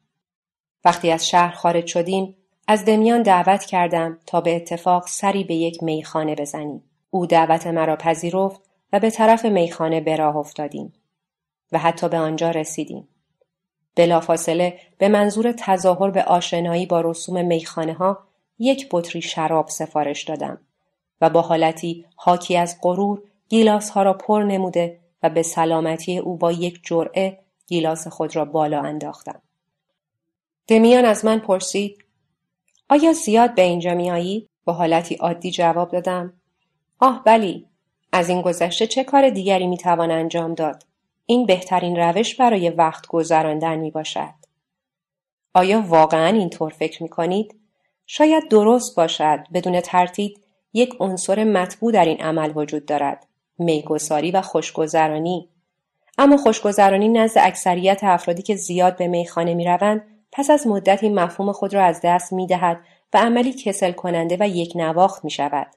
وقتی 0.85 1.11
از 1.11 1.27
شهر 1.27 1.55
خارج 1.55 1.87
شدیم 1.87 2.35
از 2.67 2.85
دمیان 2.85 3.21
دعوت 3.21 3.65
کردم 3.65 4.19
تا 4.25 4.41
به 4.41 4.55
اتفاق 4.55 5.07
سری 5.07 5.43
به 5.43 5.55
یک 5.55 5.83
میخانه 5.83 6.35
بزنیم. 6.35 6.83
او 7.09 7.25
دعوت 7.25 7.67
مرا 7.67 7.95
پذیرفت 7.95 8.61
و 8.93 8.99
به 8.99 9.09
طرف 9.09 9.45
میخانه 9.45 10.01
به 10.01 10.15
راه 10.15 10.35
افتادیم 10.35 10.93
و 11.71 11.77
حتی 11.77 12.09
به 12.09 12.17
آنجا 12.17 12.51
رسیدیم. 12.51 13.07
بلافاصله 13.95 14.79
به 14.97 15.07
منظور 15.07 15.51
تظاهر 15.51 16.11
به 16.11 16.23
آشنایی 16.23 16.85
با 16.85 17.01
رسوم 17.01 17.45
میخانه 17.45 17.93
ها 17.93 18.19
یک 18.59 18.87
بطری 18.91 19.21
شراب 19.21 19.69
سفارش 19.69 20.23
دادم 20.23 20.61
و 21.21 21.29
با 21.29 21.41
حالتی 21.41 22.05
حاکی 22.15 22.57
از 22.57 22.77
غرور 22.81 23.21
گیلاس 23.49 23.89
ها 23.89 24.03
را 24.03 24.13
پر 24.13 24.43
نموده 24.43 24.99
و 25.23 25.29
به 25.29 25.43
سلامتی 25.43 26.17
او 26.17 26.37
با 26.37 26.51
یک 26.51 26.79
جرعه 26.83 27.39
گیلاس 27.67 28.07
خود 28.07 28.35
را 28.35 28.45
بالا 28.45 28.81
انداختم. 28.81 29.41
دمیان 30.67 31.05
از 31.05 31.25
من 31.25 31.39
پرسید 31.39 32.05
آیا 32.89 33.13
زیاد 33.13 33.55
به 33.55 33.61
اینجا 33.61 33.93
میایی؟ 33.93 34.49
با 34.65 34.73
حالتی 34.73 35.15
عادی 35.15 35.51
جواب 35.51 35.91
دادم. 35.91 36.33
آه 36.99 37.23
بلی. 37.23 37.65
از 38.11 38.29
این 38.29 38.41
گذشته 38.41 38.87
چه 38.87 39.03
کار 39.03 39.29
دیگری 39.29 39.67
می‌توان 39.67 40.11
انجام 40.11 40.53
داد؟ 40.53 40.83
این 41.25 41.45
بهترین 41.45 41.95
روش 41.95 42.35
برای 42.35 42.69
وقت 42.69 43.07
گذراندن 43.07 43.75
می 43.75 43.91
باشد. 43.91 44.33
آیا 45.53 45.83
واقعا 45.87 46.27
اینطور 46.27 46.71
فکر 46.71 47.03
می 47.03 47.09
کنید؟ 47.09 47.55
شاید 48.05 48.49
درست 48.49 48.95
باشد 48.95 49.39
بدون 49.53 49.81
ترتیب 49.81 50.37
یک 50.73 50.95
عنصر 50.99 51.43
مطبوع 51.43 51.91
در 51.91 52.05
این 52.05 52.21
عمل 52.21 52.51
وجود 52.55 52.85
دارد. 52.85 53.27
میگساری 53.57 54.31
و 54.31 54.41
خوشگذرانی. 54.41 55.49
اما 56.17 56.37
خوشگذرانی 56.37 57.09
نزد 57.09 57.37
اکثریت 57.41 57.99
افرادی 58.03 58.41
که 58.41 58.55
زیاد 58.55 58.97
به 58.97 59.07
میخانه 59.07 59.53
می 59.53 59.65
روند 59.65 60.14
پس 60.37 60.49
از 60.49 60.67
مدتی 60.67 61.09
مفهوم 61.09 61.51
خود 61.51 61.73
را 61.73 61.83
از 61.83 61.99
دست 62.03 62.33
می 62.33 62.47
دهد 62.47 62.79
و 63.13 63.17
عملی 63.17 63.53
کسل 63.53 63.91
کننده 63.91 64.37
و 64.39 64.47
یک 64.47 64.73
نواخت 64.75 65.23
می 65.23 65.31
شود. 65.31 65.67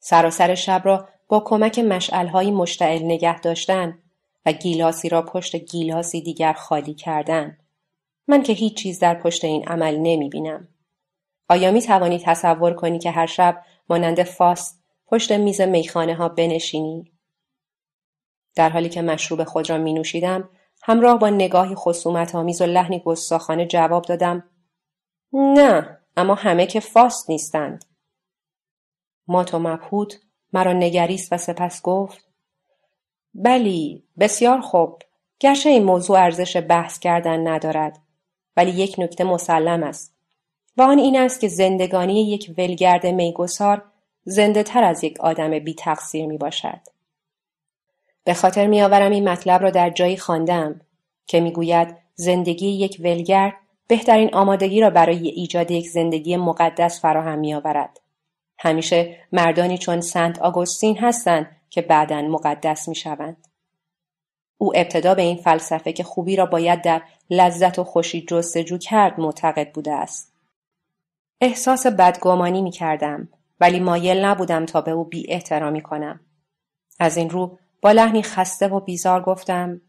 سراسر 0.00 0.54
شب 0.54 0.82
را 0.84 1.08
با 1.28 1.40
کمک 1.40 1.78
مشعلهایی 1.78 2.50
مشتعل 2.50 3.04
نگه 3.04 3.40
داشتن 3.40 3.98
و 4.46 4.52
گیلاسی 4.52 5.08
را 5.08 5.22
پشت 5.22 5.56
گیلاسی 5.56 6.20
دیگر 6.20 6.52
خالی 6.52 6.94
کردن. 6.94 7.58
من 8.28 8.42
که 8.42 8.52
هیچ 8.52 8.76
چیز 8.76 8.98
در 8.98 9.14
پشت 9.14 9.44
این 9.44 9.68
عمل 9.68 9.96
نمی 9.96 10.28
بینم. 10.28 10.68
آیا 11.48 11.70
می 11.70 11.82
توانی 11.82 12.18
تصور 12.18 12.74
کنی 12.74 12.98
که 12.98 13.10
هر 13.10 13.26
شب 13.26 13.62
مانند 13.88 14.22
فاست 14.22 14.82
پشت 15.06 15.32
میز 15.32 15.60
میخانه 15.60 16.14
ها 16.14 16.28
بنشینی؟ 16.28 17.12
در 18.54 18.68
حالی 18.68 18.88
که 18.88 19.02
مشروب 19.02 19.44
خود 19.44 19.70
را 19.70 19.78
می 19.78 19.92
نوشیدم 19.92 20.48
همراه 20.82 21.18
با 21.18 21.30
نگاهی 21.30 21.74
خصومت 21.74 22.34
آمیز 22.34 22.60
و 22.60 22.66
لحنی 22.66 22.98
گستاخانه 23.00 23.66
جواب 23.66 24.04
دادم 24.04 24.44
نه 25.32 25.98
اما 26.16 26.34
همه 26.34 26.66
که 26.66 26.80
فاست 26.80 27.30
نیستند. 27.30 27.84
مات 29.28 29.54
و 29.54 29.58
مبهوت 29.58 30.20
مرا 30.52 30.72
نگریست 30.72 31.32
و 31.32 31.38
سپس 31.38 31.82
گفت 31.82 32.24
بلی 33.34 34.04
بسیار 34.18 34.60
خوب. 34.60 35.02
گرچه 35.40 35.70
این 35.70 35.84
موضوع 35.84 36.20
ارزش 36.20 36.56
بحث 36.56 36.98
کردن 36.98 37.48
ندارد 37.48 37.98
ولی 38.56 38.70
یک 38.70 38.94
نکته 38.98 39.24
مسلم 39.24 39.82
است. 39.82 40.14
و 40.76 40.82
آن 40.82 40.98
این 40.98 41.18
است 41.18 41.40
که 41.40 41.48
زندگانی 41.48 42.30
یک 42.30 42.54
ولگرد 42.58 43.06
میگسار 43.06 43.84
زنده 44.24 44.62
تر 44.62 44.84
از 44.84 45.04
یک 45.04 45.20
آدم 45.20 45.58
بی 45.58 45.74
تقصیر 45.74 46.26
می 46.26 46.38
باشد. 46.38 46.80
به 48.28 48.34
خاطر 48.34 48.66
میآورم 48.66 49.10
این 49.10 49.28
مطلب 49.28 49.62
را 49.62 49.70
در 49.70 49.90
جایی 49.90 50.16
خواندم 50.16 50.80
که 51.26 51.40
می‌گوید 51.40 51.96
زندگی 52.14 52.68
یک 52.68 52.96
ولگر 53.00 53.52
بهترین 53.86 54.34
آمادگی 54.34 54.80
را 54.80 54.90
برای 54.90 55.28
ایجاد 55.28 55.70
یک 55.70 55.88
زندگی 55.88 56.36
مقدس 56.36 57.00
فراهم 57.00 57.38
میآورد. 57.38 58.00
همیشه 58.58 59.16
مردانی 59.32 59.78
چون 59.78 60.00
سنت 60.00 60.38
آگوستین 60.38 60.98
هستند 60.98 61.56
که 61.70 61.82
بعدا 61.82 62.22
مقدس 62.22 62.88
می‌شوند. 62.88 63.46
او 64.58 64.72
ابتدا 64.76 65.14
به 65.14 65.22
این 65.22 65.36
فلسفه 65.36 65.92
که 65.92 66.04
خوبی 66.04 66.36
را 66.36 66.46
باید 66.46 66.82
در 66.82 67.02
لذت 67.30 67.78
و 67.78 67.84
خوشی 67.84 68.26
جستجو 68.28 68.78
کرد 68.78 69.20
معتقد 69.20 69.72
بوده 69.72 69.92
است. 69.92 70.34
احساس 71.40 71.86
بدگمانی 71.86 72.62
می 72.62 72.70
کردم 72.70 73.28
ولی 73.60 73.80
مایل 73.80 74.24
نبودم 74.24 74.66
تا 74.66 74.80
به 74.80 74.90
او 74.90 75.04
بی 75.04 75.26
احترامی 75.28 75.80
کنم. 75.80 76.20
از 77.00 77.16
این 77.16 77.30
رو 77.30 77.58
با 77.82 77.92
لحنی 77.92 78.22
خسته 78.22 78.68
و 78.68 78.80
بیزار 78.80 79.22
گفتم 79.22 79.80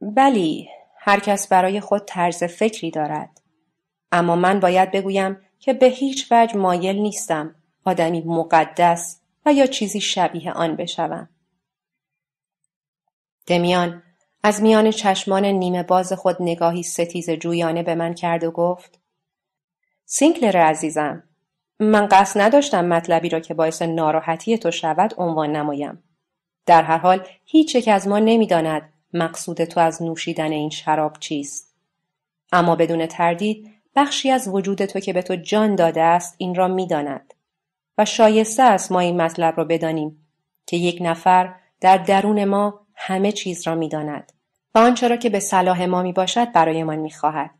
بلی 0.00 0.68
هر 0.96 1.20
کس 1.20 1.48
برای 1.48 1.80
خود 1.80 2.02
طرز 2.06 2.44
فکری 2.44 2.90
دارد. 2.90 3.40
اما 4.12 4.36
من 4.36 4.60
باید 4.60 4.90
بگویم 4.90 5.36
که 5.58 5.72
به 5.72 5.86
هیچ 5.86 6.32
وجه 6.32 6.56
مایل 6.56 6.96
نیستم 6.96 7.54
آدمی 7.84 8.20
مقدس 8.20 9.20
و 9.46 9.52
یا 9.52 9.66
چیزی 9.66 10.00
شبیه 10.00 10.52
آن 10.52 10.76
بشوم. 10.76 11.28
دمیان 13.46 14.02
از 14.42 14.62
میان 14.62 14.90
چشمان 14.90 15.44
نیمه 15.44 15.82
باز 15.82 16.12
خود 16.12 16.36
نگاهی 16.40 16.82
ستیز 16.82 17.30
جویانه 17.30 17.82
به 17.82 17.94
من 17.94 18.14
کرد 18.14 18.44
و 18.44 18.50
گفت 18.50 19.00
سینکلر 20.04 20.56
عزیزم 20.56 21.22
من 21.80 22.06
قصد 22.06 22.40
نداشتم 22.40 22.84
مطلبی 22.84 23.28
را 23.28 23.40
که 23.40 23.54
باعث 23.54 23.82
ناراحتی 23.82 24.58
تو 24.58 24.70
شود 24.70 25.14
عنوان 25.18 25.56
نمایم. 25.56 26.02
در 26.66 26.82
هر 26.82 26.98
حال 26.98 27.26
هیچ 27.44 27.74
یک 27.74 27.88
از 27.88 28.08
ما 28.08 28.18
نمی‌داند 28.18 28.92
مقصود 29.12 29.64
تو 29.64 29.80
از 29.80 30.02
نوشیدن 30.02 30.52
این 30.52 30.70
شراب 30.70 31.18
چیست 31.18 31.76
اما 32.52 32.76
بدون 32.76 33.06
تردید 33.06 33.70
بخشی 33.96 34.30
از 34.30 34.48
وجود 34.48 34.84
تو 34.84 35.00
که 35.00 35.12
به 35.12 35.22
تو 35.22 35.36
جان 35.36 35.74
داده 35.74 36.02
است 36.02 36.34
این 36.38 36.54
را 36.54 36.68
می‌داند 36.68 37.34
و 37.98 38.04
شایسته 38.04 38.62
است 38.62 38.92
ما 38.92 39.00
این 39.00 39.22
مطلب 39.22 39.54
را 39.56 39.64
بدانیم 39.64 40.26
که 40.66 40.76
یک 40.76 40.98
نفر 41.00 41.54
در 41.80 41.98
درون 41.98 42.44
ما 42.44 42.86
همه 42.94 43.32
چیز 43.32 43.66
را 43.66 43.74
می‌داند 43.74 44.32
و 44.74 44.78
آنچه 44.78 45.08
را 45.08 45.16
که 45.16 45.30
به 45.30 45.40
صلاح 45.40 45.86
ما 45.86 46.02
می 46.02 46.12
باشد 46.12 46.52
برایمان 46.52 46.98
می 46.98 47.10
خواهد 47.10 47.50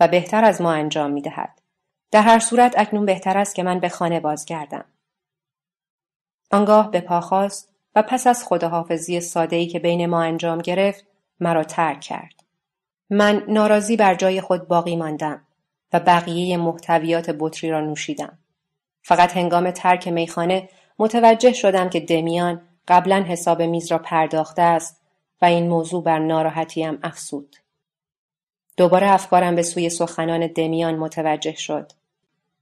و 0.00 0.08
بهتر 0.08 0.44
از 0.44 0.60
ما 0.60 0.72
انجام 0.72 1.10
می 1.10 1.22
دهد. 1.22 1.60
در 2.10 2.22
هر 2.22 2.38
صورت 2.38 2.74
اکنون 2.76 3.06
بهتر 3.06 3.38
است 3.38 3.54
که 3.54 3.62
من 3.62 3.80
به 3.80 3.88
خانه 3.88 4.20
بازگردم. 4.20 4.84
آنگاه 6.50 6.90
به 6.90 7.00
پا 7.00 7.20
خواست 7.20 7.73
و 7.94 8.02
پس 8.02 8.26
از 8.26 8.44
خداحافظی 8.44 9.20
ای 9.50 9.66
که 9.66 9.78
بین 9.78 10.06
ما 10.06 10.22
انجام 10.22 10.58
گرفت 10.58 11.04
مرا 11.40 11.64
ترک 11.64 12.00
کرد. 12.00 12.34
من 13.10 13.44
ناراضی 13.48 13.96
بر 13.96 14.14
جای 14.14 14.40
خود 14.40 14.68
باقی 14.68 14.96
ماندم 14.96 15.44
و 15.92 16.00
بقیه 16.00 16.56
محتویات 16.56 17.36
بطری 17.38 17.70
را 17.70 17.80
نوشیدم. 17.80 18.38
فقط 19.02 19.36
هنگام 19.36 19.70
ترک 19.70 20.08
میخانه 20.08 20.68
متوجه 20.98 21.52
شدم 21.52 21.88
که 21.88 22.00
دمیان 22.00 22.62
قبلا 22.88 23.24
حساب 23.28 23.62
میز 23.62 23.92
را 23.92 23.98
پرداخته 23.98 24.62
است 24.62 25.00
و 25.42 25.44
این 25.44 25.68
موضوع 25.68 26.02
بر 26.02 26.18
ناراحتیم 26.18 26.98
افسود. 27.02 27.56
دوباره 28.76 29.10
افکارم 29.10 29.54
به 29.54 29.62
سوی 29.62 29.90
سخنان 29.90 30.46
دمیان 30.46 30.94
متوجه 30.96 31.54
شد 31.54 31.92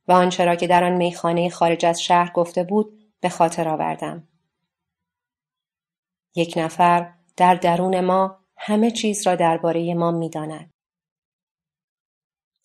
و 0.08 0.12
آنچه 0.12 0.44
را 0.44 0.54
که 0.54 0.66
در 0.66 0.84
آن 0.84 0.92
میخانه 0.92 1.50
خارج 1.50 1.86
از 1.86 2.02
شهر 2.02 2.32
گفته 2.32 2.64
بود 2.64 3.12
به 3.20 3.28
خاطر 3.28 3.68
آوردم. 3.68 4.28
یک 6.34 6.54
نفر 6.56 7.12
در 7.36 7.54
درون 7.54 8.00
ما 8.00 8.38
همه 8.56 8.90
چیز 8.90 9.26
را 9.26 9.34
درباره 9.34 9.94
ما 9.94 10.10
می‌داند. 10.10 10.70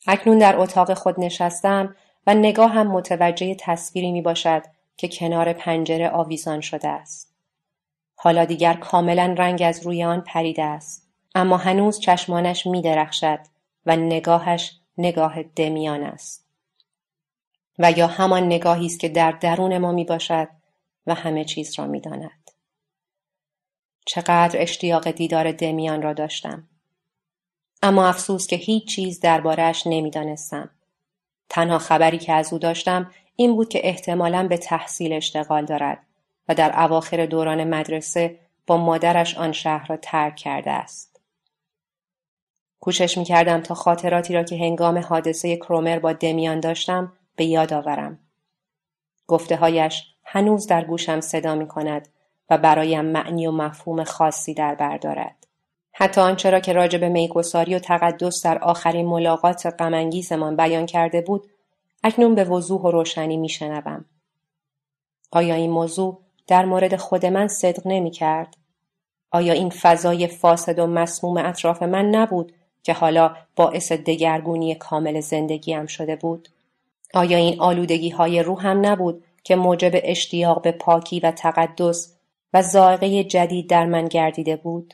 اکنون 0.07 0.38
در 0.38 0.55
اتاق 0.57 0.93
خود 0.93 1.20
نشستم 1.20 1.95
و 2.28 2.34
نگاه 2.34 2.72
هم 2.72 2.88
متوجه 2.88 3.55
تصویری 3.59 4.11
می 4.11 4.22
باشد 4.22 4.63
که 4.97 5.07
کنار 5.07 5.53
پنجره 5.53 6.09
آویزان 6.09 6.61
شده 6.61 6.88
است. 6.88 7.36
حالا 8.15 8.45
دیگر 8.45 8.74
کاملا 8.74 9.36
رنگ 9.38 9.61
از 9.61 9.86
روی 9.86 10.03
آن 10.03 10.22
پریده 10.22 10.63
است. 10.63 11.09
اما 11.36 11.57
هنوز 11.57 11.99
چشمانش 11.99 12.68
می 12.68 12.82
درخشد 12.82 13.39
و 13.86 13.95
نگاهش 13.95 14.80
نگاه 14.97 15.43
دمیان 15.43 16.03
است. 16.03 16.47
و 17.80 17.91
یا 17.91 18.07
همان 18.07 18.43
نگاهی 18.43 18.86
است 18.86 18.99
که 18.99 19.09
در 19.09 19.32
درون 19.32 19.78
ما 19.78 19.91
می 19.91 20.05
باشد 20.05 20.47
و 21.07 21.13
همه 21.13 21.45
چیز 21.45 21.80
را 21.80 21.88
می 21.88 22.01
داند. 22.01 22.47
چقدر 24.08 24.62
اشتیاق 24.62 25.12
دیدار 25.12 25.51
دمیان 25.51 26.01
را 26.01 26.14
داشتم. 26.14 26.68
اما 27.84 28.08
افسوس 28.08 28.47
که 28.47 28.55
هیچ 28.55 28.88
چیز 28.88 29.20
دربارهش 29.20 29.84
نمی‌دانستم. 29.88 30.70
تنها 31.49 31.78
خبری 31.78 32.18
که 32.18 32.34
از 32.34 32.53
او 32.53 32.60
داشتم 32.60 33.12
این 33.36 33.55
بود 33.55 33.70
که 33.70 33.88
احتمالا 33.88 34.47
به 34.47 34.58
تحصیل 34.58 35.14
اشتغال 35.14 35.66
دارد 35.66 36.03
و 36.49 36.55
در 36.55 36.84
اواخر 36.84 37.26
دوران 37.26 37.64
مدرسه 37.64 38.39
با 38.68 38.78
مادرش 38.78 39.38
آن 39.38 39.51
شهر 39.51 39.88
را 39.88 39.97
ترک 39.97 40.36
کرده 40.36 40.72
است. 40.72 41.22
کوشش 42.80 43.18
می 43.18 43.24
کردم 43.24 43.62
تا 43.62 43.76
خاطراتی 43.76 44.34
را 44.34 44.43
که 44.43 44.55
هنگام 44.55 44.97
حادثه 44.97 45.58
کرومر 45.58 45.99
با 45.99 46.14
دمیان 46.14 46.60
داشتم 46.60 47.14
به 47.36 47.45
یاد 47.45 47.74
آورم. 47.74 48.20
گفته 49.28 49.55
هایش 49.55 50.03
هنوز 50.24 50.68
در 50.68 50.86
گوشم 50.86 51.22
صدا 51.22 51.55
می 51.55 51.68
کند 51.68 52.08
و 52.50 52.58
برایم 52.58 53.06
معنی 53.06 53.48
و 53.48 53.52
مفهوم 53.52 54.04
خاصی 54.04 54.54
در 54.54 54.76
بردارد. 54.76 55.48
حتی 56.00 56.22
آنچه 56.22 56.50
را 56.50 56.60
که 56.60 56.74
راجع 56.74 57.00
به 57.00 57.10
میگساری 57.10 57.76
و 57.76 57.80
تقدس 57.80 58.45
در 58.45 58.58
آخرین 58.58 59.06
ملاقات 59.06 59.66
غمانگیزمان 59.80 60.56
بیان 60.56 60.86
کرده 60.86 61.22
بود 61.22 61.48
اکنون 62.04 62.36
به 62.36 62.43
وضوح 62.43 62.82
و 62.82 62.91
روشنی 62.91 63.38
میشنوم 63.38 64.06
آیا 65.32 65.56
این 65.56 65.72
موضوع 65.72 66.20
در 66.48 66.66
مورد 66.66 66.95
خود 66.95 67.26
من 67.26 67.48
صدق 67.48 67.82
نمی 67.86 68.12
کرد؟ 68.12 68.58
آیا 69.32 69.54
این 69.54 69.70
فضای 69.70 70.28
فاسد 70.28 70.80
و 70.80 70.88
مسموم 70.88 71.38
اطراف 71.38 71.84
من 71.84 72.06
نبود 72.06 72.54
که 72.84 72.93
حالا 72.93 73.36
باعث 73.56 73.91
دگرگونی 73.91 74.76
کامل 74.76 75.20
زندگیم 75.20 75.86
شده 75.86 76.16
بود؟ 76.16 76.50
آیا 77.14 77.38
این 77.38 77.62
آلودگی 77.62 78.10
های 78.10 78.43
روح 78.43 78.68
هم 78.68 78.86
نبود 78.86 79.24
که 79.43 79.56
موجب 79.56 79.91
اشتیاق 79.93 80.62
به 80.62 80.72
پاکی 80.72 81.20
و 81.20 81.32
تقدس 81.32 82.16
و 82.54 82.62
زائقه 82.62 83.24
جدید 83.24 83.70
در 83.70 83.86
من 83.86 84.06
گردیده 84.06 84.56
بود؟ 84.56 84.93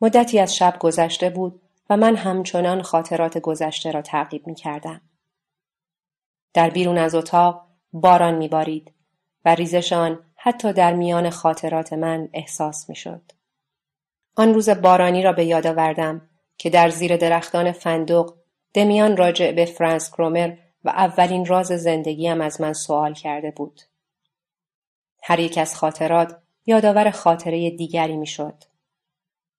مدتی 0.00 0.38
از 0.38 0.56
شب 0.56 0.76
گذشته 0.78 1.30
بود 1.30 1.62
و 1.90 1.96
من 1.96 2.16
همچنان 2.16 2.82
خاطرات 2.82 3.38
گذشته 3.38 3.90
را 3.90 4.02
تعقیب 4.02 4.46
می 4.46 4.54
کردم. 4.54 5.00
در 6.54 6.70
بیرون 6.70 6.98
از 6.98 7.14
اتاق 7.14 7.66
باران 7.92 8.34
می 8.34 8.48
بارید 8.48 8.92
و 9.44 9.54
ریزشان 9.54 10.24
حتی 10.36 10.72
در 10.72 10.94
میان 10.94 11.30
خاطرات 11.30 11.92
من 11.92 12.28
احساس 12.32 12.88
می 12.88 12.96
شد. 12.96 13.22
آن 14.36 14.54
روز 14.54 14.68
بارانی 14.68 15.22
را 15.22 15.32
به 15.32 15.44
یاد 15.44 15.66
آوردم 15.66 16.28
که 16.58 16.70
در 16.70 16.88
زیر 16.88 17.16
درختان 17.16 17.72
فندق 17.72 18.34
دمیان 18.74 19.16
راجع 19.16 19.52
به 19.52 19.64
فرانس 19.64 20.10
کرومر 20.10 20.56
و 20.84 20.88
اولین 20.88 21.46
راز 21.46 21.66
زندگیم 21.66 22.40
از 22.40 22.60
من 22.60 22.72
سوال 22.72 23.14
کرده 23.14 23.50
بود. 23.50 23.80
هر 25.26 25.40
یک 25.40 25.58
از 25.58 25.76
خاطرات 25.76 26.38
یادآور 26.66 27.10
خاطره 27.10 27.70
دیگری 27.70 28.16
می‌شد. 28.16 28.54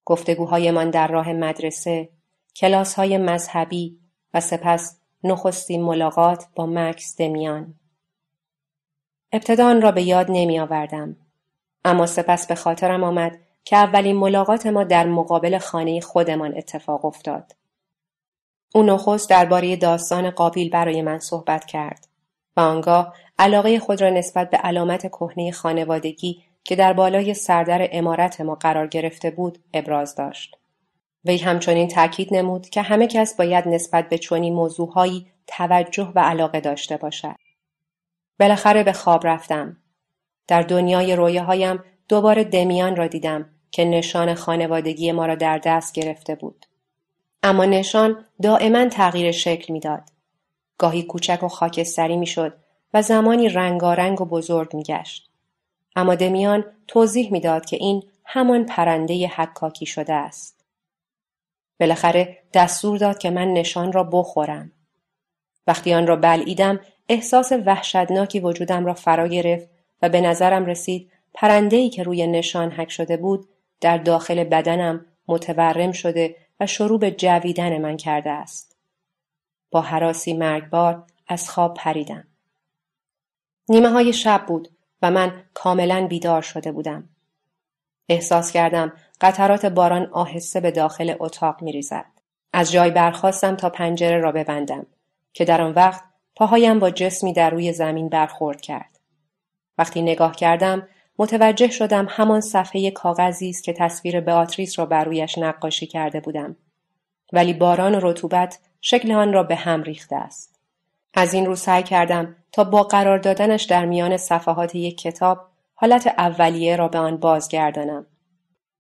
گفتگوهایمان 0.06 0.90
در 0.90 1.08
راه 1.08 1.34
مدرسه، 1.34 2.10
کلاسهای 2.56 3.18
مذهبی 3.18 4.00
و 4.34 4.42
سپس 4.42 5.00
نخستین 5.24 5.84
ملاقات 5.84 6.46
با 6.56 6.66
مکس 6.66 7.16
دمیان. 7.18 7.74
ابتدا 9.32 9.68
آن 9.68 9.82
را 9.82 9.92
به 9.92 10.04
یاد 10.04 10.26
نمی 10.30 10.60
آوردم. 10.60 11.18
اما 11.86 12.06
سپس 12.06 12.48
به 12.48 12.56
خاطرم 12.56 13.04
آمد 13.04 13.40
که 13.64 13.76
اولین 13.78 14.16
ملاقات 14.16 14.66
ما 14.66 14.84
در 14.84 15.08
مقابل 15.08 15.58
خانه 15.58 16.02
خودمان 16.02 16.58
اتفاق 16.58 17.06
افتاد. 17.06 17.56
او 18.76 18.84
نخست 18.84 19.30
درباره 19.30 19.76
داستان 19.76 20.30
قابیل 20.30 20.70
برای 20.70 21.02
من 21.02 21.20
صحبت 21.20 21.66
کرد 21.66 22.08
و 22.58 22.60
آنگاه 22.60 23.14
علاقه 23.40 23.80
خود 23.80 24.02
را 24.02 24.10
نسبت 24.10 24.50
به 24.50 24.58
علامت 24.58 25.08
کهنه 25.08 25.52
خانوادگی 25.52 26.44
که 26.64 26.76
در 26.76 26.94
بالای 26.94 27.34
سردر 27.34 27.88
امارت 27.92 28.42
ما 28.42 28.56
قرار 28.56 28.88
گرفته 28.88 29.32
بود 29.32 29.60
ابراز 29.74 30.16
داشت. 30.16 30.58
وی 31.26 31.38
همچنین 31.38 31.88
تاکید 31.88 32.34
نمود 32.36 32.70
که 32.70 32.82
همه 32.82 33.08
کس 33.08 33.36
باید 33.36 33.68
نسبت 33.68 34.10
به 34.10 34.18
چنین 34.18 34.54
موضوعهایی 34.54 35.28
توجه 35.48 36.12
و 36.16 36.20
علاقه 36.20 36.60
داشته 36.60 36.98
باشد. 36.98 37.36
بالاخره 38.40 38.84
به 38.84 38.94
خواب 38.94 39.28
رفتم. 39.28 39.78
در 40.48 40.62
دنیای 40.62 41.16
رویاهایم 41.16 41.84
دوباره 42.10 42.44
دمیان 42.44 42.96
را 42.96 43.08
دیدم 43.08 43.50
که 43.72 43.86
نشان 43.86 44.34
خانوادگی 44.34 45.12
ما 45.12 45.26
را 45.26 45.36
در 45.36 45.58
دست 45.58 45.94
گرفته 45.94 46.36
بود. 46.36 46.66
اما 47.44 47.66
نشان 47.66 48.26
دائما 48.42 48.86
تغییر 48.86 49.32
شکل 49.32 49.74
می‌داد. 49.74 50.04
گاهی 50.78 51.04
کوچک 51.04 51.44
و 51.44 51.48
خاکستری 51.48 52.18
می‌شد 52.18 52.58
و 52.94 53.02
زمانی 53.02 53.50
رنگارنگ 53.50 54.22
و 54.22 54.26
بزرگ 54.26 54.76
میگشت. 54.76 55.30
اما 55.96 56.16
دمیان 56.16 56.66
توضیح 56.88 57.32
می‌داد 57.32 57.66
که 57.66 57.78
این 57.78 58.04
همان 58.26 58.66
پرنده 58.66 59.28
حکاکی 59.28 59.86
شده 59.86 60.14
است. 60.14 60.66
بالاخره 61.80 62.38
دستور 62.54 62.98
داد 62.98 63.18
که 63.18 63.30
من 63.30 63.54
نشان 63.54 63.92
را 63.92 64.04
بخورم. 64.04 64.72
وقتی 65.68 65.94
آن 65.94 66.08
را 66.08 66.16
بلعیدم 66.16 66.80
احساس 67.10 67.52
وحشتناکی 67.66 68.40
وجودم 68.40 68.86
را 68.86 68.94
فرا 68.94 69.28
گرفت 69.28 69.70
و 70.02 70.10
به 70.10 70.22
نظرم 70.22 70.66
رسید 70.66 71.12
پرنده‌ای 71.34 71.90
که 71.90 72.04
روی 72.04 72.28
نشان 72.28 72.72
حک 72.72 72.92
شده 72.92 73.18
بود 73.18 73.50
در 73.82 73.98
داخل 73.98 74.44
بدنم 74.44 75.06
متورم 75.28 75.92
شده 75.92 76.36
و 76.60 76.68
شروع 76.68 77.00
به 77.00 77.12
جویدن 77.12 77.78
من 77.78 77.98
کرده 77.98 78.30
است. 78.30 78.78
با 79.72 79.82
حراسی 79.82 80.34
مرگبار 80.34 81.04
از 81.28 81.50
خواب 81.50 81.74
پریدم. 81.74 82.28
نیمه 83.70 83.90
های 83.90 84.14
شب 84.14 84.46
بود 84.48 84.70
و 85.02 85.12
من 85.12 85.44
کاملا 85.54 86.08
بیدار 86.08 86.42
شده 86.42 86.72
بودم. 86.72 87.10
احساس 88.10 88.52
کردم 88.52 88.94
قطرات 89.22 89.66
باران 89.66 90.10
آهسته 90.12 90.60
به 90.60 90.72
داخل 90.72 91.16
اتاق 91.20 91.62
می 91.62 91.72
ریزد. 91.72 92.06
از 92.54 92.72
جای 92.72 92.92
برخواستم 92.92 93.56
تا 93.56 93.70
پنجره 93.70 94.18
را 94.18 94.32
ببندم 94.32 94.86
که 95.34 95.46
در 95.46 95.62
آن 95.62 95.74
وقت 95.74 96.04
پاهایم 96.36 96.80
با 96.80 96.90
جسمی 96.90 97.34
در 97.34 97.50
روی 97.50 97.74
زمین 97.74 98.10
برخورد 98.10 98.62
کرد. 98.62 99.00
وقتی 99.78 100.02
نگاه 100.02 100.36
کردم 100.36 100.88
متوجه 101.20 101.70
شدم 101.72 102.08
همان 102.10 102.42
صفحه 102.42 102.92
کاغذی 102.92 103.50
است 103.50 103.64
که 103.64 103.74
تصویر 103.74 104.22
beatrice 104.22 104.76
را 104.78 104.86
بر 104.86 105.04
رویش 105.04 105.38
نقاشی 105.38 105.88
کرده 105.88 106.20
بودم. 106.20 106.56
ولی 107.34 107.54
باران 107.54 107.96
و 107.96 108.00
رطوبت 108.02 108.60
شکل 108.82 109.12
آن 109.12 109.34
را 109.34 109.44
به 109.44 109.56
هم 109.56 109.84
ریخته 109.84 110.16
است. 110.16 110.55
از 111.16 111.34
این 111.34 111.46
رو 111.46 111.56
سعی 111.56 111.84
کردم 111.84 112.36
تا 112.52 112.64
با 112.64 112.84
قرار 112.84 113.18
دادنش 113.18 113.64
در 113.64 113.86
میان 113.86 114.18
صفحات 114.18 114.76
یک 114.76 114.98
کتاب 114.98 115.48
حالت 115.76 116.08
اولیه 116.08 116.76
را 116.76 116.88
به 116.88 116.98
آن 116.98 117.18
بازگردانم. 117.18 118.06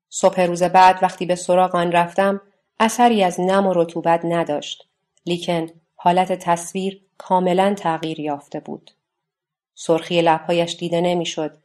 صبح 0.09 0.41
روز 0.41 0.63
بعد 0.63 0.99
وقتی 1.01 1.25
به 1.25 1.35
سراغ 1.35 1.75
آن 1.75 1.91
رفتم 1.91 2.41
اثری 2.79 3.23
از 3.23 3.39
نم 3.39 3.67
و 3.67 3.73
رطوبت 3.73 4.21
نداشت 4.23 4.87
لیکن 5.25 5.67
حالت 5.95 6.31
تصویر 6.31 7.01
کاملا 7.17 7.73
تغییر 7.73 8.19
یافته 8.19 8.59
بود 8.59 8.91
سرخی 9.75 10.21
لبهایش 10.21 10.75
دیده 10.75 11.01
نمی‌شد 11.01 11.57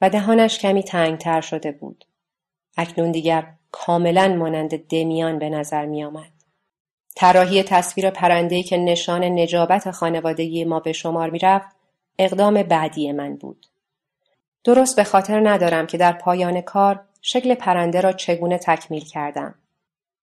و 0.00 0.10
دهانش 0.10 0.58
کمی 0.58 0.82
تنگتر 0.82 1.40
شده 1.40 1.72
بود 1.72 2.04
اکنون 2.76 3.12
دیگر 3.12 3.52
کاملا 3.72 4.28
مانند 4.28 4.88
دمیان 4.88 5.38
به 5.38 5.48
نظر 5.48 5.86
می 5.86 6.04
آمد. 6.04 6.35
طراحی 7.18 7.62
تصویر 7.62 8.10
پرندهی 8.10 8.62
که 8.62 8.76
نشان 8.76 9.24
نجابت 9.24 9.90
خانوادگی 9.90 10.64
ما 10.64 10.80
به 10.80 10.92
شمار 10.92 11.30
می 11.30 11.38
رفت 11.38 11.76
اقدام 12.18 12.62
بعدی 12.62 13.12
من 13.12 13.36
بود. 13.36 13.66
درست 14.64 14.96
به 14.96 15.04
خاطر 15.04 15.48
ندارم 15.48 15.86
که 15.86 15.98
در 15.98 16.12
پایان 16.12 16.60
کار 16.60 17.00
شکل 17.22 17.54
پرنده 17.54 18.00
را 18.00 18.12
چگونه 18.12 18.58
تکمیل 18.58 19.04
کردم. 19.04 19.54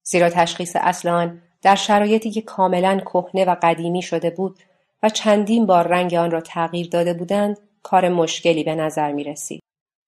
زیرا 0.04 0.30
تشخیص 0.30 0.76
اصل 0.80 1.10
آن 1.10 1.42
در 1.62 1.76
شرایطی 1.76 2.32
که 2.32 2.42
کاملا 2.42 3.00
کهنه 3.00 3.46
و 3.46 3.56
قدیمی 3.62 4.02
شده 4.02 4.30
بود 4.30 4.60
و 5.04 5.10
چندین 5.10 5.66
بار 5.66 5.88
رنگ 5.88 6.14
آن 6.14 6.32
را 6.32 6.42
تغییر 6.42 6.90
داده 6.90 7.14
بودند 7.14 7.58
کار 7.84 8.10
مشکلی 8.10 8.64
به 8.64 8.76
نظر 8.76 9.12
می 9.12 9.24
رسید. 9.24 9.64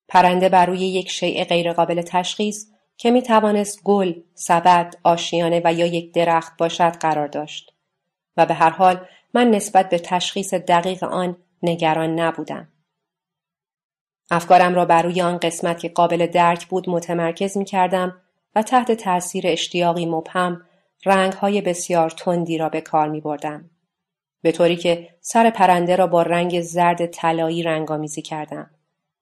پرنده 0.08 0.50
بر 0.50 0.66
روی 0.66 0.80
یک 0.80 1.10
شیء 1.10 1.44
غیرقابل 1.44 2.02
تشخیص 2.02 2.66
که 2.98 3.12
می 3.12 3.22
توانست 3.22 3.84
گل، 3.84 4.14
سبد، 4.34 4.96
آشیانه 5.04 5.62
و 5.66 5.74
یا 5.74 5.86
یک 5.86 6.14
درخت 6.14 6.58
باشد 6.58 6.92
قرار 6.92 7.28
داشت 7.28 7.74
و 8.38 8.46
به 8.46 8.54
هر 8.54 8.70
حال 8.70 9.06
من 9.34 9.50
نسبت 9.50 9.90
به 9.90 10.00
تشخیص 10.00 10.54
دقیق 10.54 11.04
آن 11.04 11.38
نگران 11.64 12.20
نبودم. 12.20 12.68
افکارم 14.32 14.76
را 14.76 14.86
بر 14.86 15.02
روی 15.02 15.22
آن 15.22 15.38
قسمت 15.38 15.80
که 15.80 15.90
قابل 15.90 16.28
درک 16.28 16.68
بود 16.68 16.90
متمرکز 16.90 17.58
می 17.58 17.66
کردم 17.66 18.22
و 18.56 18.62
تحت 18.62 18.92
تأثیر 18.92 19.44
اشتیاقی 19.48 20.06
مبهم 20.06 20.62
های 21.42 21.62
بسیار 21.62 22.10
تندی 22.10 22.58
را 22.58 22.70
به 22.70 22.82
کار 22.82 23.10
می 23.10 23.22
بردم. 23.22 23.70
به 24.42 24.52
طوری 24.52 24.76
که 24.76 25.10
سر 25.22 25.50
پرنده 25.50 25.96
را 25.96 26.08
با 26.08 26.22
رنگ 26.22 26.62
زرد 26.62 27.06
طلایی 27.06 27.64
رنگامیزی 27.64 28.22
کردم 28.22 28.70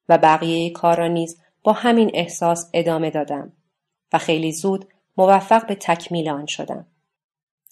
و 0.10 0.18
بقیه 0.18 0.70
کار 0.70 0.98
را 0.98 1.08
نیز 1.08 1.42
با 1.64 1.74
همین 1.74 2.12
احساس 2.14 2.70
ادامه 2.74 3.10
دادم 3.10 3.54
و 4.14 4.18
خیلی 4.18 4.51
زود 4.51 4.88
موفق 5.18 5.68
به 5.68 5.76
تکمیل 5.76 6.30
آن 6.30 6.45
شدم. 6.45 6.86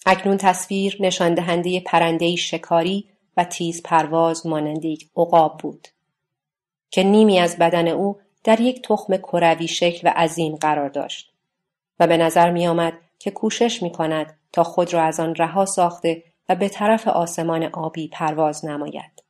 اکنون 0.06 0.36
تصویر 0.36 0.96
نشان 1.00 1.34
دهنده 1.34 1.80
پرنده 1.80 2.36
شکاری 2.36 3.08
و 3.36 3.44
تیز 3.44 3.82
پرواز 3.82 4.46
مانند 4.46 4.84
یک 4.84 5.10
عقاب 5.16 5.58
بود 5.58 5.88
که 6.90 7.02
نیمی 7.02 7.38
از 7.38 7.58
بدن 7.58 7.88
او 7.88 8.20
در 8.44 8.60
یک 8.60 8.82
تخم 8.82 9.16
کروی 9.16 9.68
شکل 9.68 10.08
و 10.08 10.12
عظیم 10.16 10.56
قرار 10.56 10.88
داشت 10.88 11.32
و 12.00 12.06
به 12.06 12.16
نظر 12.16 12.50
می 12.50 12.66
آمد 12.66 12.92
که 13.18 13.30
کوشش 13.30 13.82
می 13.82 13.92
کند 13.92 14.38
تا 14.52 14.64
خود 14.64 14.94
را 14.94 15.02
از 15.02 15.20
آن 15.20 15.34
رها 15.34 15.64
ساخته 15.64 16.22
و 16.48 16.54
به 16.54 16.68
طرف 16.68 17.08
آسمان 17.08 17.62
آبی 17.62 18.08
پرواز 18.08 18.64
نماید. 18.64 19.22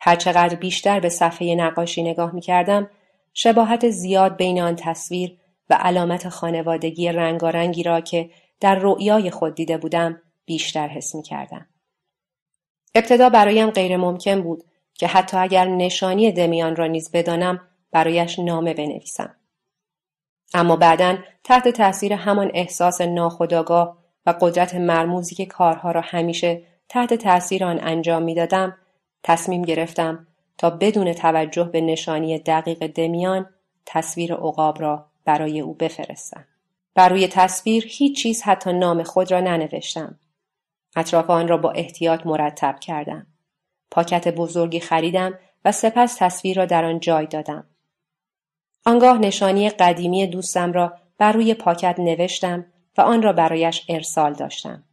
هرچقدر 0.00 0.54
بیشتر 0.54 1.00
به 1.00 1.08
صفحه 1.08 1.54
نقاشی 1.54 2.02
نگاه 2.02 2.34
می 2.34 2.40
کردم، 2.40 2.90
شباهت 3.34 3.90
زیاد 3.90 4.36
بین 4.36 4.60
آن 4.60 4.76
تصویر 4.76 5.38
و 5.70 5.74
علامت 5.74 6.28
خانوادگی 6.28 7.12
رنگارنگی 7.12 7.82
را 7.82 8.00
که 8.00 8.30
در 8.60 8.74
رؤیای 8.74 9.30
خود 9.30 9.54
دیده 9.54 9.78
بودم 9.78 10.22
بیشتر 10.44 10.88
حس 10.88 11.14
می 11.14 11.22
کردم. 11.22 11.66
ابتدا 12.94 13.28
برایم 13.28 13.70
غیر 13.70 13.96
ممکن 13.96 14.42
بود 14.42 14.64
که 14.94 15.06
حتی 15.06 15.36
اگر 15.36 15.64
نشانی 15.64 16.32
دمیان 16.32 16.76
را 16.76 16.86
نیز 16.86 17.10
بدانم 17.12 17.60
برایش 17.92 18.38
نامه 18.38 18.74
بنویسم. 18.74 19.34
اما 20.54 20.76
بعدا 20.76 21.18
تحت 21.44 21.68
تاثیر 21.68 22.12
همان 22.12 22.50
احساس 22.54 23.00
ناخودآگاه 23.00 23.98
و 24.26 24.34
قدرت 24.40 24.74
مرموزی 24.74 25.34
که 25.34 25.46
کارها 25.46 25.90
را 25.90 26.00
همیشه 26.00 26.62
تحت 26.88 27.14
تاثیر 27.14 27.64
آن 27.64 27.80
انجام 27.82 28.22
می‌دادم 28.22 28.76
تصمیم 29.22 29.62
گرفتم 29.62 30.26
تا 30.58 30.70
بدون 30.70 31.12
توجه 31.12 31.64
به 31.64 31.80
نشانی 31.80 32.38
دقیق 32.38 32.86
دمیان 32.86 33.46
تصویر 33.86 34.34
عقاب 34.34 34.80
را 34.80 35.07
برای 35.28 35.60
او 35.60 35.74
بفرستم. 35.74 36.44
بر 36.94 37.08
روی 37.08 37.28
تصویر 37.28 37.86
هیچ 37.88 38.22
چیز 38.22 38.42
حتی 38.42 38.72
نام 38.72 39.02
خود 39.02 39.32
را 39.32 39.40
ننوشتم. 39.40 40.18
اطراف 40.96 41.30
آن 41.30 41.48
را 41.48 41.56
با 41.56 41.70
احتیاط 41.70 42.26
مرتب 42.26 42.80
کردم. 42.80 43.26
پاکت 43.90 44.28
بزرگی 44.28 44.80
خریدم 44.80 45.38
و 45.64 45.72
سپس 45.72 46.16
تصویر 46.18 46.56
را 46.56 46.66
در 46.66 46.84
آن 46.84 47.00
جای 47.00 47.26
دادم. 47.26 47.66
آنگاه 48.86 49.18
نشانی 49.18 49.70
قدیمی 49.70 50.26
دوستم 50.26 50.72
را 50.72 50.92
بر 51.18 51.32
روی 51.32 51.54
پاکت 51.54 51.98
نوشتم 51.98 52.66
و 52.98 53.00
آن 53.00 53.22
را 53.22 53.32
برایش 53.32 53.86
ارسال 53.88 54.32
داشتم. 54.32 54.84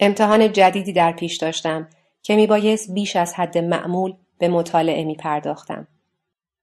امتحان 0.00 0.52
جدیدی 0.52 0.92
در 0.92 1.12
پیش 1.12 1.36
داشتم 1.36 1.88
که 2.22 2.36
می 2.36 2.46
بایست 2.46 2.94
بیش 2.94 3.16
از 3.16 3.34
حد 3.34 3.58
معمول 3.58 4.14
به 4.38 4.48
مطالعه 4.48 5.04
می 5.04 5.14
پرداختم. 5.14 5.88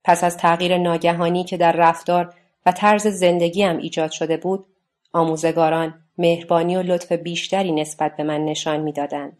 پس 0.04 0.24
از 0.24 0.36
تغییر 0.36 0.78
ناگهانی 0.78 1.44
که 1.44 1.56
در 1.56 1.72
رفتار 1.72 2.34
و 2.66 2.72
طرز 2.72 3.06
زندگیم 3.06 3.76
ایجاد 3.76 4.10
شده 4.10 4.36
بود، 4.36 4.66
آموزگاران 5.12 5.94
مهربانی 6.18 6.76
و 6.76 6.82
لطف 6.82 7.12
بیشتری 7.12 7.72
نسبت 7.72 8.16
به 8.16 8.22
من 8.22 8.44
نشان 8.44 8.80
می‌دادند 8.80 9.36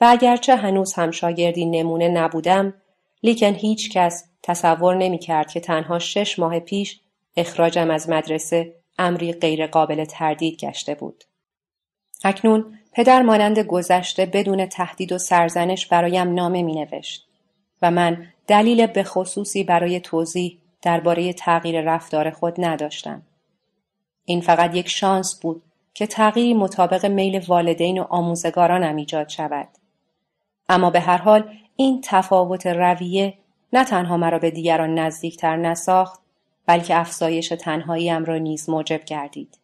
و 0.00 0.06
اگرچه 0.08 0.56
هنوز 0.56 0.92
هم 0.92 1.10
شاگردی 1.10 1.66
نمونه 1.66 2.08
نبودم 2.08 2.74
لیکن 3.22 3.54
هیچ 3.54 3.90
کس 3.90 4.24
تصور 4.42 4.96
نمی 4.96 5.18
کرد 5.18 5.52
که 5.52 5.60
تنها 5.60 5.98
شش 5.98 6.38
ماه 6.38 6.60
پیش 6.60 7.00
اخراجم 7.36 7.90
از 7.90 8.08
مدرسه 8.08 8.74
امری 8.98 9.32
غیرقابل 9.32 10.04
تردید 10.04 10.58
گشته 10.58 10.94
بود. 10.94 11.24
اکنون 12.24 12.78
پدر 12.92 13.22
مانند 13.22 13.58
گذشته 13.58 14.26
بدون 14.26 14.66
تهدید 14.66 15.12
و 15.12 15.18
سرزنش 15.18 15.86
برایم 15.86 16.34
نامه 16.34 16.62
می 16.62 16.74
نوشت 16.74 17.28
و 17.82 17.90
من 17.90 18.26
دلیل 18.46 18.86
به 18.86 19.02
خصوصی 19.02 19.64
برای 19.64 20.00
توضیح 20.00 20.58
درباره 20.86 21.32
تغییر 21.32 21.80
رفتار 21.80 22.30
خود 22.30 22.64
نداشتم. 22.64 23.22
این 24.24 24.40
فقط 24.40 24.74
یک 24.74 24.88
شانس 24.88 25.40
بود 25.42 25.62
که 25.94 26.06
تغییری 26.06 26.54
مطابق 26.54 27.06
میل 27.06 27.44
والدین 27.48 27.98
و 27.98 28.06
آموزگارانم 28.08 28.96
ایجاد 28.96 29.28
شود. 29.28 29.68
اما 30.68 30.90
به 30.90 31.00
هر 31.00 31.16
حال 31.16 31.50
این 31.76 32.00
تفاوت 32.04 32.66
رویه 32.66 33.34
نه 33.72 33.84
تنها 33.84 34.16
مرا 34.16 34.38
به 34.38 34.50
دیگران 34.50 34.98
نزدیکتر 34.98 35.56
نساخت 35.56 36.20
بلکه 36.66 36.96
افزایش 36.96 37.48
تنهاییم 37.48 38.24
را 38.24 38.38
نیز 38.38 38.70
موجب 38.70 39.04
گردید. 39.04 39.58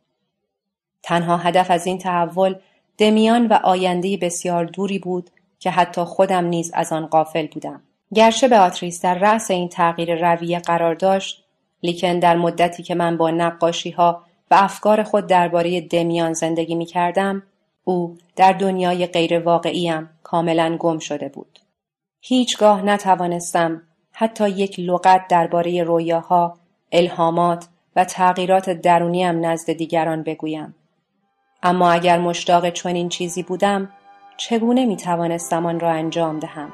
تنها 1.03 1.37
هدف 1.37 1.70
از 1.70 1.87
این 1.87 1.99
تحول 1.99 2.55
دمیان 2.99 3.47
و 3.47 3.53
آینده 3.53 4.16
بسیار 4.16 4.64
دوری 4.64 4.99
بود 4.99 5.31
که 5.59 5.70
حتی 5.70 6.05
خودم 6.05 6.45
نیز 6.45 6.70
از 6.75 6.93
آن 6.93 7.07
قافل 7.07 7.47
بودم. 7.47 7.83
گرچه 8.15 8.59
آتریس 8.59 9.03
در 9.03 9.15
رأس 9.15 9.51
این 9.51 9.69
تغییر 9.69 10.35
رویه 10.35 10.59
قرار 10.59 10.95
داشت 10.95 11.45
لیکن 11.83 12.19
در 12.19 12.37
مدتی 12.37 12.83
که 12.83 12.95
من 12.95 13.17
با 13.17 13.31
نقاشی 13.31 13.91
ها 13.91 14.23
و 14.51 14.55
افکار 14.55 15.03
خود 15.03 15.27
درباره 15.27 15.81
دمیان 15.81 16.33
زندگی 16.33 16.75
می 16.75 16.87
کردم 16.87 17.43
او 17.85 18.19
در 18.37 18.53
دنیای 18.53 19.07
غیر 19.07 19.39
واقعیم 19.39 20.11
کاملا 20.23 20.77
گم 20.77 20.99
شده 20.99 21.29
بود. 21.29 21.59
هیچگاه 22.21 22.83
نتوانستم 22.83 23.83
حتی 24.13 24.49
یک 24.49 24.81
لغت 24.81 25.29
درباره 25.29 25.83
رویاها، 25.83 26.59
الهامات 26.93 27.69
و 27.97 28.05
تغییرات 28.05 28.71
درونیم 28.71 29.47
نزد 29.47 29.73
دیگران 29.73 30.23
بگویم. 30.23 30.75
اما 31.63 31.91
اگر 31.91 32.19
مشتاق 32.19 32.71
چنین 32.71 33.09
چیزی 33.09 33.43
بودم 33.43 33.93
چگونه 34.37 34.87
می 34.87 34.97
توانستم 34.97 35.67
آن 35.67 35.81
را 35.81 35.91
انجام 35.91 36.39
دهم؟ 36.39 36.73